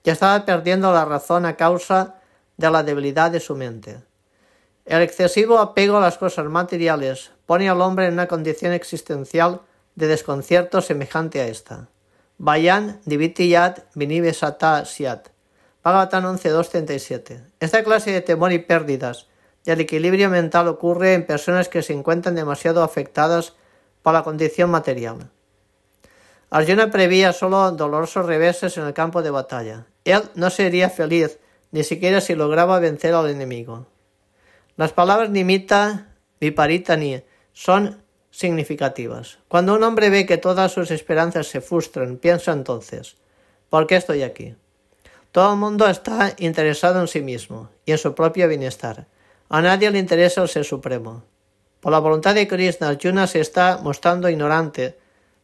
Ya 0.05 0.13
estaba 0.13 0.45
perdiendo 0.45 0.93
la 0.93 1.05
razón 1.05 1.47
a 1.47 1.57
causa 1.57 2.21
de 2.57 2.71
la 2.71 2.85
debilidad 2.85 3.33
de 3.33 3.41
su 3.41 3.57
mente. 3.57 3.99
El 4.85 5.03
excesivo 5.03 5.59
apego 5.59 5.97
a 5.97 6.01
las 6.01 6.19
cosas 6.19 6.45
materiales 6.47 7.33
pone 7.47 7.69
al 7.69 7.81
hombre 7.81 8.07
en 8.07 8.13
una 8.13 8.29
condición 8.29 8.73
existencial 8.73 9.63
de 9.95 10.07
desconcierto 10.07 10.81
semejante 10.81 11.41
a 11.41 11.49
esta. 11.49 11.89
Vayan 12.39 13.01
divitiyat 13.07 13.81
vinivesata 13.95 14.85
siat. 14.85 15.29
Bhagavatam 15.83 16.37
11.237. 16.37 17.41
Esta 17.61 17.83
clase 17.83 18.11
de 18.11 18.21
temor 18.21 18.53
y 18.53 18.59
pérdidas 18.59 19.27
del 19.65 19.81
equilibrio 19.81 20.31
mental 20.31 20.69
ocurre 20.69 21.15
en 21.15 21.27
personas 21.27 21.69
que 21.69 21.83
se 21.83 21.95
encuentran 21.95 22.35
demasiado 22.35 22.83
afectadas 22.83 23.55
por 24.05 24.13
la 24.13 24.23
condición 24.23 24.71
material. 24.71 25.31
Arjuna 26.51 26.91
prevía 26.91 27.33
solo 27.33 27.73
dolorosos 27.73 28.27
reveses 28.27 28.77
en 28.77 28.85
el 28.85 28.93
campo 28.93 29.23
de 29.23 29.31
batalla. 29.31 29.87
Él 30.05 30.21
no 30.35 30.51
sería 30.51 30.91
feliz 30.91 31.41
ni 31.73 31.85
siquiera 31.85 32.21
si 32.21 32.35
lograba 32.35 32.79
vencer 32.81 33.15
al 33.15 33.31
enemigo. 33.31 33.87
Las 34.77 34.93
palabras 34.93 35.31
nimita, 35.31 36.09
viparita 36.39 36.99
ni 36.99 37.23
son 37.55 38.03
significativas. 38.31 39.39
Cuando 39.49 39.75
un 39.75 39.83
hombre 39.83 40.11
ve 40.11 40.27
que 40.27 40.37
todas 40.37 40.71
sus 40.71 40.91
esperanzas 40.91 41.47
se 41.47 41.63
frustran, 41.63 42.19
piensa 42.19 42.53
entonces, 42.53 43.17
¿por 43.71 43.87
qué 43.87 43.97
estoy 43.97 44.23
aquí? 44.23 44.55
Todo 45.33 45.55
el 45.55 45.59
mundo 45.59 45.89
está 45.89 46.35
interesado 46.37 47.01
en 47.01 47.09
sí 47.09 47.23
mismo 47.23 47.71
y 47.87 47.93
en 47.93 47.99
su 47.99 48.15
propio 48.15 48.47
bienestar. 48.49 49.07
A 49.49 49.63
nadie 49.63 49.91
le 49.91 49.99
interesa 49.99 50.43
el 50.43 50.49
ser 50.51 50.67
supremo. 50.67 51.25
Por 51.85 51.93
la 51.93 51.99
voluntad 51.99 52.35
de 52.35 52.49
Krishna, 52.49 52.89
Arjuna 52.89 53.27
se 53.27 53.41
está 53.41 53.79
mostrando 53.83 54.31
ignorante 54.31 54.97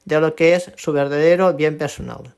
de 0.06 0.20
lo 0.22 0.34
que 0.34 0.54
es 0.54 0.72
su 0.76 0.90
verdadero 0.90 1.52
bien 1.52 1.76
personal. 1.76 2.34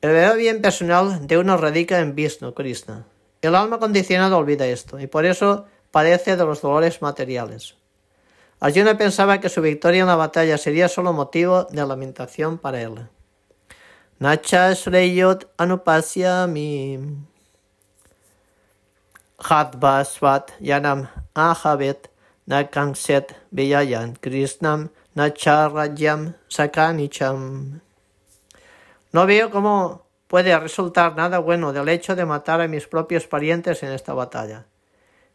El 0.00 0.10
verdadero 0.10 0.34
bien 0.34 0.60
personal 0.60 1.24
de 1.28 1.38
uno 1.38 1.56
radica 1.56 2.00
en 2.00 2.16
Vishnu, 2.16 2.54
Krishna. 2.54 3.04
El 3.40 3.54
alma 3.54 3.78
condicionada 3.78 4.36
olvida 4.36 4.66
esto 4.66 4.98
y 4.98 5.06
por 5.06 5.26
eso 5.26 5.66
padece 5.92 6.36
de 6.36 6.44
los 6.44 6.60
dolores 6.60 7.00
materiales. 7.00 7.76
Arjuna 8.58 8.98
pensaba 8.98 9.38
que 9.38 9.48
su 9.48 9.62
victoria 9.62 10.00
en 10.00 10.08
la 10.08 10.16
batalla 10.16 10.58
sería 10.58 10.88
solo 10.88 11.12
motivo 11.12 11.68
de 11.70 11.86
lamentación 11.86 12.58
para 12.58 12.82
él. 12.82 13.06
Nacha 14.18 14.72
Shreyot 14.72 15.52
Anupasyami 15.56 16.98
Hadvasvat 19.38 20.50
Yanam 20.58 21.08
Ahavet 21.32 22.10
Nakangset 22.48 23.36
Viyayan 23.52 24.16
Krishnam 24.16 24.88
Nacharajam 25.14 26.34
Sakanicham. 26.48 27.80
No 29.12 29.26
veo 29.26 29.50
cómo 29.50 30.06
puede 30.28 30.58
resultar 30.58 31.14
nada 31.14 31.38
bueno 31.40 31.74
del 31.74 31.90
hecho 31.90 32.16
de 32.16 32.24
matar 32.24 32.62
a 32.62 32.68
mis 32.68 32.86
propios 32.86 33.26
parientes 33.26 33.82
en 33.82 33.92
esta 33.92 34.14
batalla. 34.14 34.64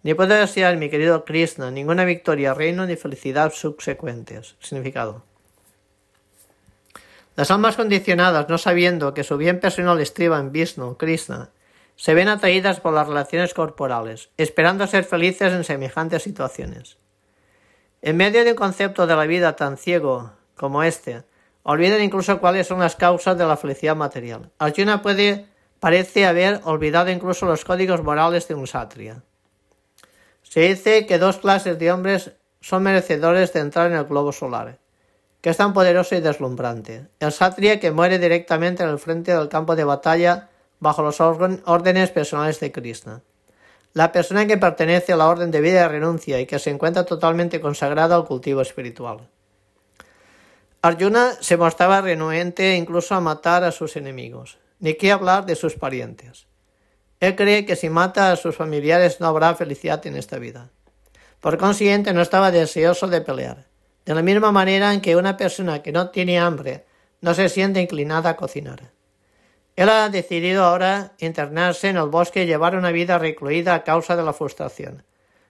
Ni 0.02 0.16
puedo 0.16 0.34
desear, 0.34 0.76
mi 0.78 0.90
querido 0.90 1.24
Krishna, 1.24 1.70
ninguna 1.70 2.04
victoria, 2.04 2.56
reino 2.56 2.86
ni 2.88 2.96
felicidad 2.96 3.54
subsecuentes. 3.54 4.56
Significado. 4.60 5.22
Las 7.36 7.52
almas 7.52 7.76
condicionadas, 7.76 8.50
no 8.50 8.58
sabiendo 8.58 9.14
que 9.14 9.24
su 9.24 9.38
bien 9.38 9.60
personal 9.60 10.00
estriba 10.00 10.40
en 10.40 10.52
Vishnu, 10.52 10.98
Krishna, 10.98 11.52
se 11.96 12.16
ven 12.16 12.28
atraídas 12.28 12.80
por 12.80 12.94
las 12.94 13.08
relaciones 13.08 13.54
corporales, 13.54 14.30
esperando 14.38 14.88
ser 14.88 15.04
felices 15.04 15.54
en 15.54 15.64
semejantes 15.64 16.24
situaciones. 16.24 16.98
En 18.06 18.18
medio 18.18 18.44
de 18.44 18.52
un 18.52 18.58
concepto 18.58 19.08
de 19.08 19.16
la 19.16 19.26
vida 19.26 19.56
tan 19.56 19.78
ciego 19.78 20.34
como 20.58 20.84
este, 20.84 21.24
olvidan 21.64 22.04
incluso 22.04 22.42
cuáles 22.42 22.68
son 22.68 22.82
las 22.82 22.98
causas 22.98 23.38
de 23.38 23.46
la 23.46 23.56
felicidad 23.56 23.96
material. 23.96 24.52
Arjuna 24.60 25.02
puede, 25.02 25.46
parece 25.80 26.26
haber 26.26 26.60
olvidado 26.66 27.12
incluso 27.12 27.46
los 27.46 27.64
códigos 27.64 28.04
morales 28.04 28.46
de 28.50 28.56
un 28.56 28.68
satria. 28.68 29.24
Se 30.42 30.60
dice 30.68 31.06
que 31.06 31.18
dos 31.18 31.38
clases 31.38 31.80
de 31.80 31.94
hombres 31.94 32.34
son 32.60 32.84
merecedores 32.84 33.54
de 33.54 33.62
entrar 33.62 33.90
en 33.90 33.98
el 33.98 34.04
globo 34.04 34.34
solar, 34.34 34.80
que 35.40 35.52
es 35.52 35.56
tan 35.56 35.72
poderoso 35.72 36.14
y 36.14 36.20
deslumbrante. 36.20 37.08
El 37.22 37.32
satria 37.32 37.80
que 37.80 37.92
muere 37.92 38.20
directamente 38.20 38.84
en 38.84 38.90
el 38.90 39.00
frente 39.00 39.34
del 39.34 39.48
campo 39.48 39.78
de 39.78 39.86
batalla 39.86 40.50
bajo 40.82 41.04
los 41.04 41.22
órdenes 41.22 42.12
personales 42.12 42.60
de 42.60 42.70
Krishna. 42.70 43.22
La 43.94 44.12
persona 44.12 44.48
que 44.48 44.58
pertenece 44.58 45.14
a 45.14 45.18
la 45.18 45.28
orden 45.28 45.52
de 45.52 45.62
vida 45.62 45.86
y 45.86 45.88
renuncia 45.88 46.40
y 46.40 46.48
que 46.48 46.58
se 46.58 46.72
encuentra 46.72 47.06
totalmente 47.06 47.62
consagrada 47.62 48.16
al 48.16 48.26
cultivo 48.26 48.62
espiritual. 48.62 49.30
Arjuna 50.82 51.34
se 51.40 51.58
mostraba 51.58 52.02
renuente 52.02 52.76
incluso 52.76 53.14
a 53.16 53.22
matar 53.22 53.64
a 53.64 53.72
sus 53.72 53.96
enemigos, 53.96 54.58
ni 54.80 54.96
qué 54.96 55.12
hablar 55.12 55.46
de 55.46 55.56
sus 55.56 55.76
parientes. 55.76 56.48
Él 57.20 57.36
cree 57.36 57.66
que 57.66 57.76
si 57.76 57.90
mata 57.90 58.32
a 58.32 58.36
sus 58.36 58.56
familiares 58.56 59.22
no 59.22 59.28
habrá 59.28 59.56
felicidad 59.56 60.06
en 60.08 60.18
esta 60.18 60.40
vida. 60.40 60.72
Por 61.40 61.58
consiguiente, 61.58 62.14
no 62.14 62.22
estaba 62.22 62.52
deseoso 62.52 63.08
de 63.08 63.22
pelear. 63.22 63.68
De 64.06 64.14
la 64.16 64.22
misma 64.22 64.52
manera 64.52 64.94
en 64.94 65.02
que 65.02 65.16
una 65.16 65.38
persona 65.38 65.82
que 65.82 65.92
no 65.92 66.10
tiene 66.10 66.40
hambre 66.40 66.86
no 67.22 67.34
se 67.34 67.48
siente 67.48 67.80
inclinada 67.80 68.32
a 68.32 68.36
cocinar. 68.36 68.92
Él 69.76 69.90
ha 69.90 70.10
decidido 70.10 70.64
ahora 70.64 71.14
internarse 71.18 71.90
en 71.90 71.98
el 71.98 72.10
bosque 72.10 72.44
y 72.44 72.46
llevar 72.46 72.76
una 72.76 72.92
vida 72.92 73.18
recluida 73.18 73.74
a 73.74 73.84
causa 73.84 74.16
de 74.16 74.24
la 74.24 74.34
frustración. 74.34 75.04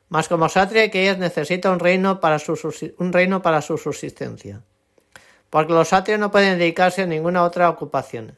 Mas 0.10 0.28
como 0.28 0.48
satria 0.48 0.90
que 0.92 1.10
es 1.10 1.18
necesita 1.18 1.72
un 1.72 1.80
reino 1.80 2.20
para 2.20 2.40
su, 2.40 2.54
un 2.98 3.12
reino 3.12 3.42
para 3.42 3.62
su 3.62 3.78
subsistencia. 3.78 4.62
Porque 5.50 5.74
los 5.74 5.90
satrias 5.90 6.20
no 6.20 6.32
pueden 6.32 6.58
dedicarse 6.58 7.02
a 7.02 7.06
ninguna 7.06 7.44
otra 7.44 7.70
ocupación. 7.70 8.38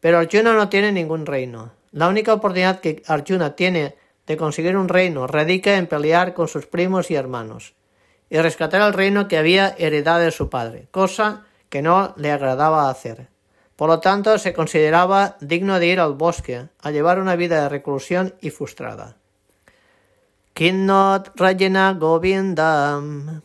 Pero 0.00 0.18
Arjuna 0.18 0.54
no 0.54 0.68
tiene 0.68 0.90
ningún 0.90 1.26
reino. 1.26 1.72
La 1.92 2.08
única 2.08 2.34
oportunidad 2.34 2.80
que 2.80 3.02
Arjuna 3.06 3.54
tiene 3.54 3.96
de 4.26 4.36
conseguir 4.36 4.76
un 4.76 4.88
reino 4.88 5.26
radica 5.26 5.76
en 5.76 5.86
pelear 5.86 6.34
con 6.34 6.48
sus 6.48 6.66
primos 6.66 7.10
y 7.10 7.14
hermanos 7.14 7.74
y 8.28 8.38
rescatar 8.38 8.80
el 8.82 8.94
reino 8.94 9.28
que 9.28 9.36
había 9.36 9.74
heredado 9.78 10.20
de 10.20 10.30
su 10.30 10.48
padre, 10.48 10.88
cosa 10.90 11.44
que 11.68 11.82
no 11.82 12.14
le 12.16 12.32
agradaba 12.32 12.88
hacer. 12.88 13.31
Por 13.82 13.90
lo 13.90 13.98
tanto, 13.98 14.38
se 14.38 14.52
consideraba 14.52 15.36
digno 15.40 15.80
de 15.80 15.88
ir 15.88 15.98
al 15.98 16.14
bosque 16.14 16.68
a 16.82 16.92
llevar 16.92 17.18
una 17.18 17.34
vida 17.34 17.60
de 17.62 17.68
reclusión 17.68 18.32
y 18.40 18.50
frustrada. 18.50 19.16
Kinnot 20.54 21.32
Rajena 21.34 21.92
Govindam 21.94 23.42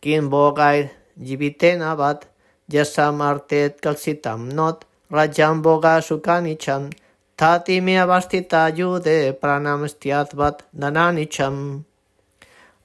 Kin 0.00 0.28
Bogair 0.28 0.90
Jivitenavat 1.16 2.24
Yasam 2.66 3.22
Artet 3.22 3.80
Kalsitam 3.80 4.48
Not 4.48 4.84
Rajam 5.08 5.62
Boga 5.62 6.02
Sukanicham 6.02 6.90
Tati 7.36 7.80
me 7.80 8.00
avastita 8.00 8.68
yude 8.74 9.32
pranamstyatvat 9.40 10.62
nananicham. 10.76 11.84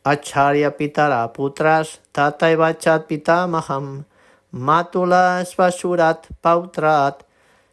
Acharya 0.06 0.78
pitara 0.78 1.34
putras 1.34 1.98
tatayvachat 2.14 3.08
pitamaham. 3.08 4.06
matula 4.52 5.46
svasurat 5.46 6.28
pautrat, 6.42 7.24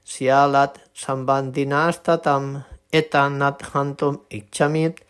sialat 0.04 0.78
sambandinastatam 0.94 2.64
etan 2.92 3.38
nathantum 3.40 4.20
icchamit, 4.30 5.00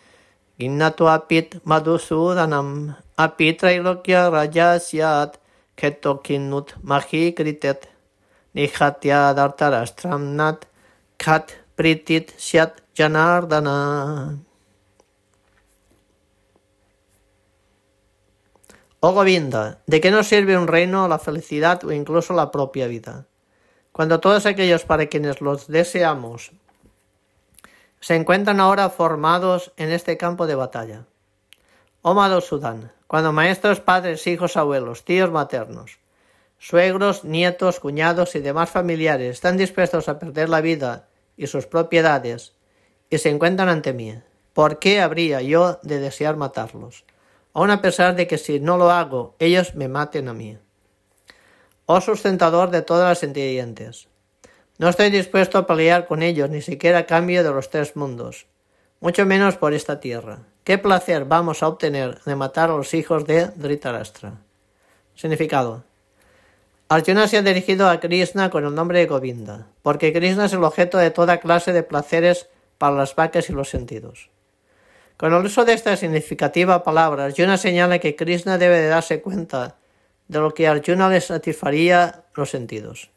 ginnatu 0.58 1.06
apit 1.10 1.58
madusudanam, 1.64 2.96
apit 3.18 3.58
trailokya 3.60 4.30
rajasyat, 4.30 5.36
ketokinnut 5.76 6.74
mahikritet, 6.82 7.88
nihatya 8.54 9.34
dartarastram 9.36 10.36
nat, 10.38 10.64
kat 11.18 11.56
pritit 11.76 12.32
syat 12.38 12.80
janardana. 12.96 14.45
Oh 19.00 19.12
Govinda, 19.12 19.82
¿de 19.86 20.00
qué 20.00 20.10
nos 20.10 20.26
sirve 20.26 20.56
un 20.56 20.68
reino, 20.68 21.06
la 21.06 21.18
felicidad 21.18 21.84
o 21.84 21.92
incluso 21.92 22.32
la 22.32 22.50
propia 22.50 22.86
vida? 22.86 23.26
Cuando 23.92 24.20
todos 24.20 24.46
aquellos 24.46 24.84
para 24.84 25.06
quienes 25.06 25.40
los 25.42 25.68
deseamos 25.68 26.52
se 28.00 28.14
encuentran 28.14 28.58
ahora 28.58 28.88
formados 28.88 29.72
en 29.76 29.90
este 29.90 30.16
campo 30.16 30.46
de 30.46 30.54
batalla. 30.54 31.04
Oh 32.00 32.14
Madhusudan, 32.14 32.92
cuando 33.06 33.32
maestros, 33.32 33.80
padres, 33.80 34.26
hijos, 34.26 34.56
abuelos, 34.56 35.04
tíos 35.04 35.30
maternos, 35.30 35.98
Suegros, 36.58 37.24
nietos, 37.24 37.80
cuñados 37.80 38.34
y 38.34 38.40
demás 38.40 38.70
familiares 38.70 39.32
están 39.32 39.58
dispuestos 39.58 40.08
a 40.08 40.18
perder 40.18 40.48
la 40.48 40.62
vida 40.62 41.08
y 41.36 41.48
sus 41.48 41.66
propiedades 41.66 42.54
y 43.10 43.18
se 43.18 43.28
encuentran 43.28 43.68
ante 43.68 43.92
mí. 43.92 44.18
¿Por 44.54 44.78
qué 44.78 45.02
habría 45.02 45.42
yo 45.42 45.78
de 45.82 46.00
desear 46.00 46.36
matarlos? 46.36 47.04
Aun 47.56 47.70
a 47.70 47.80
pesar 47.80 48.14
de 48.16 48.26
que 48.26 48.36
si 48.36 48.60
no 48.60 48.76
lo 48.76 48.90
hago, 48.90 49.34
ellos 49.38 49.74
me 49.74 49.88
maten 49.88 50.28
a 50.28 50.34
mí. 50.34 50.58
Oh 51.86 52.02
sustentador 52.02 52.68
de 52.68 52.82
todas 52.82 53.08
las 53.08 53.22
inteligentes. 53.22 54.08
No 54.76 54.90
estoy 54.90 55.08
dispuesto 55.08 55.56
a 55.56 55.66
pelear 55.66 56.06
con 56.06 56.22
ellos 56.22 56.50
ni 56.50 56.60
siquiera 56.60 56.98
a 56.98 57.06
cambio 57.06 57.42
de 57.42 57.50
los 57.50 57.70
tres 57.70 57.96
mundos, 57.96 58.44
mucho 59.00 59.24
menos 59.24 59.56
por 59.56 59.72
esta 59.72 60.00
tierra. 60.00 60.40
¿Qué 60.64 60.76
placer 60.76 61.24
vamos 61.24 61.62
a 61.62 61.68
obtener 61.68 62.20
de 62.26 62.36
matar 62.36 62.68
a 62.68 62.76
los 62.76 62.92
hijos 62.92 63.24
de 63.24 63.46
Dhritarashtra? 63.46 64.34
Significado. 65.14 65.82
Arjuna 66.90 67.26
se 67.26 67.38
ha 67.38 67.42
dirigido 67.42 67.88
a 67.88 68.00
Krishna 68.00 68.50
con 68.50 68.66
el 68.66 68.74
nombre 68.74 68.98
de 68.98 69.06
Govinda, 69.06 69.66
porque 69.80 70.12
Krishna 70.12 70.44
es 70.44 70.52
el 70.52 70.62
objeto 70.62 70.98
de 70.98 71.10
toda 71.10 71.40
clase 71.40 71.72
de 71.72 71.82
placeres 71.82 72.50
para 72.76 72.96
las 72.96 73.16
vacas 73.16 73.48
y 73.48 73.54
los 73.54 73.70
sentidos. 73.70 74.28
Con 75.16 75.32
el 75.32 75.44
uso 75.44 75.64
de 75.64 75.72
esta 75.72 75.96
significativa 75.96 76.82
palabra, 76.82 77.24
Arjuna 77.24 77.56
señala 77.56 77.98
que 77.98 78.16
Krishna 78.16 78.58
debe 78.58 78.80
de 78.80 78.88
darse 78.88 79.22
cuenta 79.22 79.76
de 80.28 80.40
lo 80.40 80.52
que 80.52 80.68
Arjuna 80.68 81.08
le 81.08 81.22
satisfaría 81.22 82.24
los 82.34 82.50
sentidos. 82.50 83.10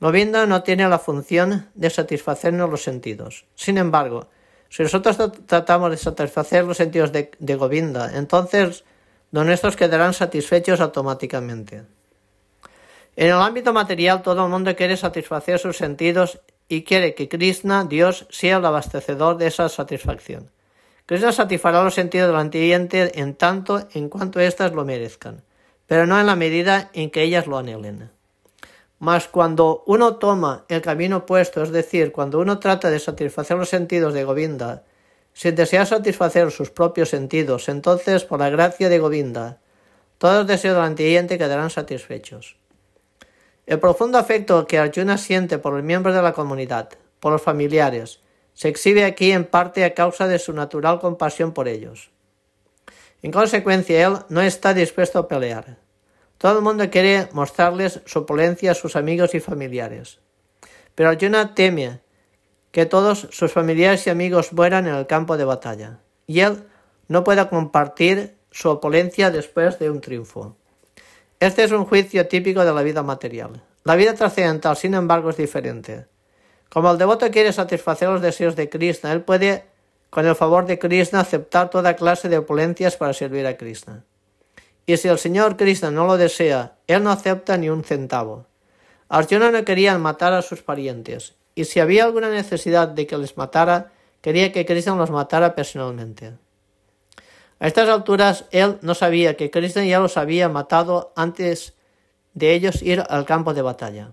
Govinda 0.00 0.46
no 0.46 0.62
tiene 0.62 0.88
la 0.88 0.98
función 0.98 1.68
de 1.74 1.90
satisfacernos 1.90 2.68
los 2.68 2.82
sentidos. 2.82 3.44
Sin 3.54 3.78
embargo, 3.78 4.28
si 4.70 4.82
nosotros 4.82 5.18
tratamos 5.46 5.90
de 5.90 5.98
satisfacer 5.98 6.64
los 6.64 6.78
sentidos 6.78 7.12
de, 7.12 7.54
Govinda, 7.54 8.10
entonces 8.16 8.84
los 9.30 9.46
nuestros 9.46 9.76
quedarán 9.76 10.14
satisfechos 10.14 10.80
automáticamente. 10.80 11.84
En 13.14 13.26
el 13.26 13.34
ámbito 13.34 13.72
material 13.72 14.22
todo 14.22 14.44
el 14.44 14.50
mundo 14.50 14.74
quiere 14.74 14.96
satisfacer 14.96 15.60
sus 15.60 15.76
sentidos 15.76 16.40
y 16.66 16.82
quiere 16.82 17.14
que 17.14 17.28
Krishna, 17.28 17.84
Dios, 17.84 18.26
sea 18.30 18.56
el 18.56 18.64
abastecedor 18.64 19.36
de 19.36 19.48
esa 19.48 19.68
satisfacción. 19.68 20.50
Krishna 21.10 21.32
satisfará 21.32 21.82
los 21.82 21.94
sentidos 21.94 22.28
del 22.28 22.36
antiviente 22.36 23.18
en 23.18 23.34
tanto 23.34 23.88
en 23.94 24.08
cuanto 24.08 24.38
éstas 24.38 24.70
lo 24.70 24.84
merezcan, 24.84 25.42
pero 25.88 26.06
no 26.06 26.20
en 26.20 26.24
la 26.24 26.36
medida 26.36 26.88
en 26.92 27.10
que 27.10 27.24
ellas 27.24 27.48
lo 27.48 27.58
anhelen. 27.58 28.08
Mas 29.00 29.26
cuando 29.26 29.82
uno 29.88 30.18
toma 30.18 30.66
el 30.68 30.80
camino 30.82 31.16
opuesto, 31.16 31.64
es 31.64 31.72
decir, 31.72 32.12
cuando 32.12 32.38
uno 32.38 32.60
trata 32.60 32.90
de 32.90 33.00
satisfacer 33.00 33.56
los 33.56 33.68
sentidos 33.68 34.14
de 34.14 34.22
Govinda, 34.22 34.84
sin 35.32 35.56
desear 35.56 35.84
satisfacer 35.84 36.52
sus 36.52 36.70
propios 36.70 37.08
sentidos, 37.08 37.68
entonces, 37.68 38.22
por 38.22 38.38
la 38.38 38.48
gracia 38.48 38.88
de 38.88 39.00
Govinda, 39.00 39.58
todos 40.16 40.36
los 40.36 40.46
deseos 40.46 40.76
del 40.76 40.84
antiguiente 40.84 41.38
quedarán 41.38 41.70
satisfechos. 41.70 42.54
El 43.66 43.80
profundo 43.80 44.16
afecto 44.16 44.64
que 44.64 44.78
Arjuna 44.78 45.18
siente 45.18 45.58
por 45.58 45.72
los 45.72 45.82
miembros 45.82 46.14
de 46.14 46.22
la 46.22 46.34
comunidad, 46.34 46.88
por 47.18 47.32
los 47.32 47.42
familiares, 47.42 48.20
se 48.60 48.68
exhibe 48.68 49.06
aquí 49.06 49.32
en 49.32 49.46
parte 49.46 49.86
a 49.86 49.94
causa 49.94 50.28
de 50.28 50.38
su 50.38 50.52
natural 50.52 51.00
compasión 51.00 51.52
por 51.52 51.66
ellos. 51.66 52.10
En 53.22 53.32
consecuencia, 53.32 54.06
él 54.06 54.18
no 54.28 54.42
está 54.42 54.74
dispuesto 54.74 55.18
a 55.18 55.28
pelear. 55.28 55.78
Todo 56.36 56.58
el 56.58 56.62
mundo 56.62 56.90
quiere 56.90 57.30
mostrarles 57.32 58.02
su 58.04 58.18
opulencia 58.18 58.72
a 58.72 58.74
sus 58.74 58.96
amigos 58.96 59.34
y 59.34 59.40
familiares. 59.40 60.18
Pero 60.94 61.08
Arjuna 61.08 61.54
teme 61.54 62.00
que 62.70 62.84
todos 62.84 63.28
sus 63.30 63.50
familiares 63.50 64.06
y 64.06 64.10
amigos 64.10 64.52
mueran 64.52 64.86
en 64.86 64.94
el 64.94 65.06
campo 65.06 65.38
de 65.38 65.46
batalla, 65.46 66.00
y 66.26 66.40
él 66.40 66.62
no 67.08 67.24
pueda 67.24 67.48
compartir 67.48 68.36
su 68.50 68.68
opulencia 68.68 69.30
después 69.30 69.78
de 69.78 69.88
un 69.88 70.02
triunfo. 70.02 70.54
Este 71.38 71.64
es 71.64 71.72
un 71.72 71.86
juicio 71.86 72.28
típico 72.28 72.62
de 72.62 72.74
la 72.74 72.82
vida 72.82 73.02
material. 73.02 73.62
La 73.84 73.96
vida 73.96 74.12
trascendental, 74.12 74.76
sin 74.76 74.92
embargo, 74.92 75.30
es 75.30 75.38
diferente. 75.38 76.09
Como 76.70 76.92
el 76.92 76.98
devoto 76.98 77.30
quiere 77.30 77.52
satisfacer 77.52 78.08
los 78.08 78.22
deseos 78.22 78.54
de 78.54 78.70
Krishna, 78.70 79.12
él 79.12 79.22
puede, 79.22 79.66
con 80.08 80.24
el 80.26 80.36
favor 80.36 80.66
de 80.66 80.78
Krishna, 80.78 81.20
aceptar 81.20 81.68
toda 81.68 81.96
clase 81.96 82.28
de 82.28 82.38
opulencias 82.38 82.96
para 82.96 83.12
servir 83.12 83.46
a 83.46 83.56
Krishna. 83.56 84.04
Y 84.86 84.96
si 84.96 85.08
el 85.08 85.18
señor 85.18 85.56
Krishna 85.56 85.90
no 85.90 86.06
lo 86.06 86.16
desea, 86.16 86.76
él 86.86 87.02
no 87.02 87.10
acepta 87.10 87.58
ni 87.58 87.68
un 87.68 87.82
centavo. 87.82 88.46
Arjuna 89.08 89.50
no 89.50 89.64
quería 89.64 89.98
matar 89.98 90.32
a 90.32 90.42
sus 90.42 90.62
parientes, 90.62 91.34
y 91.56 91.64
si 91.64 91.80
había 91.80 92.04
alguna 92.04 92.30
necesidad 92.30 92.86
de 92.86 93.08
que 93.08 93.18
les 93.18 93.36
matara, 93.36 93.90
quería 94.20 94.52
que 94.52 94.64
Krishna 94.64 94.94
los 94.94 95.10
matara 95.10 95.56
personalmente. 95.56 96.34
A 97.58 97.66
estas 97.66 97.88
alturas 97.88 98.46
él 98.52 98.78
no 98.80 98.94
sabía 98.94 99.36
que 99.36 99.50
Krishna 99.50 99.84
ya 99.84 99.98
los 99.98 100.16
había 100.16 100.48
matado 100.48 101.12
antes 101.16 101.74
de 102.34 102.54
ellos 102.54 102.80
ir 102.80 103.02
al 103.08 103.24
campo 103.26 103.54
de 103.54 103.62
batalla, 103.62 104.12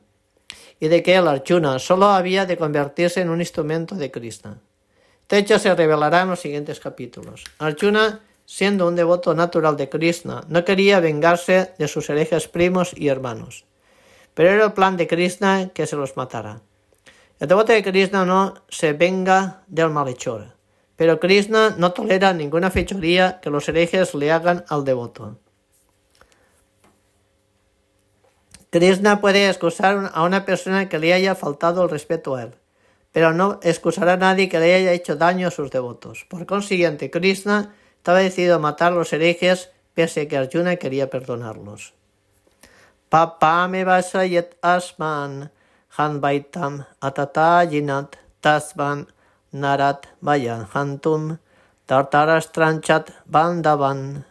y 0.79 0.87
de 0.87 1.03
que 1.03 1.15
el 1.15 1.27
Arjuna 1.27 1.79
solo 1.79 2.07
había 2.07 2.45
de 2.45 2.57
convertirse 2.57 3.21
en 3.21 3.29
un 3.29 3.39
instrumento 3.39 3.95
de 3.95 4.11
Krishna. 4.11 4.59
Este 5.21 5.37
hecho 5.39 5.59
se 5.59 5.73
revelará 5.75 6.21
en 6.21 6.29
los 6.29 6.39
siguientes 6.39 6.79
capítulos. 6.79 7.43
Arjuna 7.59 8.21
siendo 8.47 8.87
un 8.87 8.95
devoto 8.95 9.35
natural 9.35 9.75
de 9.75 9.89
Krishna, 9.89 10.41
no 10.47 10.63
quería 10.63 11.01
vengarse 11.01 11.73
de 11.77 11.87
sus 11.87 12.09
herejes 12.09 12.47
primos 12.47 12.93
y 12.95 13.09
hermanos. 13.09 13.65
Pero 14.33 14.49
era 14.49 14.65
el 14.65 14.73
plan 14.73 14.95
de 14.95 15.05
Krishna 15.05 15.69
que 15.73 15.85
se 15.85 15.97
los 15.97 16.15
matara. 16.15 16.61
El 17.39 17.49
devoto 17.49 17.73
de 17.73 17.83
Krishna 17.83 18.25
no 18.25 18.55
se 18.69 18.93
venga 18.93 19.63
del 19.67 19.89
malhechor, 19.89 20.55
pero 20.95 21.19
Krishna 21.19 21.75
no 21.77 21.91
tolera 21.91 22.33
ninguna 22.33 22.71
fechoría 22.71 23.39
que 23.41 23.49
los 23.49 23.67
herejes 23.67 24.15
le 24.15 24.31
hagan 24.31 24.63
al 24.69 24.85
devoto. 24.85 25.37
Krishna 28.69 29.21
puede 29.21 29.47
excusar 29.47 30.11
a 30.13 30.23
una 30.23 30.43
persona 30.45 30.89
que 30.89 30.99
le 30.99 31.13
haya 31.13 31.35
faltado 31.35 31.83
el 31.83 31.89
respeto 31.89 32.35
a 32.35 32.43
él, 32.43 32.55
pero 33.13 33.33
no 33.33 33.59
excusará 33.63 34.13
a 34.13 34.17
nadie 34.17 34.49
que 34.49 34.59
le 34.59 34.73
haya 34.73 34.91
hecho 34.91 35.15
daño 35.15 35.47
a 35.47 35.51
sus 35.51 35.71
devotos. 35.71 36.25
Por 36.29 36.45
consiguiente, 36.45 37.09
Krishna 37.09 37.73
estaba 37.95 38.19
decidido 38.19 38.55
a 38.55 38.59
matar 38.59 38.91
a 38.91 38.95
los 38.95 39.13
herejes, 39.13 39.71
pese 39.93 40.21
a 40.21 40.27
que 40.27 40.37
Arjuna 40.37 40.75
quería 40.75 41.09
perdonarlos. 41.09 41.93
Papa 43.09 43.69
me 43.69 43.85
vasayet 43.85 44.57
asman, 44.61 45.49
hanbaitam 45.95 46.85
atatayinat 46.99 48.17
tasvan 48.41 49.07
narat 49.53 50.07
vayan 50.19 50.67
hantum, 50.73 51.39
tartaras 51.87 52.51
tranchat 52.51 53.11
bandavan, 53.25 54.26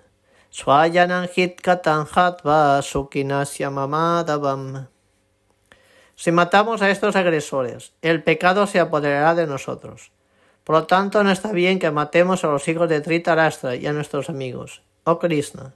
Si 6.16 6.32
matamos 6.32 6.80
a 6.80 6.90
estos 6.90 7.14
agresores, 7.14 7.92
el 8.00 8.22
pecado 8.22 8.66
se 8.66 8.80
apoderará 8.80 9.34
de 9.34 9.46
nosotros. 9.46 10.12
Por 10.64 10.76
lo 10.76 10.86
tanto, 10.86 11.22
no 11.22 11.30
está 11.30 11.52
bien 11.52 11.78
que 11.78 11.90
matemos 11.90 12.42
a 12.42 12.48
los 12.48 12.66
hijos 12.68 12.88
de 12.88 13.02
Tritarastra 13.02 13.76
y 13.76 13.86
a 13.86 13.92
nuestros 13.92 14.30
amigos. 14.30 14.82
Oh 15.04 15.18
Krishna, 15.18 15.74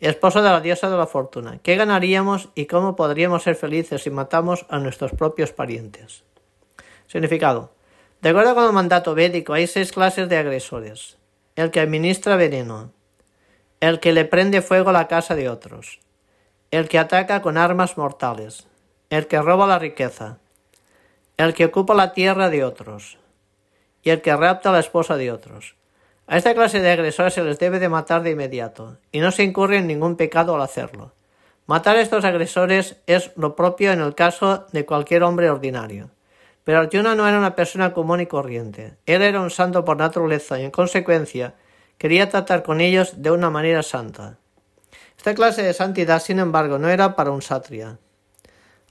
esposo 0.00 0.42
de 0.42 0.50
la 0.50 0.60
diosa 0.60 0.90
de 0.90 0.96
la 0.96 1.06
fortuna, 1.06 1.60
¿qué 1.62 1.76
ganaríamos 1.76 2.48
y 2.56 2.66
cómo 2.66 2.96
podríamos 2.96 3.44
ser 3.44 3.54
felices 3.54 4.02
si 4.02 4.10
matamos 4.10 4.66
a 4.68 4.80
nuestros 4.80 5.12
propios 5.12 5.52
parientes? 5.52 6.24
Significado. 7.06 7.70
De 8.20 8.30
acuerdo 8.30 8.56
con 8.56 8.64
el 8.64 8.72
mandato 8.72 9.14
védico, 9.14 9.52
hay 9.52 9.68
seis 9.68 9.92
clases 9.92 10.28
de 10.28 10.38
agresores. 10.38 11.18
El 11.54 11.70
que 11.70 11.78
administra 11.78 12.34
veneno, 12.34 12.92
el 13.80 14.00
que 14.00 14.12
le 14.12 14.24
prende 14.24 14.62
fuego 14.62 14.90
a 14.90 14.92
la 14.92 15.08
casa 15.08 15.34
de 15.34 15.48
otros, 15.48 16.00
el 16.70 16.88
que 16.88 16.98
ataca 16.98 17.42
con 17.42 17.56
armas 17.56 17.96
mortales, 17.96 18.66
el 19.10 19.26
que 19.26 19.40
roba 19.40 19.66
la 19.66 19.78
riqueza, 19.78 20.38
el 21.36 21.54
que 21.54 21.66
ocupa 21.66 21.94
la 21.94 22.12
tierra 22.12 22.50
de 22.50 22.64
otros, 22.64 23.18
y 24.02 24.10
el 24.10 24.20
que 24.20 24.34
rapta 24.34 24.70
a 24.70 24.72
la 24.72 24.80
esposa 24.80 25.16
de 25.16 25.30
otros. 25.30 25.76
A 26.26 26.36
esta 26.36 26.54
clase 26.54 26.80
de 26.80 26.90
agresores 26.90 27.34
se 27.34 27.44
les 27.44 27.58
debe 27.58 27.78
de 27.78 27.88
matar 27.88 28.22
de 28.22 28.32
inmediato, 28.32 28.98
y 29.12 29.20
no 29.20 29.30
se 29.30 29.44
incurre 29.44 29.78
en 29.78 29.86
ningún 29.86 30.16
pecado 30.16 30.54
al 30.54 30.62
hacerlo. 30.62 31.12
Matar 31.66 31.96
a 31.96 32.00
estos 32.00 32.24
agresores 32.24 32.96
es 33.06 33.30
lo 33.36 33.54
propio 33.54 33.92
en 33.92 34.00
el 34.00 34.14
caso 34.14 34.66
de 34.72 34.86
cualquier 34.86 35.22
hombre 35.22 35.50
ordinario. 35.50 36.10
Pero 36.64 36.80
Arjuna 36.80 37.14
no 37.14 37.28
era 37.28 37.38
una 37.38 37.54
persona 37.54 37.92
común 37.92 38.20
y 38.20 38.26
corriente. 38.26 38.94
Él 39.06 39.22
era 39.22 39.40
un 39.40 39.50
santo 39.50 39.84
por 39.84 39.96
naturaleza 39.96 40.58
y 40.58 40.64
en 40.64 40.70
consecuencia 40.70 41.54
quería 41.98 42.28
tratar 42.28 42.62
con 42.62 42.80
ellos 42.80 43.22
de 43.22 43.30
una 43.30 43.50
manera 43.50 43.82
santa. 43.82 44.38
Esta 45.16 45.34
clase 45.34 45.62
de 45.62 45.74
santidad, 45.74 46.22
sin 46.22 46.38
embargo, 46.38 46.78
no 46.78 46.88
era 46.88 47.16
para 47.16 47.32
un 47.32 47.42
satria. 47.42 47.98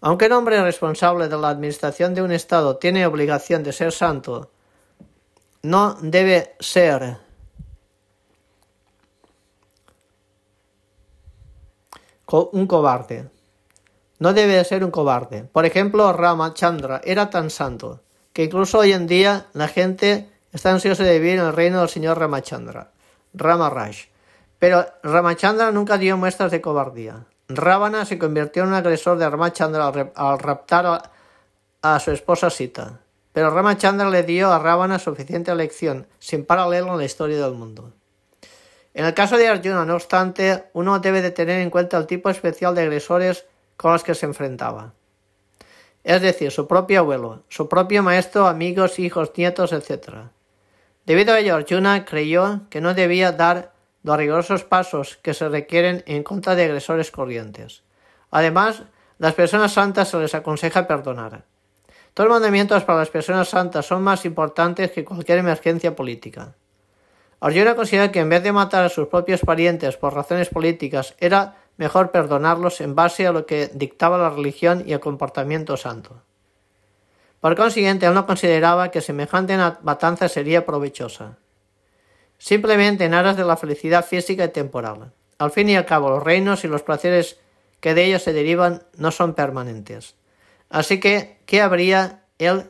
Aunque 0.01 0.25
el 0.25 0.33
hombre 0.33 0.61
responsable 0.61 1.27
de 1.27 1.37
la 1.37 1.49
administración 1.49 2.13
de 2.13 2.21
un 2.21 2.31
Estado 2.31 2.77
tiene 2.77 3.07
obligación 3.07 3.63
de 3.63 3.73
ser 3.73 3.91
santo, 3.91 4.51
no 5.63 5.97
debe 6.01 6.55
ser 6.59 7.17
un 12.27 12.67
cobarde. 12.67 13.29
No 14.19 14.33
debe 14.33 14.63
ser 14.65 14.83
un 14.83 14.91
cobarde. 14.91 15.43
Por 15.43 15.65
ejemplo, 15.65 16.11
Ramachandra 16.11 17.01
era 17.03 17.29
tan 17.29 17.49
santo 17.49 18.01
que 18.33 18.43
incluso 18.43 18.79
hoy 18.79 18.93
en 18.93 19.07
día 19.07 19.47
la 19.53 19.67
gente 19.67 20.29
está 20.51 20.71
ansiosa 20.71 21.03
de 21.03 21.19
vivir 21.19 21.39
en 21.39 21.45
el 21.45 21.53
reino 21.53 21.79
del 21.79 21.89
señor 21.89 22.19
Ramachandra, 22.19 22.91
Ramaraj. 23.37 24.09
Pero 24.59 24.85
Ramachandra 25.03 25.71
nunca 25.71 25.97
dio 25.97 26.17
muestras 26.17 26.51
de 26.51 26.61
cobardía. 26.61 27.25
Ravana 27.47 28.05
se 28.05 28.17
convirtió 28.17 28.63
en 28.63 28.69
un 28.69 28.75
agresor 28.75 29.17
de 29.17 29.29
Ramachandra 29.29 29.87
al, 29.87 30.39
raptar 30.39 31.11
a 31.81 31.99
su 31.99 32.11
esposa 32.11 32.49
Sita. 32.49 32.99
Pero 33.31 33.51
Ramachandra 33.51 34.09
le 34.09 34.23
dio 34.23 34.51
a 34.51 34.59
Ravana 34.59 34.99
suficiente 34.99 35.53
lección, 35.53 36.07
sin 36.19 36.43
paralelo 36.43 36.93
en 36.93 36.97
la 36.97 37.05
historia 37.05 37.39
del 37.39 37.53
mundo. 37.53 37.93
En 38.93 39.05
el 39.05 39.13
caso 39.13 39.37
de 39.37 39.47
Arjuna, 39.47 39.85
no 39.85 39.93
obstante, 39.93 40.63
uno 40.73 40.97
debe 40.97 41.21
de 41.21 41.29
tener 41.29 41.61
en 41.61 41.69
cuenta 41.69 41.97
el 41.97 42.07
tipo 42.07 42.31
especial 42.31 42.73
de 42.73 42.81
agresores 42.81 43.45
con 43.75 43.93
los 43.93 44.03
que 44.03 44.15
se 44.15 44.25
enfrentaba. 44.25 44.93
Es 46.03 46.23
decir, 46.23 46.51
su 46.51 46.67
propio 46.67 47.01
abuelo, 47.01 47.43
su 47.47 47.69
propio 47.69 48.01
maestro, 48.01 48.47
amigos, 48.47 48.97
hijos, 48.97 49.31
nietos, 49.37 49.71
etc. 49.71 50.31
Debido 51.07 51.33
a 51.33 51.39
ello, 51.39 51.55
Arjuna 51.55 52.03
creyó 52.03 52.67
que 52.69 52.81
no 52.81 52.93
debía 52.93 53.31
dar 53.31 53.71
los 54.03 54.17
rigurosos 54.17 54.65
pasos 54.65 55.17
que 55.21 55.33
se 55.33 55.47
requieren 55.47 56.03
en 56.05 56.21
contra 56.21 56.53
de 56.53 56.65
agresores 56.65 57.11
corrientes. 57.11 57.83
Además, 58.29 58.83
las 59.17 59.33
personas 59.33 59.71
santas 59.71 60.09
se 60.09 60.17
les 60.17 60.35
aconseja 60.35 60.85
perdonar. 60.85 61.45
Todos 62.13 62.27
los 62.27 62.35
mandamientos 62.35 62.83
para 62.83 62.99
las 62.99 63.09
personas 63.09 63.47
santas 63.47 63.85
son 63.85 64.03
más 64.03 64.25
importantes 64.25 64.91
que 64.91 65.05
cualquier 65.05 65.37
emergencia 65.37 65.95
política. 65.95 66.55
Arjuna 67.39 67.77
considera 67.77 68.11
que 68.11 68.19
en 68.19 68.27
vez 68.27 68.43
de 68.43 68.51
matar 68.51 68.83
a 68.83 68.89
sus 68.89 69.07
propios 69.07 69.39
parientes 69.39 69.95
por 69.95 70.13
razones 70.13 70.49
políticas, 70.49 71.15
era 71.19 71.55
mejor 71.77 72.11
perdonarlos 72.11 72.81
en 72.81 72.95
base 72.95 73.25
a 73.25 73.31
lo 73.31 73.45
que 73.45 73.69
dictaba 73.73 74.17
la 74.17 74.29
religión 74.29 74.83
y 74.85 74.91
el 74.91 74.99
comportamiento 74.99 75.77
santo. 75.77 76.21
Por 77.39 77.55
consiguiente, 77.55 78.05
él 78.05 78.13
no 78.13 78.25
consideraba 78.25 78.89
que 78.89 79.01
semejante 79.01 79.57
matanza 79.83 80.27
sería 80.27 80.65
provechosa. 80.65 81.37
Simplemente 82.37 83.05
en 83.05 83.13
aras 83.13 83.37
de 83.37 83.45
la 83.45 83.57
felicidad 83.57 84.05
física 84.05 84.45
y 84.45 84.49
temporal. 84.49 85.11
Al 85.37 85.51
fin 85.51 85.69
y 85.69 85.75
al 85.75 85.85
cabo, 85.85 86.09
los 86.09 86.23
reinos 86.23 86.63
y 86.63 86.67
los 86.67 86.81
placeres 86.81 87.37
que 87.79 87.93
de 87.93 88.05
ellos 88.05 88.23
se 88.23 88.33
derivan 88.33 88.83
no 88.95 89.11
son 89.11 89.33
permanentes. 89.33 90.15
Así 90.69 90.99
que, 90.99 91.37
¿qué 91.45 91.61
habría 91.61 92.23
él 92.39 92.65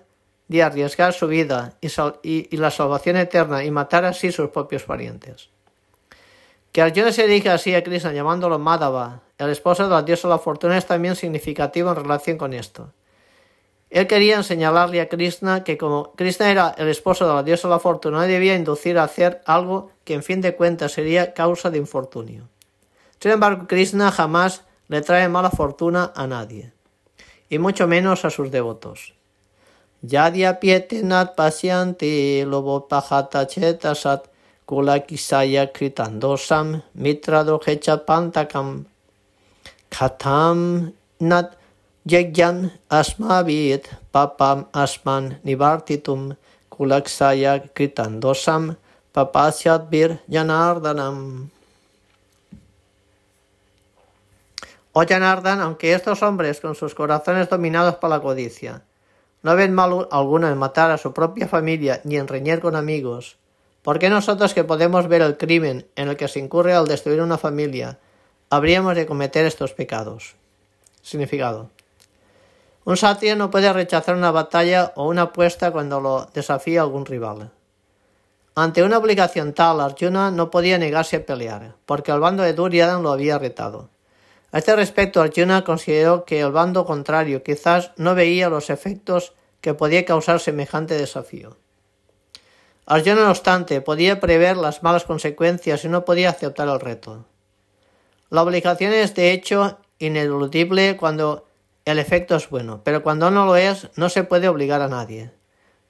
de 0.47 0.63
arriesgar 0.63 1.13
su 1.13 1.27
vida 1.27 1.75
y, 2.21 2.55
la 2.55 2.71
salvación 2.71 3.17
eterna 3.17 3.63
y 3.63 3.71
matar 3.71 4.05
así 4.05 4.31
sus 4.31 4.49
propios 4.49 4.83
parientes? 4.83 5.49
Que 6.71 6.81
Arjuna 6.81 7.11
se 7.11 7.25
dirija 7.25 7.53
así 7.53 7.73
a 7.73 7.83
Krishna 7.83 8.11
llamándolo 8.11 8.59
Madhava, 8.59 9.21
el 9.37 9.49
esposo 9.49 9.83
de 9.83 9.89
la 9.89 10.03
diosa 10.03 10.27
de 10.27 10.33
la 10.33 10.39
fortuna, 10.39 10.77
es 10.77 10.85
también 10.85 11.15
significativo 11.15 11.89
en 11.89 11.95
relación 11.95 12.37
con 12.37 12.53
esto. 12.53 12.91
Él 13.89 14.07
quería 14.07 14.43
señalarle 14.43 14.99
a 14.99 15.07
Krishna 15.07 15.63
que 15.63 15.77
como 15.77 16.11
Krishna 16.15 16.51
era 16.51 16.75
el 16.77 16.89
esposo 16.89 17.27
de 17.27 17.33
la 17.33 17.43
diosa 17.43 17.67
de 17.67 17.73
la 17.73 17.79
fortuna, 17.79 18.23
debía 18.23 18.55
inducir 18.55 18.97
a 18.97 19.03
hacer 19.03 19.41
algo 19.45 19.91
que 20.03 20.13
en 20.13 20.23
fin 20.23 20.41
de 20.41 20.55
cuentas 20.55 20.91
sería 20.91 21.33
causa 21.33 21.69
de 21.69 21.77
infortunio. 21.77 22.49
Sin 23.19 23.31
embargo, 23.31 23.65
Krishna 23.67 24.11
jamás 24.11 24.63
le 24.89 25.01
trae 25.01 25.29
mala 25.29 25.49
fortuna 25.49 26.11
a 26.15 26.27
nadie, 26.27 26.73
y 27.49 27.59
mucho 27.59 27.87
menos 27.87 28.25
a 28.25 28.29
sus 28.29 28.51
devotos. 28.51 29.13
Yadya 30.01 30.59
pietenat 30.59 31.35
pasyanti 31.35 32.45
lobo 32.45 32.87
pajata 32.87 33.47
chetasat 33.47 34.29
kula 34.67 34.99
kisaya 34.99 35.71
kritandosam 35.73 36.83
mitra 36.93 37.43
pantakam 38.05 38.85
katam 39.89 40.93
nat 41.19 41.57
Yegyan 42.07 42.71
asmavit 42.89 43.89
papam 44.13 44.71
asman 44.71 45.43
nivartitum 45.43 46.37
kulaksaya 46.71 47.67
kritandosam 47.75 48.77
papasyat 49.11 49.91
bir 49.91 50.23
yanardanam. 50.29 51.49
O 54.93 55.03
Janardan, 55.03 55.59
aunque 55.59 55.93
estos 55.93 56.23
hombres, 56.23 56.61
con 56.61 56.75
sus 56.75 56.95
corazones 56.95 57.49
dominados 57.49 57.95
por 57.95 58.09
la 58.09 58.21
codicia, 58.21 58.83
no 59.43 59.55
ven 59.55 59.75
mal 59.75 60.07
alguno 60.09 60.47
en 60.47 60.57
matar 60.57 60.91
a 60.91 60.97
su 60.97 61.13
propia 61.13 61.47
familia 61.47 62.01
ni 62.05 62.15
en 62.15 62.27
reñir 62.27 62.61
con 62.61 62.75
amigos, 62.75 63.37
¿por 63.83 63.99
qué 63.99 64.09
nosotros 64.09 64.53
que 64.53 64.63
podemos 64.63 65.07
ver 65.07 65.21
el 65.21 65.37
crimen 65.37 65.85
en 65.97 66.07
el 66.07 66.15
que 66.15 66.29
se 66.29 66.39
incurre 66.39 66.73
al 66.73 66.87
destruir 66.87 67.21
una 67.21 67.37
familia, 67.37 67.99
habríamos 68.49 68.95
de 68.95 69.05
cometer 69.05 69.45
estos 69.45 69.73
pecados? 69.73 70.35
Significado. 71.01 71.69
Un 72.87 72.95
satio 72.95 73.35
no 73.35 73.51
puede 73.51 73.73
rechazar 73.73 74.15
una 74.15 74.31
batalla 74.31 74.93
o 74.95 75.09
una 75.09 75.23
apuesta 75.23 75.71
cuando 75.71 75.99
lo 75.99 76.29
desafía 76.33 76.83
algún 76.83 77.05
rival. 77.05 77.51
Ante 78.55 78.81
una 78.81 78.97
obligación 78.97 79.51
tal, 79.51 79.81
Arjuna 79.81 80.31
no 80.31 80.49
podía 80.49 80.77
negarse 80.77 81.17
a 81.17 81.25
pelear, 81.25 81.75
porque 81.85 82.13
el 82.13 82.21
bando 82.21 82.43
de 82.43 82.53
Duryodhana 82.53 83.01
lo 83.01 83.11
había 83.11 83.39
retado. 83.39 83.89
A 84.53 84.59
este 84.59 84.73
respecto, 84.73 85.21
Arjuna 85.21 85.65
consideró 85.65 86.23
que 86.23 86.39
el 86.39 86.53
bando 86.53 86.85
contrario 86.85 87.43
quizás 87.43 87.91
no 87.97 88.15
veía 88.15 88.47
los 88.47 88.69
efectos 88.69 89.33
que 89.59 89.73
podía 89.73 90.05
causar 90.05 90.39
semejante 90.39 90.97
desafío. 90.97 91.57
Arjuna, 92.85 93.25
no 93.25 93.31
obstante, 93.31 93.81
podía 93.81 94.21
prever 94.21 94.55
las 94.55 94.81
malas 94.81 95.03
consecuencias 95.03 95.83
y 95.83 95.89
no 95.89 96.05
podía 96.05 96.29
aceptar 96.29 96.69
el 96.69 96.79
reto. 96.79 97.25
La 98.29 98.43
obligación 98.43 98.93
es, 98.93 99.13
de 99.13 99.33
hecho, 99.33 99.77
ineludible 99.99 100.95
cuando 100.95 101.46
el 101.87 101.99
efecto 101.99 102.35
es 102.35 102.49
bueno, 102.49 102.81
pero 102.83 103.01
cuando 103.01 103.31
no 103.31 103.45
lo 103.45 103.55
es, 103.55 103.87
no 103.95 104.09
se 104.09 104.25
puede 104.25 104.49
obligar 104.49 104.81
a 104.81 104.89
nadie. 104.89 105.31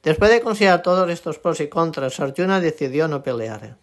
Después 0.04 0.30
de 0.30 0.42
considerar 0.42 0.84
todos 0.84 1.10
estos 1.10 1.40
pros 1.40 1.60
y 1.60 1.70
contras, 1.70 2.20
Arjuna 2.20 2.62
decidió 2.62 3.08
no 3.08 3.24
pelear. 3.24 3.78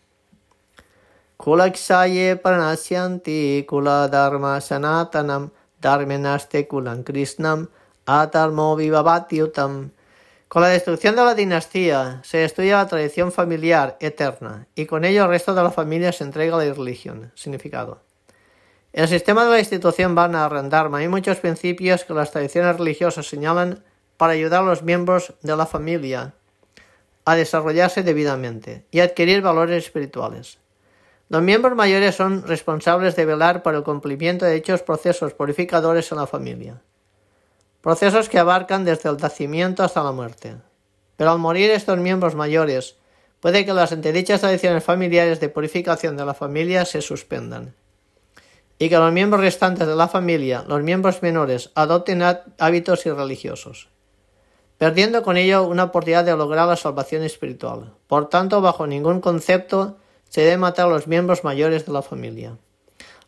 Kulaksaye 1.37 2.37
pranasyanti 2.37 3.67
kula 3.69 4.07
dharma 4.07 4.61
sanatanam 4.61 5.51
dharmenaste 5.83 6.69
kulan 6.69 7.03
krishnam 7.03 7.69
atarmo 8.07 8.77
vivavatiutam. 8.77 9.91
Con 10.47 10.63
la 10.63 10.69
destrucción 10.69 11.17
de 11.17 11.25
la 11.25 11.35
dinastía 11.35 12.21
se 12.23 12.39
destruye 12.39 12.71
la 12.71 12.87
tradición 12.87 13.33
familiar 13.33 13.97
eterna 13.99 14.69
y 14.77 14.87
con 14.87 15.05
ello 15.05 15.25
el 15.25 15.31
resto 15.31 15.53
de 15.53 15.65
la 15.65 15.73
familia 15.73 16.13
se 16.13 16.23
entrega 16.23 16.55
a 16.55 16.65
la 16.65 16.73
religión. 16.73 17.33
Significado. 17.35 18.14
El 18.95 19.09
sistema 19.09 19.45
de 19.45 19.51
la 19.51 19.59
institución 19.59 20.15
Varna 20.15 20.49
Dharma 20.49 20.99
hay 20.99 21.09
muchos 21.09 21.39
principios 21.39 22.05
que 22.05 22.15
las 22.15 22.31
tradiciones 22.31 22.79
religiosas 22.79 23.27
señalan 23.27 23.83
para 24.17 24.35
ayudar 24.35 24.63
a 24.63 24.67
los 24.67 24.85
miembros 24.85 25.35
de 25.43 25.57
la 25.57 25.67
familia 25.67 26.35
a 27.25 27.35
desarrollarse 27.35 28.05
debidamente 28.05 28.85
y 28.93 29.01
adquirir 29.01 29.43
valores 29.43 29.87
espirituales. 29.87 30.59
Los 31.29 31.43
miembros 31.43 31.75
mayores 31.75 32.15
son 32.15 32.47
responsables 32.47 33.17
de 33.17 33.25
velar 33.25 33.65
por 33.65 33.75
el 33.75 33.83
cumplimiento 33.83 34.45
de 34.45 34.55
dichos 34.55 34.83
procesos 34.83 35.35
purificadores 35.35 36.13
en 36.13 36.19
la 36.19 36.29
familia, 36.29 36.81
procesos 37.81 38.29
que 38.29 38.39
abarcan 38.39 38.85
desde 38.85 39.11
el 39.11 39.17
nacimiento 39.17 39.83
hasta 39.83 40.05
la 40.05 40.13
muerte. 40.13 40.55
Pero 41.17 41.33
al 41.33 41.41
morir 41.41 41.73
estos 41.73 41.99
miembros 41.99 42.37
mayores, 42.37 42.95
puede 43.41 43.67
que 43.67 43.73
las 43.73 43.91
antedichas 43.91 44.41
tradiciones 44.41 44.85
familiares 44.85 45.41
de 45.41 45.49
purificación 45.49 46.17
de 46.17 46.25
la 46.25 46.35
familia 46.35 46.85
se 46.85 47.03
suspendan 47.03 47.75
y 48.79 48.89
que 48.89 48.99
los 48.99 49.13
miembros 49.13 49.41
restantes 49.41 49.87
de 49.87 49.95
la 49.95 50.09
familia, 50.09 50.65
los 50.67 50.83
miembros 50.83 51.23
menores, 51.23 51.71
adopten 51.75 52.23
hábitos 52.59 53.07
irreligiosos, 53.07 53.89
perdiendo 54.79 55.23
con 55.23 55.37
ello 55.37 55.65
una 55.65 55.85
oportunidad 55.85 56.25
de 56.25 56.37
lograr 56.37 56.67
la 56.67 56.77
salvación 56.77 57.23
espiritual. 57.23 57.93
Por 58.07 58.29
tanto, 58.29 58.61
bajo 58.61 58.87
ningún 58.87 59.21
concepto 59.21 59.97
se 60.29 60.43
debe 60.43 60.59
matar 60.59 60.87
a 60.87 60.91
los 60.91 61.07
miembros 61.07 61.45
mayores 61.45 61.87
de 61.87 61.93
la 61.93 62.03
familia. 62.03 62.57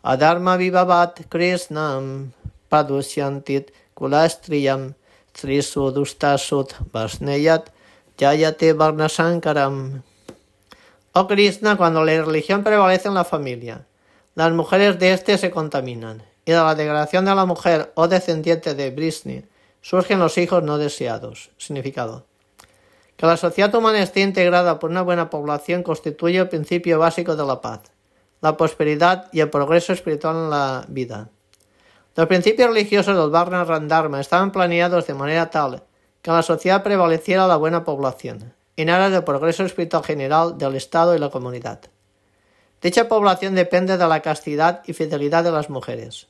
Adharma 0.03 0.57
vivavat 0.57 1.27
krishnam 1.29 2.33
padusyantit 2.69 3.73
kulastriyam 3.95 4.95
trisudustasut 5.33 6.75
vasneyat 6.93 7.71
yayate 8.19 8.73
varnasankaram. 8.73 10.03
Oh 11.13 11.27
Krishna, 11.27 11.77
cuando 11.77 12.05
la 12.05 12.23
religión 12.23 12.63
prevalece 12.63 13.09
en 13.09 13.15
la 13.15 13.25
familia, 13.25 13.87
las 14.37 14.53
mujeres 14.53 14.99
de 14.99 15.15
éste 15.15 15.39
se 15.39 15.51
contaminan, 15.51 16.23
y 16.45 16.53
de 16.53 16.59
la 16.59 16.75
degradación 16.75 17.25
de 17.25 17.35
la 17.35 17.47
mujer 17.47 17.91
o 17.95 18.07
descendiente 18.07 18.75
de 18.75 18.91
Brisni 18.91 19.47
surgen 19.81 20.19
los 20.19 20.37
hijos 20.37 20.63
no 20.63 20.77
deseados. 20.77 21.51
Significado. 21.57 22.27
Que 23.17 23.25
la 23.25 23.39
sociedad 23.39 23.75
humana 23.75 24.03
esté 24.03 24.21
integrada 24.21 24.79
por 24.79 24.91
una 24.91 25.01
buena 25.01 25.31
población 25.31 25.83
constituye 25.83 26.37
el 26.37 26.51
principio 26.51 26.99
básico 26.99 27.35
de 27.35 27.47
la 27.47 27.63
paz, 27.63 27.81
la 28.43 28.59
prosperidad 28.59 29.31
y 29.33 29.41
el 29.41 29.49
progreso 29.49 29.95
espiritual 29.95 30.37
en 30.37 30.51
la 30.51 30.85
vida. 30.87 31.31
Los 32.15 32.27
principios 32.27 32.69
religiosos 32.69 33.17
del 33.17 33.31
Varna 33.31 33.65
Randharma 33.65 34.21
estaban 34.21 34.53
planeados 34.53 35.07
de 35.07 35.15
manera 35.15 35.49
tal 35.49 35.83
que 36.21 36.31
la 36.31 36.43
sociedad 36.43 36.83
prevaleciera 36.83 37.47
la 37.47 37.57
buena 37.57 37.85
población, 37.85 38.53
en 38.77 38.91
aras 38.91 39.13
del 39.13 39.25
progreso 39.25 39.65
espiritual 39.65 40.05
general 40.05 40.59
del 40.59 40.75
Estado 40.75 41.17
y 41.17 41.19
la 41.19 41.31
comunidad. 41.31 41.81
Dicha 42.83 43.09
población 43.09 43.55
depende 43.55 43.97
de 43.97 44.07
la 44.07 44.21
castidad 44.21 44.83
y 44.87 44.93
fidelidad 44.93 45.43
de 45.43 45.51
las 45.51 45.71
mujeres. 45.71 46.29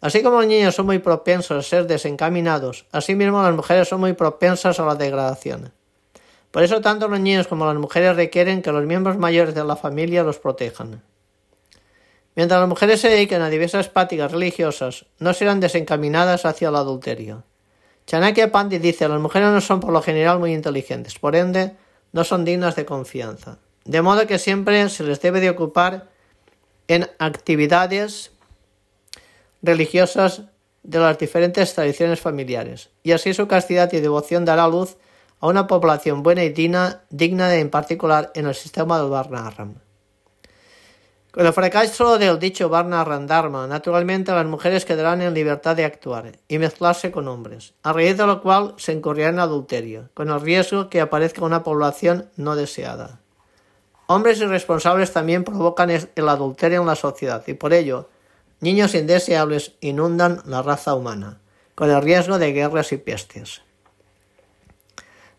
Así 0.00 0.22
como 0.22 0.38
los 0.38 0.46
niños 0.46 0.74
son 0.74 0.86
muy 0.86 0.98
propensos 0.98 1.56
a 1.56 1.68
ser 1.68 1.86
desencaminados, 1.86 2.86
asimismo 2.92 3.42
las 3.42 3.54
mujeres 3.54 3.88
son 3.88 4.00
muy 4.00 4.12
propensas 4.12 4.78
a 4.80 4.84
la 4.84 4.94
degradación. 4.94 5.72
Por 6.50 6.64
eso 6.64 6.80
tanto 6.80 7.08
los 7.08 7.20
niños 7.20 7.46
como 7.46 7.66
las 7.66 7.76
mujeres 7.76 8.16
requieren 8.16 8.62
que 8.62 8.72
los 8.72 8.84
miembros 8.84 9.16
mayores 9.16 9.54
de 9.54 9.64
la 9.64 9.76
familia 9.76 10.22
los 10.22 10.38
protejan. 10.38 11.02
Mientras 12.34 12.60
las 12.60 12.68
mujeres 12.68 13.00
se 13.00 13.08
dediquen 13.08 13.40
a 13.40 13.48
diversas 13.48 13.88
prácticas 13.88 14.32
religiosas, 14.32 15.06
no 15.18 15.32
serán 15.32 15.60
desencaminadas 15.60 16.44
hacia 16.44 16.68
el 16.68 16.76
adulterio. 16.76 17.44
Chanakya 18.06 18.52
Pandit 18.52 18.82
dice 18.82 19.08
las 19.08 19.20
mujeres 19.20 19.50
no 19.50 19.60
son 19.60 19.80
por 19.80 19.92
lo 19.92 20.02
general 20.02 20.38
muy 20.38 20.52
inteligentes, 20.52 21.18
por 21.18 21.36
ende 21.36 21.76
no 22.12 22.24
son 22.24 22.44
dignas 22.44 22.76
de 22.76 22.84
confianza 22.84 23.58
de 23.86 24.02
modo 24.02 24.26
que 24.26 24.38
siempre 24.38 24.88
se 24.88 25.04
les 25.04 25.20
debe 25.20 25.40
de 25.40 25.50
ocupar 25.50 26.08
en 26.88 27.08
actividades 27.18 28.32
religiosas 29.62 30.42
de 30.82 30.98
las 30.98 31.18
diferentes 31.18 31.74
tradiciones 31.74 32.20
familiares, 32.20 32.90
y 33.02 33.12
así 33.12 33.34
su 33.34 33.48
castidad 33.48 33.92
y 33.92 34.00
devoción 34.00 34.44
dará 34.44 34.68
luz 34.68 34.96
a 35.40 35.48
una 35.48 35.66
población 35.66 36.22
buena 36.22 36.44
y 36.44 36.50
digna, 36.50 37.02
digna 37.10 37.48
de, 37.48 37.60
en 37.60 37.70
particular 37.70 38.30
en 38.34 38.46
el 38.46 38.54
sistema 38.54 38.98
del 38.98 39.10
Varnaram. 39.10 39.74
Con 41.32 41.44
el 41.44 41.52
fracaso 41.52 42.16
del 42.18 42.38
dicho 42.38 42.68
Varnaram 42.68 43.26
Dharma, 43.26 43.66
naturalmente 43.66 44.32
las 44.32 44.46
mujeres 44.46 44.84
quedarán 44.84 45.20
en 45.20 45.34
libertad 45.34 45.76
de 45.76 45.84
actuar 45.84 46.32
y 46.48 46.58
mezclarse 46.58 47.10
con 47.10 47.28
hombres, 47.28 47.74
a 47.82 47.92
raíz 47.92 48.16
de 48.16 48.26
lo 48.26 48.40
cual 48.40 48.74
se 48.78 48.92
incurrirá 48.92 49.28
en 49.28 49.40
adulterio, 49.40 50.08
con 50.14 50.30
el 50.30 50.40
riesgo 50.40 50.88
que 50.88 51.00
aparezca 51.00 51.44
una 51.44 51.62
población 51.62 52.30
no 52.36 52.56
deseada. 52.56 53.20
Hombres 54.08 54.38
irresponsables 54.38 55.12
también 55.12 55.42
provocan 55.42 55.90
el 55.90 56.28
adulterio 56.28 56.80
en 56.80 56.86
la 56.86 56.94
sociedad 56.94 57.42
y 57.46 57.54
por 57.54 57.72
ello 57.72 58.08
niños 58.60 58.94
indeseables 58.94 59.72
inundan 59.80 60.42
la 60.46 60.62
raza 60.62 60.94
humana, 60.94 61.40
con 61.74 61.90
el 61.90 62.00
riesgo 62.02 62.38
de 62.38 62.52
guerras 62.52 62.92
y 62.92 62.98
pestes. 62.98 63.62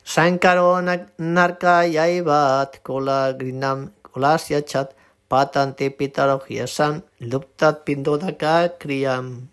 Sankaro 0.04 0.82
narkayaivat 1.18 2.80
kula 2.84 3.34
grinam 3.34 3.92
chat 4.66 4.96
patante 5.28 5.92
pitarogiesan 5.92 7.04
luptat 7.20 7.84
pindodaka 7.84 8.78
kriyam. 8.80 9.50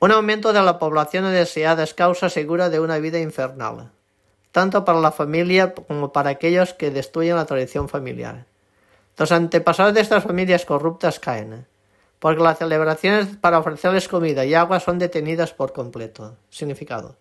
Un 0.00 0.10
aumento 0.10 0.52
de 0.52 0.62
la 0.62 0.78
población 0.78 1.30
deseada 1.30 1.84
es 1.84 1.94
causa 1.94 2.28
segura 2.28 2.70
de 2.70 2.80
una 2.80 2.98
vida 2.98 3.20
infernal, 3.20 3.90
tanto 4.52 4.84
para 4.84 5.00
la 5.00 5.12
familia 5.12 5.74
como 5.74 6.12
para 6.12 6.30
aquellos 6.30 6.74
que 6.74 6.90
destruyen 6.90 7.36
la 7.36 7.46
tradición 7.46 7.88
familiar. 7.88 8.46
Los 9.16 9.32
antepasados 9.32 9.94
de 9.94 10.00
estas 10.00 10.24
familias 10.24 10.64
corruptas 10.64 11.20
caen, 11.20 11.66
porque 12.18 12.42
las 12.42 12.58
celebraciones 12.58 13.36
para 13.36 13.58
ofrecerles 13.58 14.08
comida 14.08 14.44
y 14.44 14.54
agua 14.54 14.80
son 14.80 14.98
detenidas 14.98 15.52
por 15.52 15.72
completo. 15.72 16.36
Significado. 16.50 17.16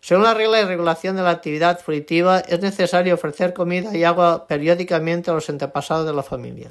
Según 0.00 0.24
la 0.24 0.34
regla 0.34 0.60
y 0.60 0.64
regulación 0.64 1.16
de 1.16 1.22
la 1.22 1.30
actividad 1.30 1.78
fruitiva, 1.80 2.40
es 2.40 2.60
necesario 2.60 3.14
ofrecer 3.14 3.54
comida 3.54 3.96
y 3.96 4.02
agua 4.02 4.46
periódicamente 4.48 5.30
a 5.30 5.34
los 5.34 5.48
antepasados 5.48 6.06
de 6.06 6.12
la 6.12 6.24
familia. 6.24 6.70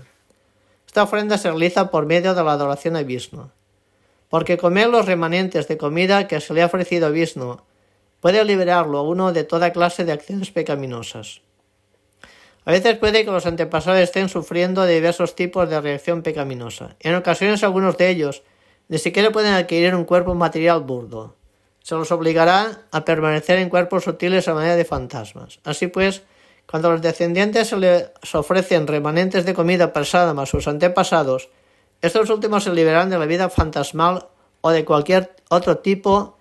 Esta 0.86 1.04
ofrenda 1.04 1.38
se 1.38 1.50
realiza 1.50 1.90
por 1.90 2.06
medio 2.06 2.36
de 2.36 2.44
la 2.44 2.52
adoración 2.52 2.98
a 2.98 3.04
Vishnu, 3.04 3.50
porque 4.28 4.58
comer 4.58 4.90
los 4.90 5.06
remanentes 5.06 5.70
de 5.70 5.78
comida 5.78 6.28
que 6.28 6.42
se 6.42 6.54
le 6.54 6.62
ha 6.62 6.66
ofrecido 6.66 7.08
a 7.08 7.10
Vishnu 7.10 7.62
puede 8.22 8.46
liberarlo 8.46 9.00
a 9.00 9.02
uno 9.02 9.34
de 9.34 9.44
toda 9.44 9.74
clase 9.74 10.06
de 10.06 10.14
acciones 10.14 10.52
pecaminosas. 10.52 11.42
A 12.64 12.72
veces 12.72 12.98
puede 12.98 13.26
que 13.26 13.32
los 13.32 13.48
antepasados 13.48 14.00
estén 14.00 14.30
sufriendo 14.30 14.84
de 14.84 14.94
diversos 14.94 15.36
tipos 15.36 15.68
de 15.68 15.82
reacción 15.82 16.22
pecaminosa. 16.22 16.96
En 17.00 17.16
ocasiones 17.16 17.64
algunos 17.64 17.98
de 17.98 18.10
ellos 18.10 18.44
ni 18.88 19.00
siquiera 19.00 19.32
pueden 19.32 19.54
adquirir 19.54 19.96
un 19.96 20.06
cuerpo 20.06 20.36
material 20.36 20.82
burdo. 20.82 21.36
Se 21.82 21.96
los 21.96 22.12
obligará 22.12 22.84
a 22.92 23.04
permanecer 23.04 23.58
en 23.58 23.70
cuerpos 23.70 24.04
sutiles 24.04 24.48
a 24.48 24.54
manera 24.54 24.76
de 24.76 24.86
fantasmas. 24.86 25.60
Así 25.64 25.88
pues, 25.88 26.22
cuando 26.70 26.90
a 26.90 26.92
los 26.92 27.02
descendientes 27.02 27.70
se 27.70 27.78
les 27.78 28.12
ofrecen 28.34 28.86
remanentes 28.86 29.46
de 29.46 29.56
comida 29.56 29.92
pesada 29.92 30.40
a 30.40 30.46
sus 30.46 30.68
antepasados, 30.68 31.50
estos 32.02 32.30
últimos 32.30 32.66
se 32.66 32.74
liberarán 32.74 33.10
de 33.10 33.18
la 33.18 33.26
vida 33.26 33.50
fantasmal 33.50 34.28
o 34.62 34.70
de 34.70 34.86
cualquier 34.86 35.36
otro 35.50 35.80
tipo 35.80 36.38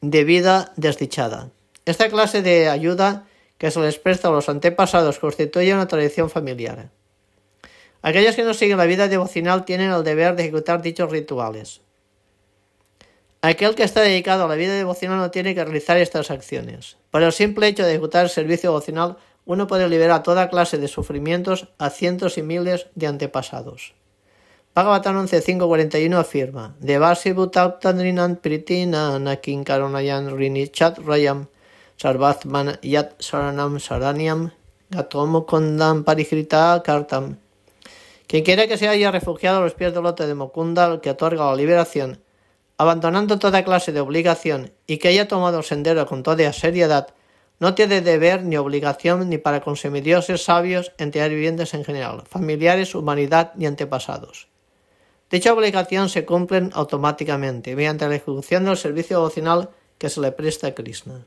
de 0.00 0.24
vida 0.24 0.72
desdichada. 0.76 1.50
Esta 1.84 2.08
clase 2.08 2.42
de 2.42 2.68
ayuda 2.68 3.26
que 3.58 3.70
se 3.70 3.80
les 3.80 3.98
presta 3.98 4.28
a 4.28 4.30
los 4.30 4.48
antepasados 4.48 5.18
constituye 5.18 5.74
una 5.74 5.88
tradición 5.88 6.30
familiar. 6.30 6.90
Aquellos 8.02 8.34
que 8.34 8.44
no 8.44 8.54
siguen 8.54 8.78
la 8.78 8.86
vida 8.86 9.08
devocional 9.08 9.64
tienen 9.64 9.90
el 9.90 10.04
deber 10.04 10.34
de 10.34 10.44
ejecutar 10.44 10.80
dichos 10.80 11.10
rituales. 11.10 11.82
Aquel 13.42 13.74
que 13.74 13.82
está 13.82 14.00
dedicado 14.00 14.44
a 14.44 14.48
la 14.48 14.54
vida 14.54 14.74
devocional 14.74 15.18
no 15.18 15.30
tiene 15.30 15.54
que 15.54 15.64
realizar 15.64 15.96
estas 15.98 16.30
acciones. 16.30 16.96
Por 17.10 17.22
el 17.22 17.32
simple 17.32 17.68
hecho 17.68 17.84
de 17.84 17.90
ejecutar 17.90 18.24
el 18.24 18.30
servicio 18.30 18.70
devocional, 18.70 19.16
uno 19.44 19.66
puede 19.66 19.88
liberar 19.88 20.22
toda 20.22 20.48
clase 20.48 20.78
de 20.78 20.88
sufrimientos 20.88 21.68
a 21.78 21.90
cientos 21.90 22.38
y 22.38 22.42
miles 22.42 22.86
de 22.94 23.06
antepasados. 23.06 23.94
Bhagavatam 24.72 25.26
11.5.41 25.26 26.14
afirma 26.14 26.76
Devasi 26.78 27.32
bhutaptandrinan 27.34 28.36
pritina 28.38 29.18
nakin 29.18 29.64
karonayan 29.64 30.30
rinichat 30.38 31.02
rayam 31.02 31.48
sarvatman 31.98 32.78
yat 32.80 33.18
saranam 33.18 33.80
saraniam 33.82 34.52
gatomo 34.92 35.42
kondam 35.44 36.04
parihrita 36.04 36.84
kartam 36.86 37.34
Quien 38.28 38.44
quiera 38.44 38.68
que 38.68 38.78
se 38.78 38.86
haya 38.86 39.10
refugiado 39.10 39.58
a 39.58 39.62
los 39.62 39.74
pies 39.74 39.92
del 39.92 40.04
lote 40.04 40.28
de 40.28 40.36
Mokunda, 40.36 40.86
el 40.86 41.00
que 41.00 41.10
otorga 41.10 41.46
la 41.46 41.56
liberación, 41.56 42.22
abandonando 42.78 43.40
toda 43.40 43.64
clase 43.64 43.90
de 43.90 43.98
obligación 43.98 44.70
y 44.86 44.98
que 44.98 45.08
haya 45.08 45.26
tomado 45.26 45.58
el 45.58 45.64
sendero 45.64 46.06
con 46.06 46.22
toda 46.22 46.52
seriedad, 46.52 47.08
no 47.58 47.74
tiene 47.74 48.02
deber 48.02 48.44
ni 48.44 48.56
obligación 48.56 49.28
ni 49.30 49.38
para 49.38 49.62
con 49.62 49.74
semidioses 49.74 50.44
sabios, 50.44 50.92
entidades 50.96 51.32
vivientes 51.32 51.74
en 51.74 51.84
general, 51.84 52.22
familiares, 52.28 52.94
humanidad 52.94 53.50
ni 53.56 53.66
antepasados. 53.66 54.49
Dicha 55.30 55.52
obligación 55.52 56.08
se 56.08 56.24
cumple 56.24 56.70
automáticamente 56.72 57.76
mediante 57.76 58.08
la 58.08 58.16
ejecución 58.16 58.64
del 58.64 58.76
servicio 58.76 59.18
devocional 59.18 59.70
que 59.96 60.10
se 60.10 60.20
le 60.20 60.32
presta 60.32 60.66
a 60.66 60.74
Krishna. 60.74 61.24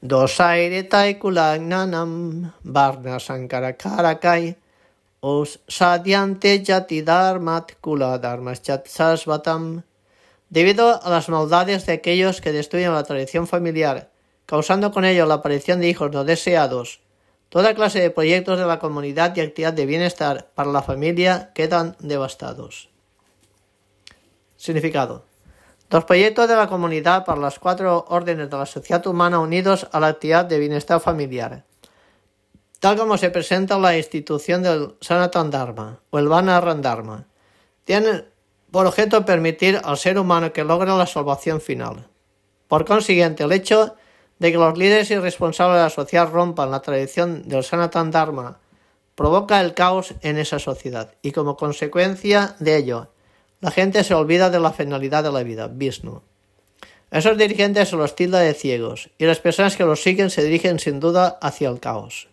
Dosaire 0.00 0.82
taikulagnanam 0.84 2.52
varna 2.62 3.18
sankarakarakai 3.18 4.56
os 5.20 5.60
sadyante 5.68 6.62
yati 6.62 7.02
dharmat 7.02 7.78
kula 7.80 8.18
sasvatam 8.84 9.82
Debido 10.50 11.02
a 11.02 11.08
las 11.08 11.30
maldades 11.30 11.86
de 11.86 11.94
aquellos 11.94 12.42
que 12.42 12.52
destruyen 12.52 12.92
la 12.92 13.04
tradición 13.04 13.46
familiar, 13.46 14.10
causando 14.44 14.92
con 14.92 15.06
ello 15.06 15.24
la 15.24 15.34
aparición 15.34 15.80
de 15.80 15.88
hijos 15.88 16.12
no 16.12 16.24
deseados, 16.24 17.00
Toda 17.52 17.74
clase 17.74 18.00
de 18.00 18.08
proyectos 18.08 18.58
de 18.58 18.64
la 18.64 18.78
comunidad 18.78 19.36
y 19.36 19.42
actividad 19.42 19.74
de 19.74 19.84
bienestar 19.84 20.48
para 20.54 20.72
la 20.72 20.80
familia 20.80 21.50
quedan 21.54 21.96
devastados. 21.98 22.88
Significado. 24.56 25.26
Los 25.90 26.06
proyectos 26.06 26.48
de 26.48 26.56
la 26.56 26.66
comunidad 26.66 27.26
para 27.26 27.42
las 27.42 27.58
cuatro 27.58 28.06
órdenes 28.08 28.48
de 28.48 28.56
la 28.56 28.64
sociedad 28.64 29.06
humana 29.06 29.38
unidos 29.38 29.86
a 29.92 30.00
la 30.00 30.06
actividad 30.06 30.46
de 30.46 30.58
bienestar 30.60 30.98
familiar, 30.98 31.66
tal 32.80 32.96
como 32.96 33.18
se 33.18 33.28
presenta 33.28 33.74
en 33.74 33.82
la 33.82 33.98
institución 33.98 34.62
del 34.62 34.94
Sanatan 35.02 35.50
Dharma 35.50 36.00
o 36.08 36.18
el 36.18 36.28
Vanaran 36.28 36.80
Dharma, 36.80 37.26
tienen 37.84 38.24
por 38.70 38.86
objeto 38.86 39.26
permitir 39.26 39.78
al 39.84 39.98
ser 39.98 40.18
humano 40.18 40.54
que 40.54 40.64
logre 40.64 40.90
la 40.90 41.06
salvación 41.06 41.60
final. 41.60 42.08
Por 42.66 42.86
consiguiente, 42.86 43.44
el 43.44 43.52
hecho 43.52 43.94
de 44.42 44.50
que 44.50 44.58
los 44.58 44.76
líderes 44.76 45.08
y 45.12 45.16
responsables 45.18 45.76
de 45.76 45.84
la 45.84 45.90
sociedad 45.90 46.28
rompan 46.28 46.72
la 46.72 46.82
tradición 46.82 47.48
del 47.48 47.62
Sanatan 47.62 48.10
Dharma 48.10 48.58
provoca 49.14 49.60
el 49.60 49.72
caos 49.72 50.14
en 50.20 50.36
esa 50.36 50.58
sociedad 50.58 51.14
y 51.22 51.30
como 51.30 51.56
consecuencia 51.56 52.56
de 52.58 52.76
ello 52.76 53.06
la 53.60 53.70
gente 53.70 54.02
se 54.02 54.14
olvida 54.14 54.50
de 54.50 54.58
la 54.58 54.72
finalidad 54.72 55.22
de 55.22 55.30
la 55.30 55.44
vida, 55.44 55.68
Vishnu. 55.68 56.22
esos 57.12 57.38
dirigentes 57.38 57.90
se 57.90 57.94
los 57.94 58.16
tilda 58.16 58.40
de 58.40 58.52
ciegos 58.54 59.10
y 59.16 59.26
las 59.26 59.38
personas 59.38 59.76
que 59.76 59.84
los 59.84 60.02
siguen 60.02 60.28
se 60.28 60.42
dirigen 60.42 60.80
sin 60.80 60.98
duda 60.98 61.38
hacia 61.40 61.68
el 61.68 61.78
caos. 61.78 62.26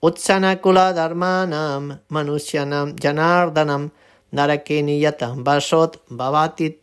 Utsanakula 0.00 0.92
Dharmanam 0.92 2.00
Manusyanam 2.08 2.96
Janardanam 2.96 3.92
Narakiniyatam 4.32 5.44
Vasot 5.44 6.02
Bhavatit 6.08 6.80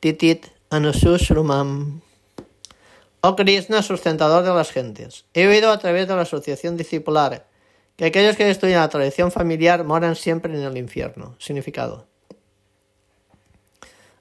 Titit 0.00 0.46
Anususrumam 0.70 2.00
Oh 3.24 3.36
Krishna, 3.36 3.82
sustentador 3.82 4.42
de 4.42 4.52
las 4.52 4.72
gentes, 4.72 5.26
he 5.32 5.46
oído 5.46 5.70
a 5.70 5.78
través 5.78 6.08
de 6.08 6.16
la 6.16 6.22
asociación 6.22 6.76
discipular 6.76 7.46
que 7.94 8.06
aquellos 8.06 8.34
que 8.34 8.50
estudian 8.50 8.80
la 8.80 8.88
tradición 8.88 9.30
familiar 9.30 9.84
moran 9.84 10.16
siempre 10.16 10.52
en 10.52 10.64
el 10.64 10.76
infierno. 10.76 11.36
Significado. 11.38 12.08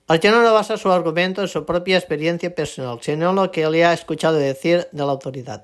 Arjuna 0.05 0.43
no 0.43 0.53
basa 0.53 0.77
su 0.77 0.91
argumento 0.91 1.41
en 1.41 1.47
su 1.47 1.65
propia 1.65 1.97
experiencia 1.97 2.53
personal, 2.53 2.99
sino 3.01 3.31
en 3.31 3.35
lo 3.37 3.51
que 3.51 3.67
le 3.67 3.83
ha 3.83 3.93
escuchado 3.93 4.37
decir 4.37 4.87
de 4.91 5.03
la 5.03 5.11
autoridad. 5.11 5.63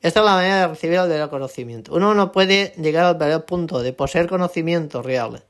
Esta 0.00 0.18
es 0.18 0.26
la 0.26 0.32
manera 0.32 0.60
de 0.62 0.66
recibir 0.66 0.98
el 0.98 1.28
conocimiento. 1.28 1.94
Uno 1.94 2.12
no 2.12 2.32
puede 2.32 2.72
llegar 2.76 3.04
al 3.04 3.14
verdadero 3.14 3.46
punto 3.46 3.82
de 3.82 3.92
poseer 3.92 4.26
conocimiento 4.26 5.00
real 5.00 5.44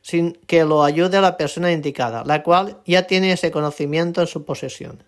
sin 0.00 0.32
que 0.46 0.64
lo 0.64 0.82
ayude 0.82 1.20
la 1.20 1.36
persona 1.36 1.72
indicada, 1.72 2.24
la 2.24 2.42
cual 2.42 2.78
ya 2.86 3.06
tiene 3.06 3.32
ese 3.32 3.50
conocimiento 3.50 4.22
en 4.22 4.26
su 4.26 4.44
posesión. 4.46 5.02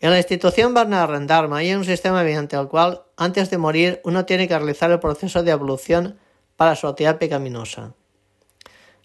En 0.00 0.10
la 0.10 0.18
institución 0.18 0.74
Varnarran 0.74 1.26
Dharma 1.26 1.58
hay 1.58 1.74
un 1.74 1.84
sistema 1.84 2.22
mediante 2.22 2.56
el 2.56 2.68
cual, 2.68 3.02
antes 3.16 3.50
de 3.50 3.58
morir, 3.58 4.00
uno 4.04 4.24
tiene 4.26 4.48
que 4.48 4.56
realizar 4.56 4.90
el 4.90 5.00
proceso 5.00 5.42
de 5.42 5.52
evolución 5.52 6.18
para 6.56 6.76
su 6.76 6.86
actividad 6.86 7.18
pecaminosa. 7.18 7.94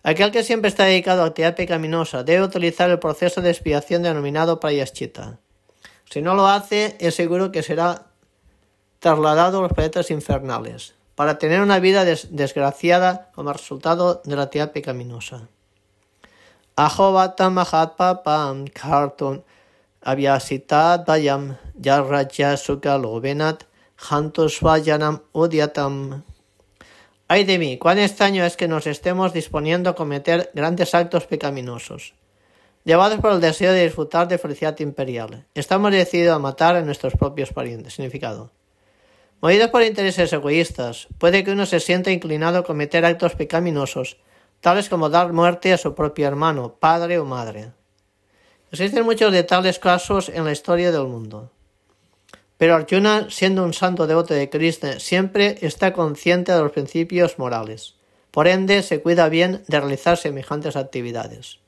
Aquel 0.03 0.31
que 0.31 0.43
siempre 0.43 0.69
está 0.69 0.85
dedicado 0.85 1.23
a 1.23 1.27
actividad 1.27 1.55
pecaminosa 1.55 2.23
debe 2.23 2.43
utilizar 2.43 2.89
el 2.89 2.99
proceso 2.99 3.41
de 3.41 3.49
expiación 3.49 4.03
denominado 4.03 4.59
Prayashchita. 4.59 5.39
Si 6.09 6.21
no 6.21 6.35
lo 6.35 6.47
hace, 6.47 6.95
es 6.99 7.15
seguro 7.15 7.51
que 7.51 7.63
será 7.63 8.07
trasladado 8.99 9.59
a 9.59 9.61
los 9.63 9.73
planetas 9.73 10.11
infernales, 10.11 10.95
para 11.15 11.37
tener 11.37 11.61
una 11.61 11.79
vida 11.79 12.03
desgraciada 12.05 13.29
como 13.33 13.53
resultado 13.53 14.21
de 14.25 14.35
la 14.35 14.43
actividad 14.43 14.71
pecaminosa. 14.71 15.47
Avyasitat 16.75 17.39
vayam 18.25 19.43
yarraja 21.81 22.57
sukalovenat 22.57 23.65
swayanam 23.97 25.21
udiatam. 25.33 26.23
Ay 27.27 27.43
de 27.43 27.59
mí, 27.59 27.77
cuán 27.77 27.99
extraño 27.99 28.43
es 28.43 28.57
que 28.57 28.67
nos 28.67 28.87
estemos 28.87 29.33
disponiendo 29.33 29.89
a 29.89 29.95
cometer 29.95 30.49
grandes 30.55 30.95
actos 30.95 31.27
pecaminosos. 31.27 32.15
Llevados 32.85 33.19
por 33.19 33.33
el 33.33 33.41
deseo 33.41 33.73
de 33.73 33.83
disfrutar 33.83 34.27
de 34.27 34.37
felicidad 34.37 34.79
imperial, 34.79 35.45
estamos 35.53 35.91
decididos 35.91 36.35
a 36.35 36.39
matar 36.39 36.75
a 36.75 36.81
nuestros 36.81 37.13
propios 37.13 37.51
parientes. 37.51 37.93
Significado. 37.93 38.51
Movidos 39.41 39.69
por 39.69 39.83
intereses 39.83 40.33
egoístas, 40.33 41.07
puede 41.17 41.43
que 41.43 41.51
uno 41.51 41.65
se 41.65 41.79
sienta 41.79 42.11
inclinado 42.11 42.59
a 42.59 42.63
cometer 42.63 43.05
actos 43.05 43.35
pecaminosos, 43.35 44.17
tales 44.59 44.89
como 44.89 45.09
dar 45.09 45.31
muerte 45.33 45.71
a 45.71 45.77
su 45.77 45.93
propio 45.93 46.25
hermano, 46.25 46.75
padre 46.79 47.19
o 47.19 47.25
madre. 47.25 47.71
Existen 48.71 49.03
muchos 49.03 49.31
de 49.31 49.43
tales 49.43 49.79
casos 49.79 50.29
en 50.29 50.45
la 50.45 50.51
historia 50.51 50.91
del 50.91 51.07
mundo. 51.07 51.49
Pero 52.57 52.75
Arjuna, 52.75 53.27
siendo 53.29 53.63
un 53.63 53.73
santo 53.73 54.05
devoto 54.05 54.33
de 54.33 54.49
Krishna, 54.49 54.99
siempre 54.99 55.57
está 55.61 55.93
consciente 55.93 56.51
de 56.51 56.59
los 56.59 56.71
principios 56.71 57.39
morales. 57.39 57.95
Por 58.31 58.47
ende, 58.47 58.83
se 58.83 59.01
cuida 59.01 59.29
bien 59.29 59.63
de 59.67 59.79
realizar 59.79 60.17
semejantes 60.17 60.75
actividades. 60.75 61.59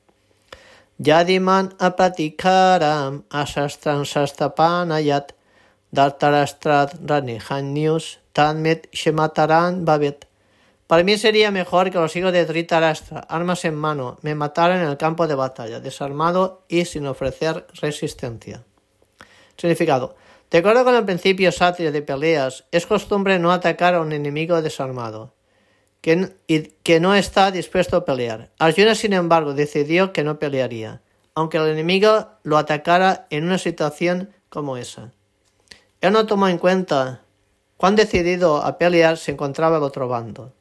Yadiman 0.99 1.73
apatikaram 1.79 3.23
asastran 3.31 4.05
sastapanayat 4.05 5.33
dartarastrat 5.91 6.93
ranihanyus 7.01 8.19
tanmet 8.33 8.85
shemataran 8.93 9.85
babet. 9.85 10.27
Para 10.91 11.05
mí 11.05 11.17
sería 11.17 11.51
mejor 11.51 11.89
que 11.89 11.97
los 11.97 12.13
hijos 12.17 12.33
de 12.33 12.45
Dhritarashtra, 12.45 13.21
armas 13.21 13.63
en 13.63 13.75
mano, 13.75 14.17
me 14.23 14.35
mataran 14.35 14.81
en 14.81 14.89
el 14.89 14.97
campo 14.97 15.25
de 15.25 15.35
batalla, 15.35 15.79
desarmado 15.79 16.65
y 16.67 16.83
sin 16.83 17.07
ofrecer 17.07 17.65
resistencia. 17.79 18.65
Significado. 19.55 20.17
De 20.49 20.57
acuerdo 20.57 20.83
con 20.83 20.93
el 20.95 21.05
principio 21.05 21.53
sátiro 21.53 21.93
de 21.93 22.01
peleas, 22.01 22.65
es 22.73 22.85
costumbre 22.85 23.39
no 23.39 23.53
atacar 23.53 23.95
a 23.95 24.01
un 24.01 24.11
enemigo 24.11 24.61
desarmado, 24.61 25.33
que, 26.01 26.33
y 26.47 26.59
que 26.83 26.99
no 26.99 27.15
está 27.15 27.51
dispuesto 27.51 27.95
a 27.95 28.03
pelear. 28.03 28.51
Arjuna, 28.59 28.93
sin 28.93 29.13
embargo, 29.13 29.53
decidió 29.53 30.11
que 30.11 30.25
no 30.25 30.39
pelearía, 30.39 31.01
aunque 31.35 31.55
el 31.55 31.69
enemigo 31.69 32.27
lo 32.43 32.57
atacara 32.57 33.27
en 33.29 33.45
una 33.45 33.59
situación 33.59 34.33
como 34.49 34.75
esa. 34.75 35.13
Él 36.01 36.11
no 36.11 36.25
tomó 36.25 36.49
en 36.49 36.57
cuenta 36.57 37.21
cuán 37.77 37.95
decidido 37.95 38.57
a 38.57 38.77
pelear 38.77 39.15
se 39.15 39.31
encontraba 39.31 39.77
el 39.77 39.83
otro 39.83 40.09
bando. 40.09 40.51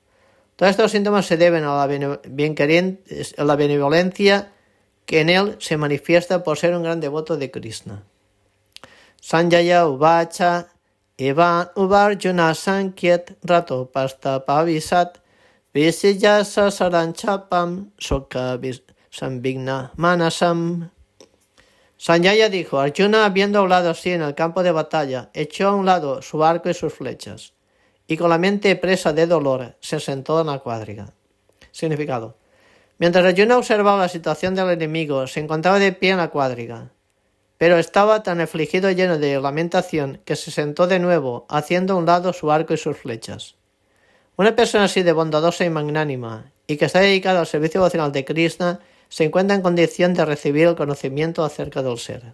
Todos 0.60 0.72
estos 0.72 0.90
síntomas 0.90 1.24
se 1.24 1.38
deben 1.38 1.64
a 1.64 1.74
la, 1.74 1.84
a 1.84 3.44
la 3.44 3.56
benevolencia 3.56 4.52
que 5.06 5.20
en 5.22 5.30
él 5.30 5.56
se 5.58 5.78
manifiesta 5.78 6.44
por 6.44 6.58
ser 6.58 6.76
un 6.76 6.82
gran 6.82 7.00
devoto 7.00 7.38
de 7.38 7.50
Krishna. 7.50 8.02
Sanjaya 9.18 9.88
Uvacha 9.88 10.68
Eva 11.16 11.72
Uvarjuna 11.76 12.54
Sankyet 12.54 13.38
Rato 13.42 13.90
Pasta 13.90 14.44
Pavisat 14.44 15.20
Visijasa 15.72 16.70
Saranchapam 16.70 17.92
Soka 17.96 18.60
Sambigna 19.08 19.92
Manasam 19.96 20.90
Sanjaya 21.96 22.50
dijo, 22.50 22.78
Arjuna, 22.78 23.24
habiendo 23.24 23.60
hablado 23.60 23.88
así 23.88 24.10
en 24.10 24.20
el 24.20 24.34
campo 24.34 24.62
de 24.62 24.72
batalla, 24.72 25.30
echó 25.32 25.68
a 25.68 25.74
un 25.74 25.86
lado 25.86 26.20
su 26.20 26.44
arco 26.44 26.68
y 26.68 26.74
sus 26.74 26.92
flechas, 26.92 27.54
y 28.10 28.18
con 28.18 28.28
la 28.28 28.36
mente 28.36 28.76
presa 28.76 29.14
de 29.14 29.26
dolor 29.26 29.76
se 29.80 30.00
sentó 30.00 30.40
en 30.42 30.48
la 30.48 30.58
cuadriga. 30.58 31.14
Significado. 31.70 32.36
Mientras 32.98 33.24
Arjuna 33.24 33.56
observaba 33.56 34.00
la 34.00 34.08
situación 34.08 34.54
del 34.54 34.70
enemigo, 34.70 35.26
se 35.26 35.40
encontraba 35.40 35.78
de 35.78 35.92
pie 35.92 36.10
en 36.10 36.18
la 36.18 36.28
cuadriga 36.28 36.90
pero 37.60 37.76
estaba 37.76 38.22
tan 38.22 38.40
afligido 38.40 38.90
y 38.90 38.94
lleno 38.94 39.18
de 39.18 39.38
lamentación 39.38 40.22
que 40.24 40.34
se 40.34 40.50
sentó 40.50 40.86
de 40.86 40.98
nuevo, 40.98 41.44
haciendo 41.50 41.92
a 41.92 41.96
un 41.96 42.06
lado 42.06 42.32
su 42.32 42.50
arco 42.50 42.72
y 42.72 42.78
sus 42.78 42.96
flechas. 42.96 43.54
Una 44.36 44.56
persona 44.56 44.84
así 44.84 45.02
de 45.02 45.12
bondadosa 45.12 45.66
y 45.66 45.68
magnánima, 45.68 46.52
y 46.66 46.78
que 46.78 46.86
está 46.86 47.00
dedicada 47.00 47.40
al 47.40 47.46
servicio 47.46 47.82
devocional 47.82 48.12
de 48.12 48.24
Krishna, 48.24 48.80
se 49.10 49.24
encuentra 49.24 49.54
en 49.54 49.60
condición 49.60 50.14
de 50.14 50.24
recibir 50.24 50.68
el 50.68 50.74
conocimiento 50.74 51.44
acerca 51.44 51.82
del 51.82 51.98
ser. 51.98 52.32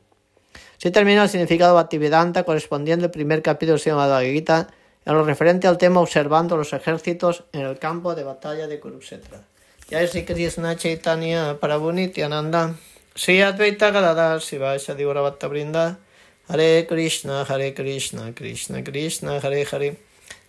Así 0.79 0.93
termina 0.93 1.25
el 1.25 1.29
significado 1.29 1.75
Bhaktivedanta 1.75 2.45
correspondiendo 2.45 3.07
al 3.07 3.11
primer 3.11 3.43
capítulo 3.43 3.79
de 3.79 3.93
Bhagavad 3.93 4.23
Gita 4.23 4.69
en 5.07 5.15
lo 5.15 5.25
referente 5.25 5.69
al 5.69 5.79
tema 5.79 6.01
observando 6.01 6.57
los 6.57 6.73
ejércitos 6.73 7.45
en 7.53 7.61
el 7.61 7.79
campo 7.79 8.15
de 8.17 8.25
batalla 8.25 8.67
de 8.67 8.81
Kurukshetra. 8.81 9.41
Ya 9.89 10.05
Sri 10.05 10.25
Krishna 10.25 10.77
Chaitanya 10.77 11.59
Prabhu 11.61 11.93
Nityananda 11.93 12.75
Sri 13.15 13.41
Advaita 13.41 13.93
Gadadhar 13.93 14.41
Sivasya 14.41 14.97
Divaravatta 14.97 15.49
Brinda. 15.49 15.97
Hare 16.49 16.87
Krishna 16.89 17.45
Hare 17.45 17.73
Krishna 17.73 18.33
Krishna 18.35 18.83
Krishna 18.83 19.41
Hare 19.41 19.65
Hare. 19.65 19.97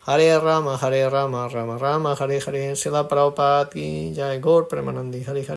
Hare 0.08 0.40
Rama 0.40 0.76
Hare 0.76 1.08
Rama 1.08 1.48
Rama 1.50 1.78
Rama 1.78 2.16
Hare 2.16 2.40
Hare. 2.40 2.76
Sila 2.76 3.08
Prabhupada 3.08 3.70
Jai 4.16 4.40
Gaur 4.40 4.68
Premanandi 4.68 5.24
Hare 5.24 5.44
Hare 5.44 5.46